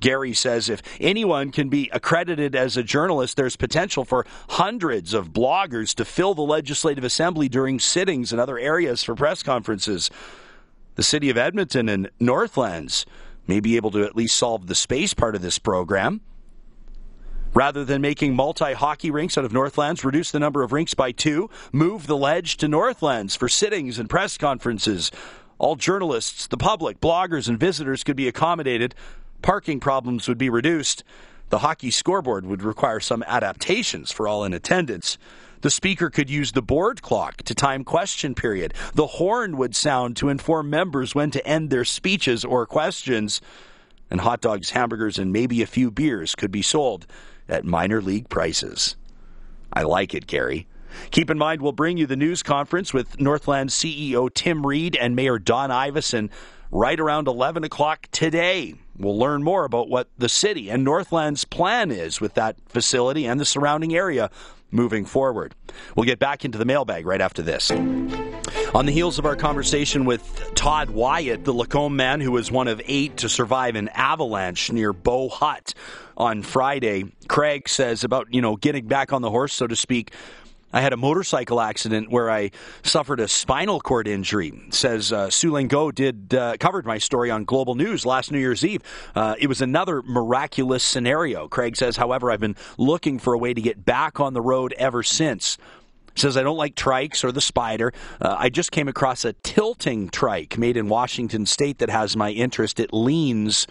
Gary 0.00 0.32
says 0.32 0.68
if 0.68 0.82
anyone 1.00 1.50
can 1.50 1.68
be 1.68 1.90
accredited 1.92 2.54
as 2.54 2.76
a 2.76 2.82
journalist, 2.82 3.36
there's 3.36 3.56
potential 3.56 4.04
for 4.04 4.26
hundreds 4.50 5.12
of 5.12 5.32
bloggers 5.32 5.94
to 5.96 6.04
fill 6.04 6.34
the 6.34 6.42
Legislative 6.42 7.04
Assembly 7.04 7.48
during 7.48 7.80
sittings 7.80 8.30
and 8.32 8.40
other 8.40 8.58
areas 8.58 9.02
for 9.02 9.14
press 9.14 9.42
conferences. 9.42 10.10
The 10.94 11.02
city 11.02 11.30
of 11.30 11.36
Edmonton 11.36 11.88
and 11.88 12.10
Northlands 12.20 13.06
may 13.46 13.60
be 13.60 13.76
able 13.76 13.90
to 13.92 14.04
at 14.04 14.16
least 14.16 14.36
solve 14.36 14.66
the 14.66 14.74
space 14.74 15.14
part 15.14 15.34
of 15.34 15.42
this 15.42 15.58
program. 15.58 16.20
Rather 17.54 17.82
than 17.82 18.02
making 18.02 18.36
multi 18.36 18.74
hockey 18.74 19.10
rinks 19.10 19.38
out 19.38 19.44
of 19.44 19.52
Northlands, 19.52 20.04
reduce 20.04 20.30
the 20.30 20.38
number 20.38 20.62
of 20.62 20.70
rinks 20.70 20.92
by 20.92 21.12
two, 21.12 21.48
move 21.72 22.06
the 22.06 22.16
ledge 22.16 22.58
to 22.58 22.68
Northlands 22.68 23.34
for 23.34 23.48
sittings 23.48 23.98
and 23.98 24.08
press 24.08 24.36
conferences. 24.36 25.10
All 25.58 25.74
journalists, 25.74 26.46
the 26.46 26.58
public, 26.58 27.00
bloggers, 27.00 27.48
and 27.48 27.58
visitors 27.58 28.04
could 28.04 28.16
be 28.16 28.28
accommodated. 28.28 28.94
Parking 29.40 29.80
problems 29.80 30.28
would 30.28 30.38
be 30.38 30.50
reduced. 30.50 31.02
The 31.48 31.60
hockey 31.60 31.90
scoreboard 31.90 32.44
would 32.44 32.62
require 32.62 33.00
some 33.00 33.24
adaptations 33.26 34.12
for 34.12 34.28
all 34.28 34.44
in 34.44 34.52
attendance. 34.52 35.16
The 35.62 35.70
speaker 35.70 36.10
could 36.10 36.28
use 36.28 36.52
the 36.52 36.62
board 36.62 37.00
clock 37.00 37.38
to 37.44 37.54
time 37.54 37.82
question 37.82 38.34
period. 38.34 38.74
The 38.94 39.06
horn 39.06 39.56
would 39.56 39.74
sound 39.74 40.16
to 40.18 40.28
inform 40.28 40.68
members 40.68 41.14
when 41.14 41.30
to 41.30 41.44
end 41.46 41.70
their 41.70 41.86
speeches 41.86 42.44
or 42.44 42.66
questions. 42.66 43.40
And 44.10 44.20
hot 44.20 44.42
dogs, 44.42 44.70
hamburgers, 44.70 45.18
and 45.18 45.32
maybe 45.32 45.62
a 45.62 45.66
few 45.66 45.90
beers 45.90 46.34
could 46.34 46.52
be 46.52 46.62
sold 46.62 47.06
at 47.48 47.64
minor 47.64 48.00
league 48.00 48.28
prices. 48.28 48.96
I 49.72 49.82
like 49.82 50.14
it, 50.14 50.26
Gary. 50.26 50.66
Keep 51.10 51.30
in 51.30 51.38
mind, 51.38 51.62
we'll 51.62 51.72
bring 51.72 51.96
you 51.96 52.06
the 52.06 52.16
news 52.16 52.42
conference 52.42 52.92
with 52.92 53.20
Northland 53.20 53.70
CEO 53.70 54.32
Tim 54.32 54.66
Reid 54.66 54.96
and 54.96 55.14
Mayor 55.14 55.38
Don 55.38 55.70
Iveson 55.70 56.30
right 56.70 56.98
around 56.98 57.28
11 57.28 57.64
o'clock 57.64 58.08
today. 58.10 58.74
We'll 58.96 59.18
learn 59.18 59.42
more 59.42 59.64
about 59.64 59.88
what 59.88 60.08
the 60.18 60.28
city 60.28 60.70
and 60.70 60.84
Northland's 60.84 61.44
plan 61.44 61.90
is 61.90 62.20
with 62.20 62.34
that 62.34 62.56
facility 62.68 63.26
and 63.26 63.38
the 63.38 63.44
surrounding 63.44 63.94
area 63.94 64.30
moving 64.70 65.04
forward. 65.04 65.54
We'll 65.96 66.04
get 66.04 66.18
back 66.18 66.44
into 66.44 66.58
the 66.58 66.64
mailbag 66.64 67.06
right 67.06 67.20
after 67.20 67.42
this. 67.42 67.70
On 68.74 68.86
the 68.86 68.92
heels 68.92 69.18
of 69.18 69.24
our 69.24 69.36
conversation 69.36 70.04
with 70.04 70.52
Todd 70.54 70.90
Wyatt, 70.90 71.44
the 71.44 71.54
Lacombe 71.54 71.96
man 71.96 72.20
who 72.20 72.32
was 72.32 72.50
one 72.50 72.68
of 72.68 72.82
eight 72.84 73.18
to 73.18 73.28
survive 73.28 73.76
an 73.76 73.88
avalanche 73.88 74.70
near 74.70 74.92
Bow 74.92 75.28
Hut 75.28 75.74
on 76.18 76.42
Friday, 76.42 77.04
Craig 77.28 77.68
says 77.68 78.04
about, 78.04 78.34
you 78.34 78.42
know, 78.42 78.56
getting 78.56 78.86
back 78.86 79.12
on 79.12 79.22
the 79.22 79.30
horse, 79.30 79.54
so 79.54 79.66
to 79.66 79.76
speak. 79.76 80.12
I 80.70 80.82
had 80.82 80.92
a 80.92 80.98
motorcycle 80.98 81.62
accident 81.62 82.10
where 82.10 82.30
I 82.30 82.50
suffered 82.82 83.20
a 83.20 83.28
spinal 83.28 83.80
cord 83.80 84.06
injury. 84.06 84.52
Says 84.68 85.12
uh, 85.14 85.30
did 85.94 86.34
uh, 86.34 86.58
covered 86.60 86.84
my 86.84 86.98
story 86.98 87.30
on 87.30 87.44
Global 87.44 87.74
News 87.74 88.04
last 88.04 88.30
New 88.30 88.38
Year's 88.38 88.62
Eve. 88.64 88.82
Uh, 89.14 89.34
it 89.38 89.46
was 89.46 89.62
another 89.62 90.02
miraculous 90.02 90.84
scenario. 90.84 91.48
Craig 91.48 91.74
says, 91.74 91.96
however, 91.96 92.30
I've 92.30 92.40
been 92.40 92.56
looking 92.76 93.18
for 93.18 93.32
a 93.32 93.38
way 93.38 93.54
to 93.54 93.60
get 93.62 93.82
back 93.82 94.20
on 94.20 94.34
the 94.34 94.42
road 94.42 94.74
ever 94.76 95.02
since 95.02 95.56
says 96.14 96.36
I 96.36 96.42
don't 96.42 96.56
like 96.56 96.74
trikes 96.74 97.22
or 97.22 97.30
the 97.30 97.40
spider. 97.40 97.92
Uh, 98.20 98.34
I 98.36 98.48
just 98.48 98.72
came 98.72 98.88
across 98.88 99.24
a 99.24 99.34
tilting 99.34 100.08
trike 100.08 100.58
made 100.58 100.76
in 100.76 100.88
Washington 100.88 101.46
State 101.46 101.78
that 101.78 101.90
has 101.90 102.16
my 102.16 102.32
interest. 102.32 102.80
It 102.80 102.92
leans 102.92 103.68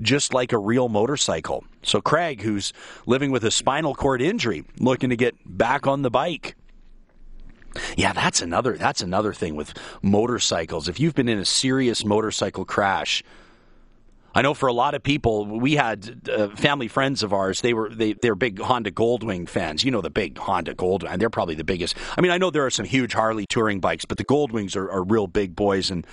just 0.00 0.32
like 0.32 0.52
a 0.52 0.58
real 0.58 0.88
motorcycle. 0.88 1.64
So 1.82 2.00
Craig, 2.00 2.42
who's 2.42 2.72
living 3.06 3.30
with 3.30 3.44
a 3.44 3.50
spinal 3.50 3.94
cord 3.94 4.22
injury, 4.22 4.64
looking 4.78 5.10
to 5.10 5.16
get 5.16 5.34
back 5.44 5.86
on 5.86 6.02
the 6.02 6.10
bike. 6.10 6.56
Yeah, 7.96 8.12
that's 8.12 8.42
another 8.42 8.76
that's 8.76 9.00
another 9.00 9.32
thing 9.32 9.56
with 9.56 9.74
motorcycles. 10.02 10.88
If 10.88 11.00
you've 11.00 11.14
been 11.14 11.28
in 11.28 11.38
a 11.38 11.44
serious 11.44 12.04
motorcycle 12.04 12.64
crash, 12.64 13.22
I 14.34 14.42
know 14.42 14.54
for 14.54 14.66
a 14.66 14.72
lot 14.72 14.94
of 14.94 15.02
people, 15.02 15.46
we 15.46 15.74
had 15.74 16.28
uh, 16.28 16.48
family 16.48 16.88
friends 16.88 17.22
of 17.22 17.32
ours. 17.32 17.60
They 17.60 17.74
were 17.74 17.90
they 17.90 18.14
they're 18.14 18.34
big 18.34 18.60
Honda 18.60 18.90
Goldwing 18.90 19.48
fans. 19.48 19.84
You 19.84 19.90
know 19.90 20.00
the 20.00 20.10
big 20.10 20.38
Honda 20.38 20.74
Goldwing. 20.74 21.18
They're 21.18 21.30
probably 21.30 21.54
the 21.54 21.64
biggest. 21.64 21.94
I 22.16 22.20
mean, 22.20 22.30
I 22.30 22.38
know 22.38 22.50
there 22.50 22.64
are 22.64 22.70
some 22.70 22.86
huge 22.86 23.12
Harley 23.12 23.46
touring 23.46 23.80
bikes, 23.80 24.04
but 24.04 24.18
the 24.18 24.24
Goldwings 24.24 24.76
are, 24.76 24.90
are 24.90 25.02
real 25.02 25.26
big 25.26 25.54
boys. 25.54 25.90
And 25.90 26.06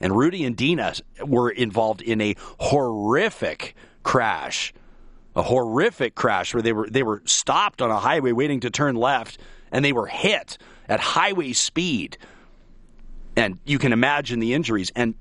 and 0.00 0.16
Rudy 0.16 0.44
and 0.44 0.56
Dina 0.56 0.94
were 1.24 1.50
involved 1.50 2.02
in 2.02 2.20
a 2.20 2.34
horrific 2.58 3.74
crash, 4.02 4.72
a 5.34 5.42
horrific 5.42 6.14
crash 6.14 6.54
where 6.54 6.62
they 6.62 6.72
were 6.72 6.88
they 6.88 7.02
were 7.02 7.22
stopped 7.24 7.80
on 7.80 7.90
a 7.90 7.98
highway 7.98 8.32
waiting 8.32 8.60
to 8.60 8.70
turn 8.70 8.94
left, 8.94 9.38
and 9.72 9.84
they 9.84 9.92
were 9.92 10.06
hit 10.06 10.58
at 10.88 11.00
highway 11.00 11.52
speed. 11.52 12.18
And 13.36 13.58
you 13.64 13.78
can 13.78 13.92
imagine 13.92 14.38
the 14.38 14.54
injuries. 14.54 14.90
And 14.96 15.14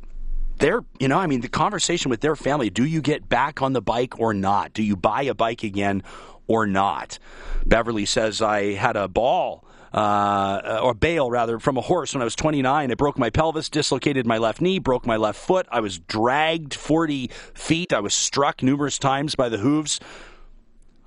they're, 0.58 0.86
you 1.00 1.08
know, 1.08 1.18
I 1.18 1.28
mean, 1.28 1.42
the 1.42 1.50
conversation 1.50 2.10
with 2.10 2.22
their 2.22 2.36
family 2.36 2.70
do 2.70 2.86
you 2.86 3.02
get 3.02 3.28
back 3.28 3.62
on 3.62 3.74
the 3.74 3.82
bike 3.82 4.20
or 4.20 4.34
not? 4.34 4.74
Do 4.74 4.84
you 4.84 4.96
buy 4.96 5.24
a 5.24 5.34
bike 5.34 5.64
again 5.64 6.04
or 6.48 6.66
not? 6.66 7.20
Beverly 7.66 8.06
says, 8.06 8.42
I 8.42 8.74
had 8.74 8.96
a 8.96 9.08
ball. 9.08 9.66
Uh, 9.96 10.82
or 10.84 10.94
bail 10.94 11.32
rather 11.32 11.58
from 11.58 11.78
a 11.78 11.82
horse 11.82 12.14
when 12.14 12.22
I 12.22 12.26
was 12.26 12.36
29. 12.36 12.92
It 12.92 12.98
broke 12.98 13.18
my 13.18 13.30
pelvis, 13.30 13.70
dislocated 13.70 14.28
my 14.28 14.38
left 14.38 14.60
knee, 14.60 14.78
broke 14.78 15.06
my 15.06 15.16
left 15.16 15.40
foot. 15.40 15.66
I 15.72 15.80
was 15.80 16.00
dragged 16.00 16.74
40 16.74 17.30
feet. 17.54 17.94
I 17.94 18.02
was 18.02 18.14
struck 18.14 18.62
numerous 18.62 19.00
times 19.00 19.36
by 19.36 19.48
the 19.48 19.58
hooves. 19.58 20.02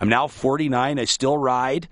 I'm 0.01 0.09
now 0.09 0.27
49. 0.27 0.99
I 0.99 1.05
still 1.05 1.37
ride. 1.37 1.87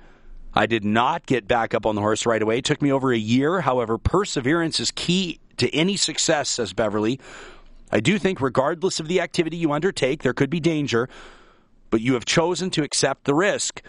I 0.55 0.65
did 0.65 0.87
not 0.87 1.27
get 1.27 1.47
back 1.47 1.75
up 1.75 1.85
on 1.85 1.97
the 1.97 2.01
horse 2.01 2.25
right 2.25 2.41
away. 2.41 2.59
It 2.59 2.65
took 2.65 2.81
me 2.81 2.91
over 2.91 3.13
a 3.13 3.19
year. 3.19 3.61
However, 3.61 3.99
perseverance 3.99 4.81
is 4.81 4.91
key 4.91 5.39
to 5.59 5.69
any 5.75 5.99
success, 5.99 6.49
says 6.49 6.73
Beverly. 6.73 7.21
I 7.93 8.01
do 8.01 8.19
think, 8.19 8.41
regardless 8.41 9.01
of 9.01 9.07
the 9.07 9.21
activity 9.21 9.59
you 9.59 9.73
undertake, 9.73 10.23
there 10.23 10.33
could 10.33 10.49
be 10.49 10.61
danger, 10.61 11.11
but 11.91 12.01
you 12.01 12.15
have 12.15 12.25
chosen 12.25 12.71
to 12.71 12.83
accept 12.83 13.25
the 13.25 13.35
risk. 13.35 13.83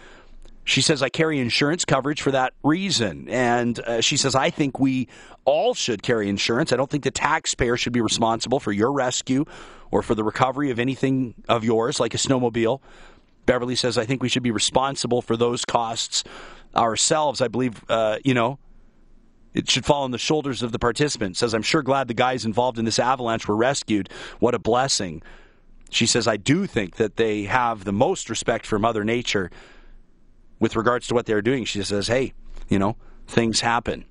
She 0.68 0.82
says, 0.82 1.02
I 1.02 1.08
carry 1.08 1.38
insurance 1.38 1.86
coverage 1.86 2.20
for 2.20 2.30
that 2.32 2.52
reason. 2.62 3.26
And 3.30 3.80
uh, 3.80 4.02
she 4.02 4.18
says, 4.18 4.34
I 4.34 4.50
think 4.50 4.78
we 4.78 5.08
all 5.46 5.72
should 5.72 6.02
carry 6.02 6.28
insurance. 6.28 6.74
I 6.74 6.76
don't 6.76 6.90
think 6.90 7.04
the 7.04 7.10
taxpayer 7.10 7.78
should 7.78 7.94
be 7.94 8.02
responsible 8.02 8.60
for 8.60 8.70
your 8.70 8.92
rescue 8.92 9.46
or 9.90 10.02
for 10.02 10.14
the 10.14 10.22
recovery 10.22 10.70
of 10.70 10.78
anything 10.78 11.34
of 11.48 11.64
yours, 11.64 11.98
like 11.98 12.12
a 12.12 12.18
snowmobile. 12.18 12.80
Beverly 13.46 13.76
says, 13.76 13.96
I 13.96 14.04
think 14.04 14.22
we 14.22 14.28
should 14.28 14.42
be 14.42 14.50
responsible 14.50 15.22
for 15.22 15.38
those 15.38 15.64
costs 15.64 16.22
ourselves. 16.76 17.40
I 17.40 17.48
believe, 17.48 17.82
uh, 17.88 18.18
you 18.22 18.34
know, 18.34 18.58
it 19.54 19.70
should 19.70 19.86
fall 19.86 20.02
on 20.02 20.10
the 20.10 20.18
shoulders 20.18 20.62
of 20.62 20.72
the 20.72 20.78
participants. 20.78 21.38
Says, 21.38 21.54
I'm 21.54 21.62
sure 21.62 21.80
glad 21.80 22.08
the 22.08 22.14
guys 22.14 22.44
involved 22.44 22.78
in 22.78 22.84
this 22.84 22.98
avalanche 22.98 23.48
were 23.48 23.56
rescued. 23.56 24.10
What 24.38 24.54
a 24.54 24.58
blessing. 24.58 25.22
She 25.88 26.04
says, 26.04 26.28
I 26.28 26.36
do 26.36 26.66
think 26.66 26.96
that 26.96 27.16
they 27.16 27.44
have 27.44 27.84
the 27.84 27.92
most 27.92 28.28
respect 28.28 28.66
for 28.66 28.78
Mother 28.78 29.02
Nature 29.02 29.50
with 30.60 30.76
regards 30.76 31.06
to 31.08 31.14
what 31.14 31.26
they're 31.26 31.42
doing. 31.42 31.64
She 31.64 31.82
says, 31.82 32.08
hey, 32.08 32.32
you 32.68 32.78
know, 32.78 32.96
things 33.26 33.60
happen. 33.60 34.04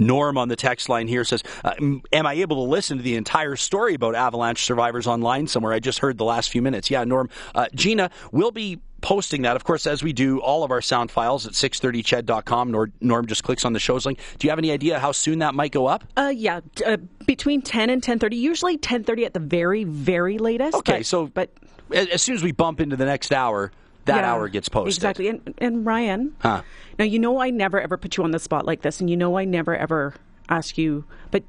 Norm 0.00 0.38
on 0.38 0.48
the 0.48 0.56
text 0.56 0.88
line 0.88 1.08
here 1.08 1.24
says, 1.24 1.42
uh, 1.64 1.74
Am 2.12 2.26
I 2.26 2.34
able 2.34 2.64
to 2.64 2.70
listen 2.70 2.98
to 2.98 3.02
the 3.02 3.16
entire 3.16 3.56
story 3.56 3.94
about 3.94 4.14
avalanche 4.14 4.64
survivors 4.64 5.06
online 5.06 5.46
somewhere? 5.48 5.72
I 5.72 5.80
just 5.80 5.98
heard 5.98 6.18
the 6.18 6.24
last 6.24 6.50
few 6.50 6.62
minutes. 6.62 6.90
Yeah, 6.90 7.04
Norm. 7.04 7.28
Uh, 7.54 7.66
Gina, 7.74 8.10
we'll 8.30 8.52
be 8.52 8.80
posting 9.00 9.42
that, 9.42 9.56
of 9.56 9.64
course, 9.64 9.86
as 9.86 10.02
we 10.02 10.12
do 10.12 10.40
all 10.40 10.64
of 10.64 10.70
our 10.70 10.80
sound 10.80 11.10
files 11.10 11.46
at 11.46 11.52
630ched.com. 11.52 12.70
Norm, 12.70 12.92
Norm 13.00 13.26
just 13.26 13.44
clicks 13.44 13.64
on 13.64 13.72
the 13.72 13.78
show's 13.78 14.06
link. 14.06 14.18
Do 14.38 14.46
you 14.46 14.50
have 14.50 14.58
any 14.58 14.70
idea 14.70 14.98
how 14.98 15.12
soon 15.12 15.40
that 15.40 15.54
might 15.54 15.72
go 15.72 15.86
up? 15.86 16.04
Uh, 16.16 16.32
yeah, 16.34 16.60
uh, 16.86 16.96
between 17.26 17.62
10 17.62 17.90
and 17.90 18.02
10.30. 18.02 18.36
Usually 18.36 18.78
10.30 18.78 19.26
at 19.26 19.34
the 19.34 19.40
very, 19.40 19.84
very 19.84 20.38
latest. 20.38 20.76
Okay, 20.76 20.98
but, 20.98 21.06
so 21.06 21.26
but 21.26 21.50
as 21.92 22.22
soon 22.22 22.34
as 22.34 22.42
we 22.42 22.52
bump 22.52 22.80
into 22.80 22.96
the 22.96 23.04
next 23.04 23.32
hour, 23.32 23.72
that 24.08 24.22
yeah, 24.22 24.32
hour 24.32 24.48
gets 24.48 24.68
posted. 24.68 24.98
Exactly. 24.98 25.28
And, 25.28 25.54
and 25.58 25.86
Ryan, 25.86 26.34
huh. 26.40 26.62
now 26.98 27.04
you 27.04 27.18
know 27.18 27.40
I 27.40 27.50
never 27.50 27.80
ever 27.80 27.96
put 27.96 28.16
you 28.16 28.24
on 28.24 28.32
the 28.32 28.38
spot 28.38 28.66
like 28.66 28.82
this, 28.82 29.00
and 29.00 29.08
you 29.08 29.16
know 29.16 29.38
I 29.38 29.44
never 29.44 29.76
ever 29.76 30.14
ask 30.48 30.76
you, 30.76 31.04
but 31.30 31.44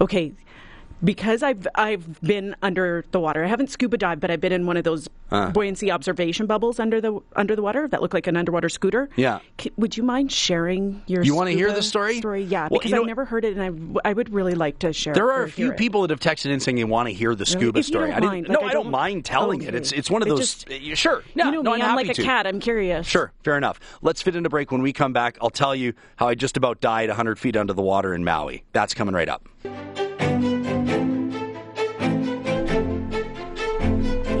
okay, 0.00 0.32
because 1.04 1.42
I've 1.42 1.66
I've 1.74 2.20
been 2.20 2.54
under 2.62 3.04
the 3.10 3.20
water. 3.20 3.44
I 3.44 3.48
haven't 3.48 3.70
scuba 3.70 3.98
dived, 3.98 4.20
but 4.20 4.30
I've 4.30 4.40
been 4.40 4.52
in 4.52 4.66
one 4.66 4.76
of 4.76 4.84
those 4.84 5.08
uh. 5.30 5.50
buoyancy 5.50 5.90
observation 5.90 6.46
bubbles 6.46 6.78
under 6.78 7.00
the 7.00 7.20
under 7.34 7.56
the 7.56 7.62
water 7.62 7.88
that 7.88 8.02
look 8.02 8.14
like 8.14 8.26
an 8.26 8.36
underwater 8.36 8.68
scooter. 8.68 9.08
Yeah. 9.16 9.40
C- 9.60 9.72
would 9.76 9.96
you 9.96 10.02
mind 10.02 10.30
sharing 10.30 11.02
your? 11.06 11.22
You 11.22 11.34
want 11.34 11.50
to 11.50 11.54
hear 11.54 11.72
the 11.72 11.82
story? 11.82 12.18
Story, 12.18 12.44
yeah, 12.44 12.68
well, 12.70 12.80
because 12.80 12.92
I've 12.92 13.06
never 13.06 13.24
heard 13.24 13.44
it, 13.44 13.56
and 13.56 13.98
I, 14.04 14.10
I 14.10 14.12
would 14.12 14.32
really 14.32 14.54
like 14.54 14.78
to 14.80 14.92
share. 14.92 15.14
There 15.14 15.30
are 15.32 15.44
a 15.44 15.50
few 15.50 15.72
people 15.72 16.02
that 16.02 16.10
have 16.10 16.20
texted 16.20 16.50
in 16.50 16.60
saying 16.60 16.76
they 16.76 16.84
want 16.84 17.08
to 17.08 17.14
hear 17.14 17.34
the 17.34 17.46
scuba 17.46 17.78
really? 17.78 17.82
story. 17.82 18.12
I 18.12 18.20
didn't, 18.20 18.48
no, 18.48 18.60
I, 18.60 18.68
I 18.68 18.72
don't, 18.72 18.90
mind 18.92 19.24
telling 19.24 19.60
okay. 19.60 19.68
it. 19.68 19.74
It's 19.74 19.92
it's 19.92 20.10
one 20.10 20.22
of 20.22 20.28
those. 20.28 20.40
Just, 20.40 20.70
uh, 20.70 20.94
sure, 20.94 21.24
yeah, 21.34 21.46
you 21.46 21.52
know 21.52 21.62
no, 21.62 21.74
me, 21.74 21.82
I'm, 21.82 21.90
I'm 21.90 21.96
like 21.96 22.12
to. 22.12 22.22
a 22.22 22.24
cat. 22.24 22.46
I'm 22.46 22.60
curious. 22.60 23.06
Sure, 23.06 23.32
fair 23.42 23.56
enough. 23.56 23.80
Let's 24.02 24.22
fit 24.22 24.36
in 24.36 24.44
a 24.44 24.50
break. 24.50 24.70
When 24.70 24.82
we 24.82 24.92
come 24.92 25.12
back, 25.12 25.38
I'll 25.40 25.50
tell 25.50 25.74
you 25.74 25.94
how 26.16 26.28
I 26.28 26.34
just 26.34 26.56
about 26.56 26.80
died 26.80 27.08
100 27.08 27.38
feet 27.38 27.56
under 27.56 27.72
the 27.72 27.82
water 27.82 28.14
in 28.14 28.24
Maui. 28.24 28.64
That's 28.72 28.94
coming 28.94 29.14
right 29.14 29.28
up. 29.28 29.48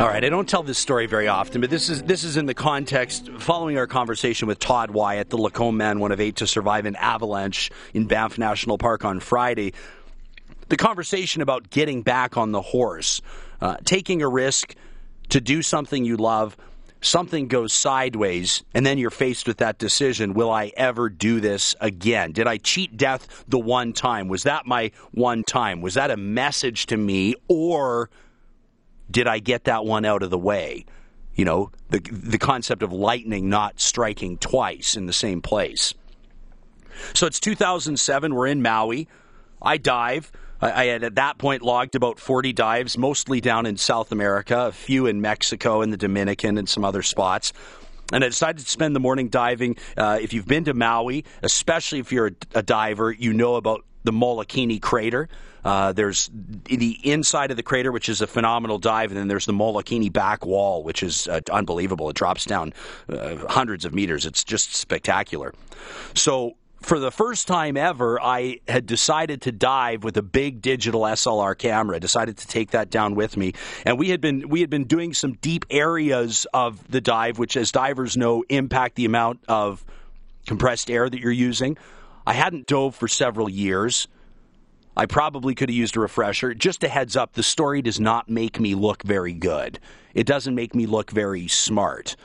All 0.00 0.08
right, 0.08 0.24
I 0.24 0.30
don't 0.30 0.48
tell 0.48 0.64
this 0.64 0.78
story 0.78 1.06
very 1.06 1.28
often, 1.28 1.60
but 1.60 1.70
this 1.70 1.88
is 1.88 2.02
this 2.02 2.24
is 2.24 2.36
in 2.36 2.46
the 2.46 2.54
context 2.54 3.30
following 3.38 3.78
our 3.78 3.86
conversation 3.86 4.48
with 4.48 4.58
Todd 4.58 4.90
Wyatt, 4.90 5.30
the 5.30 5.36
Lacombe 5.38 5.76
man, 5.76 6.00
one 6.00 6.10
of 6.10 6.20
eight 6.20 6.36
to 6.36 6.46
survive 6.46 6.86
an 6.86 6.96
avalanche 6.96 7.70
in 7.94 8.06
Banff 8.06 8.36
National 8.36 8.78
Park 8.78 9.04
on 9.04 9.20
Friday. 9.20 9.74
The 10.70 10.76
conversation 10.76 11.40
about 11.40 11.70
getting 11.70 12.02
back 12.02 12.36
on 12.36 12.50
the 12.50 12.62
horse, 12.62 13.20
uh, 13.60 13.76
taking 13.84 14.22
a 14.22 14.28
risk 14.28 14.74
to 15.28 15.40
do 15.40 15.62
something 15.62 16.04
you 16.04 16.16
love, 16.16 16.56
something 17.00 17.46
goes 17.46 17.72
sideways, 17.72 18.64
and 18.74 18.84
then 18.84 18.98
you're 18.98 19.10
faced 19.10 19.46
with 19.46 19.58
that 19.58 19.78
decision 19.78 20.34
will 20.34 20.50
I 20.50 20.72
ever 20.76 21.10
do 21.10 21.38
this 21.38 21.76
again? 21.80 22.32
Did 22.32 22.46
I 22.48 22.56
cheat 22.56 22.96
death 22.96 23.44
the 23.46 23.58
one 23.58 23.92
time? 23.92 24.28
Was 24.28 24.44
that 24.44 24.66
my 24.66 24.90
one 25.12 25.44
time? 25.44 25.80
Was 25.80 25.94
that 25.94 26.10
a 26.10 26.16
message 26.16 26.86
to 26.86 26.96
me? 26.96 27.34
Or 27.46 28.10
did 29.12 29.28
I 29.28 29.38
get 29.38 29.64
that 29.64 29.84
one 29.84 30.04
out 30.04 30.22
of 30.22 30.30
the 30.30 30.38
way? 30.38 30.84
You 31.34 31.44
know, 31.44 31.70
the, 31.90 32.00
the 32.00 32.38
concept 32.38 32.82
of 32.82 32.92
lightning 32.92 33.48
not 33.48 33.80
striking 33.80 34.38
twice 34.38 34.96
in 34.96 35.06
the 35.06 35.12
same 35.12 35.40
place. 35.40 35.94
So 37.14 37.26
it's 37.26 37.40
2007. 37.40 38.34
We're 38.34 38.46
in 38.46 38.62
Maui. 38.62 39.08
I 39.60 39.76
dive. 39.78 40.30
I, 40.60 40.84
had 40.84 41.02
at 41.02 41.16
that 41.16 41.38
point 41.38 41.62
logged 41.62 41.96
about 41.96 42.20
40 42.20 42.52
dives, 42.52 42.96
mostly 42.96 43.40
down 43.40 43.66
in 43.66 43.76
South 43.76 44.12
America, 44.12 44.66
a 44.66 44.72
few 44.72 45.06
in 45.06 45.20
Mexico 45.20 45.82
and 45.82 45.92
the 45.92 45.96
Dominican 45.96 46.56
and 46.56 46.68
some 46.68 46.84
other 46.84 47.02
spots. 47.02 47.52
And 48.12 48.22
I 48.22 48.28
decided 48.28 48.64
to 48.64 48.70
spend 48.70 48.94
the 48.94 49.00
morning 49.00 49.28
diving. 49.28 49.76
Uh, 49.96 50.18
if 50.20 50.32
you've 50.32 50.46
been 50.46 50.64
to 50.64 50.74
Maui, 50.74 51.24
especially 51.42 51.98
if 51.98 52.12
you're 52.12 52.28
a, 52.28 52.58
a 52.58 52.62
diver, 52.62 53.10
you 53.10 53.32
know 53.32 53.56
about 53.56 53.84
the 54.04 54.12
Molokini 54.12 54.80
crater. 54.80 55.28
Uh, 55.64 55.92
there's 55.92 56.28
the 56.64 56.98
inside 57.04 57.50
of 57.50 57.56
the 57.56 57.62
crater, 57.62 57.92
which 57.92 58.08
is 58.08 58.20
a 58.20 58.26
phenomenal 58.26 58.78
dive, 58.78 59.10
and 59.10 59.18
then 59.18 59.28
there's 59.28 59.46
the 59.46 59.52
Molokini 59.52 60.12
back 60.12 60.44
wall, 60.44 60.82
which 60.82 61.02
is 61.02 61.28
uh, 61.28 61.40
unbelievable. 61.52 62.10
It 62.10 62.16
drops 62.16 62.44
down 62.44 62.72
uh, 63.08 63.36
hundreds 63.48 63.84
of 63.84 63.94
meters. 63.94 64.26
It's 64.26 64.42
just 64.42 64.74
spectacular. 64.74 65.54
So 66.14 66.56
for 66.82 66.98
the 66.98 67.10
first 67.10 67.46
time 67.46 67.76
ever, 67.76 68.20
I 68.20 68.58
had 68.66 68.86
decided 68.86 69.42
to 69.42 69.52
dive 69.52 70.02
with 70.02 70.16
a 70.16 70.22
big 70.22 70.60
digital 70.60 71.02
SLR 71.02 71.56
camera. 71.56 71.96
I 71.96 71.98
decided 72.00 72.38
to 72.38 72.46
take 72.46 72.72
that 72.72 72.90
down 72.90 73.14
with 73.14 73.36
me, 73.36 73.52
and 73.86 73.98
we 73.98 74.10
had 74.10 74.20
been 74.20 74.48
we 74.48 74.60
had 74.60 74.70
been 74.70 74.84
doing 74.84 75.14
some 75.14 75.34
deep 75.34 75.64
areas 75.70 76.46
of 76.52 76.90
the 76.90 77.00
dive, 77.00 77.38
which, 77.38 77.56
as 77.56 77.70
divers 77.70 78.16
know, 78.16 78.44
impact 78.48 78.96
the 78.96 79.04
amount 79.04 79.40
of 79.48 79.84
compressed 80.46 80.90
air 80.90 81.08
that 81.08 81.20
you're 81.20 81.30
using. 81.30 81.78
I 82.26 82.34
hadn't 82.34 82.66
dove 82.66 82.94
for 82.94 83.08
several 83.08 83.48
years. 83.48 84.08
I 84.96 85.06
probably 85.06 85.54
could 85.54 85.70
have 85.70 85.76
used 85.76 85.96
a 85.96 86.00
refresher. 86.00 86.54
Just 86.54 86.84
a 86.84 86.88
heads 86.88 87.16
up, 87.16 87.32
the 87.32 87.42
story 87.42 87.82
does 87.82 87.98
not 87.98 88.28
make 88.28 88.60
me 88.60 88.74
look 88.74 89.02
very 89.02 89.32
good. 89.32 89.78
It 90.14 90.26
doesn't 90.26 90.54
make 90.54 90.74
me 90.74 90.86
look 90.86 91.10
very 91.10 91.48
smart. 91.48 92.16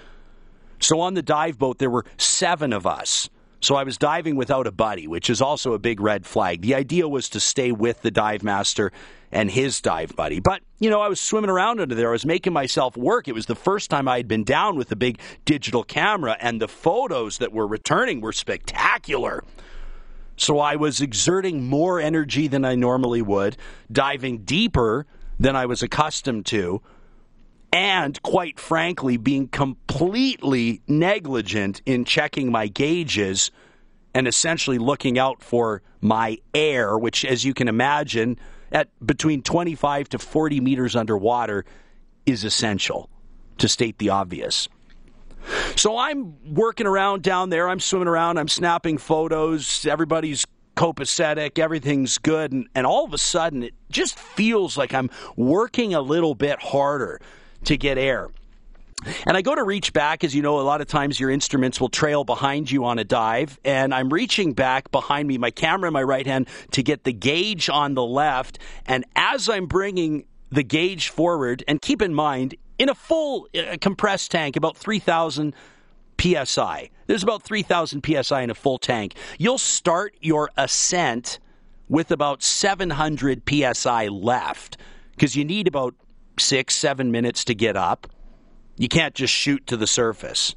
So 0.80 1.00
on 1.00 1.14
the 1.14 1.22
dive 1.22 1.58
boat, 1.58 1.78
there 1.78 1.90
were 1.90 2.06
seven 2.18 2.74
of 2.74 2.86
us. 2.86 3.30
So 3.60 3.76
I 3.76 3.84
was 3.84 3.98
diving 3.98 4.36
without 4.36 4.68
a 4.68 4.72
buddy, 4.72 5.08
which 5.08 5.30
is 5.30 5.42
also 5.42 5.74
a 5.74 5.80
big 5.80 6.00
red 6.00 6.26
flag. 6.26 6.62
The 6.62 6.76
idea 6.76 7.08
was 7.08 7.30
to 7.30 7.40
stay 7.40 7.72
with 7.72 8.02
the 8.02 8.12
dive 8.12 8.44
master 8.44 8.92
and 9.32 9.50
his 9.50 9.82
dive 9.82 10.16
buddy. 10.16 10.40
But, 10.40 10.62
you 10.80 10.90
know, 10.90 11.02
I 11.02 11.08
was 11.08 11.20
swimming 11.20 11.50
around 11.50 11.80
under 11.80 11.96
there. 11.96 12.10
I 12.10 12.12
was 12.12 12.26
making 12.26 12.54
myself 12.54 12.96
work. 12.96 13.28
It 13.28 13.34
was 13.34 13.48
the 13.48 13.56
first 13.56 13.90
time 13.90 14.08
I 14.08 14.18
had 14.18 14.28
been 14.28 14.44
down 14.44 14.76
with 14.76 14.92
a 14.92 14.96
big 14.96 15.20
digital 15.46 15.84
camera, 15.84 16.38
and 16.40 16.62
the 16.62 16.68
photos 16.68 17.40
that 17.40 17.52
were 17.52 17.66
returning 17.66 18.22
were 18.22 18.32
spectacular. 18.32 19.44
So 20.38 20.60
I 20.60 20.76
was 20.76 21.02
exerting 21.02 21.66
more 21.66 22.00
energy 22.00 22.48
than 22.48 22.64
I 22.64 22.76
normally 22.76 23.22
would, 23.22 23.58
diving 23.92 24.40
deeper 24.40 25.06
than 25.40 25.56
I 25.56 25.66
was 25.66 25.84
accustomed 25.84 26.46
to, 26.48 26.82
and 27.74 28.22
quite 28.22 28.60
frankly, 28.60 29.18
being 29.18 29.48
completely 29.48 30.82
negligent 30.88 31.82
in 31.86 32.06
checking 32.06 32.52
my 32.52 32.68
gauges 32.68 33.52
and 34.14 34.28
essentially 34.28 34.78
looking 34.78 35.20
out 35.20 35.44
for 35.44 35.82
my 36.02 36.38
air, 36.54 36.98
which, 36.98 37.26
as 37.26 37.44
you 37.44 37.54
can 37.54 37.68
imagine, 37.68 38.40
at 38.72 38.90
between 39.06 39.42
25 39.42 40.10
to 40.10 40.20
40 40.20 40.60
meters 40.62 40.96
underwater 40.96 41.66
is 42.26 42.44
essential, 42.44 43.10
to 43.58 43.68
state 43.68 43.98
the 43.98 44.10
obvious. 44.10 44.70
So 45.76 45.98
I'm 45.98 46.54
working 46.54 46.88
around 46.88 47.24
down 47.24 47.50
there. 47.50 47.70
I'm 47.70 47.80
swimming 47.80 48.08
around. 48.08 48.38
I'm 48.38 48.48
snapping 48.48 48.98
photos. 48.98 49.86
Everybody's 49.86 50.46
copacetic. 50.76 51.60
Everything's 51.60 52.18
good. 52.18 52.52
And, 52.52 52.68
and 52.76 52.86
all 52.86 53.06
of 53.06 53.14
a 53.14 53.18
sudden, 53.18 53.64
it 53.64 53.74
just 53.90 54.18
feels 54.18 54.78
like 54.78 54.94
I'm 54.94 55.10
working 55.36 55.94
a 55.94 56.02
little 56.02 56.36
bit 56.36 56.60
harder 56.60 57.20
to 57.66 57.78
get 57.78 57.98
air. 57.98 58.30
And 59.28 59.38
I 59.38 59.42
go 59.42 59.54
to 59.54 59.64
reach 59.64 59.94
back, 59.94 60.24
as 60.24 60.34
you 60.34 60.42
know, 60.42 60.60
a 60.60 60.62
lot 60.62 60.82
of 60.82 60.88
times 60.88 61.20
your 61.20 61.30
instruments 61.30 61.80
will 61.80 61.90
trail 61.90 62.24
behind 62.24 62.72
you 62.72 62.86
on 62.86 62.98
a 62.98 63.04
dive. 63.04 63.60
And 63.64 63.94
I'm 63.94 64.10
reaching 64.10 64.54
back 64.54 64.92
behind 64.92 65.28
me, 65.28 65.38
my 65.38 65.52
camera 65.52 65.88
in 65.88 65.94
my 65.94 66.04
right 66.04 66.26
hand, 66.26 66.48
to 66.72 66.82
get 66.82 67.04
the 67.04 67.14
gauge 67.14 67.70
on 67.70 67.94
the 67.94 68.04
left. 68.04 68.58
And 68.88 69.06
as 69.16 69.50
I'm 69.50 69.68
bringing 69.68 70.26
the 70.50 70.64
gauge 70.64 71.10
forward, 71.10 71.64
and 71.68 71.82
keep 71.82 72.02
in 72.02 72.14
mind, 72.14 72.56
in 72.78 72.90
a 72.90 72.96
full 72.96 73.48
uh, 73.56 73.78
compressed 73.80 74.32
tank, 74.32 74.56
about 74.56 74.78
3,000 74.78 75.54
psi. 76.20 76.90
There's 77.08 77.24
about 77.24 77.44
3,000 77.44 78.06
psi 78.06 78.42
in 78.42 78.50
a 78.50 78.56
full 78.56 78.78
tank. 78.78 79.14
You'll 79.38 79.58
start 79.58 80.16
your 80.22 80.50
ascent 80.58 81.40
with 81.90 82.12
about 82.12 82.44
700 82.44 83.44
psi 83.48 84.08
left 84.08 84.78
because 85.12 85.36
you 85.36 85.46
need 85.46 85.68
about 85.68 85.96
six, 86.40 86.76
seven 86.76 87.12
minutes 87.12 87.46
to 87.46 87.56
get 87.56 87.76
up. 87.76 88.08
You 88.78 88.88
can't 88.88 89.16
just 89.16 89.34
shoot 89.34 89.66
to 89.68 89.78
the 89.78 89.88
surface. 89.88 90.56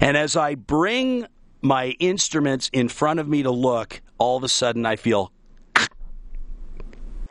And 0.00 0.16
as 0.16 0.36
I 0.36 0.54
bring 0.54 1.26
my 1.62 1.88
instruments 1.98 2.68
in 2.72 2.88
front 2.88 3.20
of 3.20 3.28
me 3.28 3.42
to 3.42 3.50
look, 3.50 4.00
all 4.18 4.36
of 4.36 4.44
a 4.44 4.48
sudden 4.48 4.84
I 4.84 4.96
feel. 4.96 5.32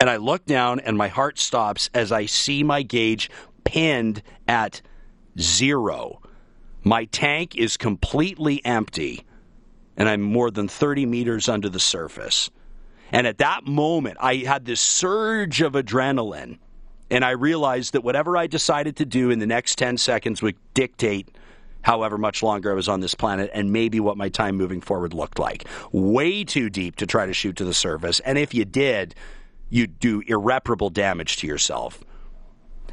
And 0.00 0.08
I 0.08 0.18
look 0.18 0.44
down 0.44 0.78
and 0.78 0.96
my 0.96 1.08
heart 1.08 1.40
stops 1.40 1.90
as 1.92 2.12
I 2.12 2.26
see 2.26 2.62
my 2.62 2.82
gauge 2.82 3.30
pinned 3.68 4.22
at 4.48 4.80
zero. 5.38 6.22
My 6.84 7.04
tank 7.04 7.54
is 7.54 7.76
completely 7.76 8.64
empty, 8.64 9.26
and 9.94 10.08
I'm 10.08 10.22
more 10.22 10.50
than 10.50 10.68
30 10.68 11.04
meters 11.04 11.50
under 11.50 11.68
the 11.68 11.78
surface. 11.78 12.48
And 13.12 13.26
at 13.26 13.36
that 13.38 13.66
moment, 13.66 14.16
I 14.20 14.36
had 14.36 14.64
this 14.64 14.80
surge 14.80 15.60
of 15.60 15.74
adrenaline, 15.74 16.56
and 17.10 17.22
I 17.26 17.32
realized 17.32 17.92
that 17.92 18.02
whatever 18.02 18.38
I 18.38 18.46
decided 18.46 18.96
to 18.96 19.04
do 19.04 19.28
in 19.28 19.38
the 19.38 19.46
next 19.46 19.76
10 19.76 19.98
seconds 19.98 20.40
would 20.40 20.56
dictate 20.72 21.28
however 21.82 22.16
much 22.16 22.42
longer 22.42 22.70
I 22.70 22.74
was 22.74 22.88
on 22.88 23.00
this 23.00 23.14
planet 23.14 23.50
and 23.52 23.70
maybe 23.70 24.00
what 24.00 24.16
my 24.16 24.30
time 24.30 24.56
moving 24.56 24.80
forward 24.80 25.12
looked 25.12 25.38
like. 25.38 25.66
Way 25.92 26.42
too 26.42 26.70
deep 26.70 26.96
to 26.96 27.06
try 27.06 27.26
to 27.26 27.34
shoot 27.34 27.56
to 27.56 27.66
the 27.66 27.74
surface. 27.74 28.18
And 28.20 28.38
if 28.38 28.54
you 28.54 28.64
did, 28.64 29.14
you'd 29.68 29.98
do 29.98 30.22
irreparable 30.26 30.88
damage 30.88 31.36
to 31.38 31.46
yourself. 31.46 32.02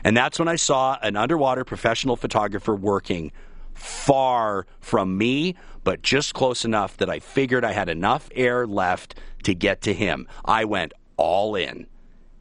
And 0.06 0.16
that's 0.16 0.38
when 0.38 0.48
I 0.48 0.56
saw 0.56 1.00
an 1.02 1.16
underwater 1.16 1.66
professional 1.66 2.16
photographer 2.16 2.76
working 2.76 3.32
far 3.74 4.68
from 4.80 5.18
me, 5.18 5.56
but 5.84 6.04
just 6.04 6.36
close 6.36 6.64
enough 6.64 6.96
that 6.98 7.10
I 7.10 7.18
figured 7.18 7.66
I 7.66 7.72
had 7.72 7.90
enough 7.90 8.30
air 8.36 8.68
left 8.68 9.16
to 9.46 9.56
get 9.56 9.82
to 9.82 9.96
him. 9.96 10.28
I 10.46 10.66
went 10.66 10.94
all 11.18 11.56
in 11.56 11.88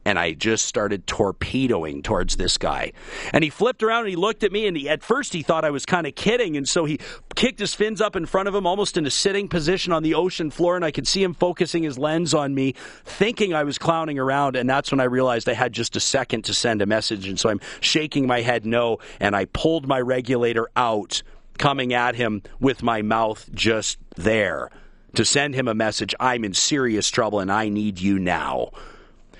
and 0.05 0.19
I 0.19 0.33
just 0.33 0.65
started 0.67 1.07
torpedoing 1.07 2.03
towards 2.03 2.37
this 2.37 2.57
guy. 2.57 2.93
And 3.33 3.43
he 3.43 3.49
flipped 3.49 3.81
around 3.81 4.01
and 4.01 4.09
he 4.09 4.15
looked 4.15 4.43
at 4.43 4.51
me, 4.51 4.67
and 4.67 4.77
he, 4.77 4.87
at 4.87 5.03
first 5.03 5.33
he 5.33 5.41
thought 5.41 5.65
I 5.65 5.71
was 5.71 5.85
kind 5.85 6.05
of 6.05 6.13
kidding, 6.13 6.55
and 6.55 6.69
so 6.69 6.85
he 6.85 6.99
kicked 7.33 7.59
his 7.59 7.73
fins 7.73 7.99
up 7.99 8.15
in 8.15 8.25
front 8.25 8.47
of 8.47 8.53
him, 8.53 8.67
almost 8.67 8.97
in 8.97 9.05
a 9.05 9.11
sitting 9.11 9.49
position 9.49 9.91
on 9.91 10.03
the 10.03 10.13
ocean 10.13 10.51
floor, 10.51 10.75
and 10.75 10.85
I 10.85 10.91
could 10.91 11.07
see 11.07 11.23
him 11.23 11.33
focusing 11.33 11.83
his 11.83 11.97
lens 11.97 12.33
on 12.33 12.53
me, 12.53 12.75
thinking 13.03 13.53
I 13.53 13.63
was 13.63 13.77
clowning 13.77 14.19
around, 14.19 14.55
and 14.55 14.69
that's 14.69 14.91
when 14.91 14.99
I 14.99 15.05
realized 15.05 15.49
I 15.49 15.53
had 15.53 15.73
just 15.73 15.95
a 15.95 15.99
second 15.99 16.43
to 16.45 16.53
send 16.53 16.81
a 16.81 16.85
message, 16.85 17.27
and 17.27 17.39
so 17.39 17.49
I'm 17.49 17.61
shaking 17.81 18.27
my 18.27 18.41
head 18.41 18.65
no, 18.65 18.99
and 19.19 19.35
I 19.35 19.45
pulled 19.45 19.87
my 19.87 19.99
regulator 19.99 20.69
out, 20.75 21.23
coming 21.57 21.93
at 21.93 22.15
him 22.15 22.43
with 22.59 22.83
my 22.83 23.01
mouth 23.01 23.49
just 23.53 23.97
there 24.15 24.69
to 25.15 25.25
send 25.25 25.55
him 25.55 25.67
a 25.67 25.73
message 25.73 26.13
I'm 26.19 26.43
in 26.43 26.53
serious 26.53 27.09
trouble 27.09 27.39
and 27.39 27.51
I 27.51 27.69
need 27.69 27.99
you 27.99 28.19
now. 28.19 28.71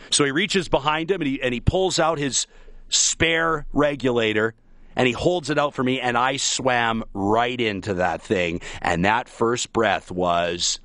So 0.09 0.23
he 0.23 0.31
reaches 0.31 0.67
behind 0.67 1.11
him 1.11 1.21
and 1.21 1.27
he, 1.27 1.41
and 1.41 1.53
he 1.53 1.59
pulls 1.59 1.99
out 1.99 2.17
his 2.17 2.47
spare 2.89 3.65
regulator 3.73 4.53
and 4.95 5.07
he 5.07 5.13
holds 5.13 5.49
it 5.49 5.57
out 5.59 5.73
for 5.73 5.83
me, 5.83 5.99
and 5.99 6.17
I 6.17 6.37
swam 6.37 7.03
right 7.13 7.59
into 7.59 7.95
that 7.95 8.21
thing. 8.21 8.61
And 8.81 9.03
that 9.03 9.27
first 9.27 9.73
breath 9.73 10.09
was, 10.09 10.79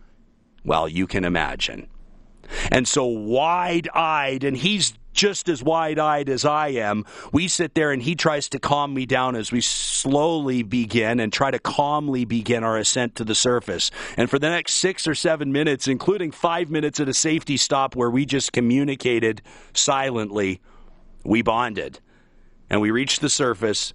well, 0.64 0.88
you 0.88 1.06
can 1.06 1.24
imagine. 1.24 1.86
And 2.72 2.88
so 2.88 3.04
wide 3.04 3.88
eyed, 3.94 4.42
and 4.42 4.56
he's 4.56 4.94
just 5.12 5.48
as 5.48 5.62
wide 5.62 5.98
eyed 5.98 6.28
as 6.28 6.44
I 6.44 6.68
am. 6.68 7.04
We 7.32 7.48
sit 7.48 7.74
there 7.74 7.90
and 7.92 8.02
he 8.02 8.14
tries 8.14 8.48
to 8.50 8.58
calm 8.58 8.94
me 8.94 9.06
down 9.06 9.36
as 9.36 9.50
we 9.52 9.60
slowly 9.60 10.62
begin 10.62 11.20
and 11.20 11.32
try 11.32 11.50
to 11.50 11.58
calmly 11.58 12.24
begin 12.24 12.64
our 12.64 12.76
ascent 12.76 13.16
to 13.16 13.24
the 13.24 13.34
surface. 13.34 13.90
And 14.16 14.30
for 14.30 14.38
the 14.38 14.48
next 14.48 14.74
six 14.74 15.08
or 15.08 15.14
seven 15.14 15.52
minutes, 15.52 15.88
including 15.88 16.30
five 16.30 16.70
minutes 16.70 17.00
at 17.00 17.08
a 17.08 17.14
safety 17.14 17.56
stop 17.56 17.96
where 17.96 18.10
we 18.10 18.24
just 18.24 18.52
communicated 18.52 19.42
silently, 19.74 20.60
we 21.24 21.42
bonded. 21.42 22.00
And 22.68 22.80
we 22.80 22.92
reached 22.92 23.20
the 23.20 23.30
surface, 23.30 23.94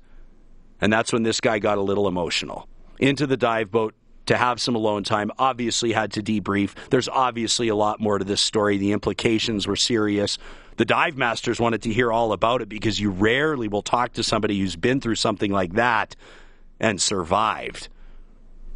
and 0.82 0.92
that's 0.92 1.14
when 1.14 1.24
this 1.24 1.40
guy 1.40 1.60
got 1.60 1.78
a 1.78 1.82
little 1.82 2.10
emotional. 2.10 2.68
Into 3.00 3.26
the 3.26 3.38
dive 3.38 3.72
boat, 3.72 3.96
to 4.26 4.38
have 4.38 4.60
some 4.60 4.76
alone 4.76 5.04
time. 5.04 5.32
Obviously, 5.38 5.92
had 5.92 6.12
to 6.14 6.24
debrief. 6.24 6.74
There's 6.90 7.08
obviously 7.08 7.68
a 7.68 7.76
lot 7.76 8.00
more 8.00 8.18
to 8.18 8.26
this 8.26 8.42
story. 8.42 8.78
The 8.78 8.92
implications 8.92 9.68
were 9.68 9.76
serious. 9.76 10.38
The 10.78 10.86
dive 10.86 11.18
masters 11.18 11.60
wanted 11.60 11.82
to 11.84 11.94
hear 11.94 12.12
all 12.12 12.34
about 12.34 12.62
it 12.62 12.70
because 12.70 13.00
you 13.00 13.10
rarely 13.10 13.68
will 13.68 13.82
talk 13.82 14.14
to 14.14 14.24
somebody 14.24 14.60
who's 14.60 14.76
been 14.76 15.00
through 15.00 15.16
something 15.16 15.52
like 15.52 15.74
that 15.74 16.16
and 16.80 17.02
survived. 17.02 17.88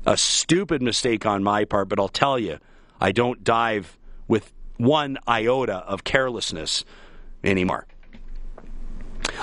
A 0.06 0.16
stupid 0.16 0.82
mistake 0.82 1.26
on 1.26 1.44
my 1.44 1.66
part, 1.66 1.90
but 1.90 2.00
I'll 2.00 2.08
tell 2.08 2.40
you, 2.40 2.60
I 3.02 3.12
don't 3.12 3.44
dive 3.44 3.98
with 4.28 4.54
one 4.78 5.18
iota 5.28 5.78
of 5.78 6.06
carelessness 6.06 6.86
anymore. 7.44 7.86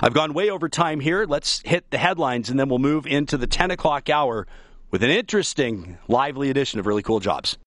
I've 0.00 0.14
gone 0.14 0.32
way 0.32 0.50
over 0.50 0.68
time 0.68 1.00
here. 1.00 1.26
Let's 1.26 1.60
hit 1.64 1.90
the 1.90 1.98
headlines 1.98 2.48
and 2.48 2.58
then 2.58 2.68
we'll 2.68 2.78
move 2.78 3.06
into 3.06 3.36
the 3.36 3.46
10 3.46 3.70
o'clock 3.70 4.08
hour 4.08 4.46
with 4.90 5.02
an 5.02 5.10
interesting, 5.10 5.98
lively 6.08 6.48
edition 6.48 6.80
of 6.80 6.86
Really 6.86 7.02
Cool 7.02 7.20
Jobs. 7.20 7.58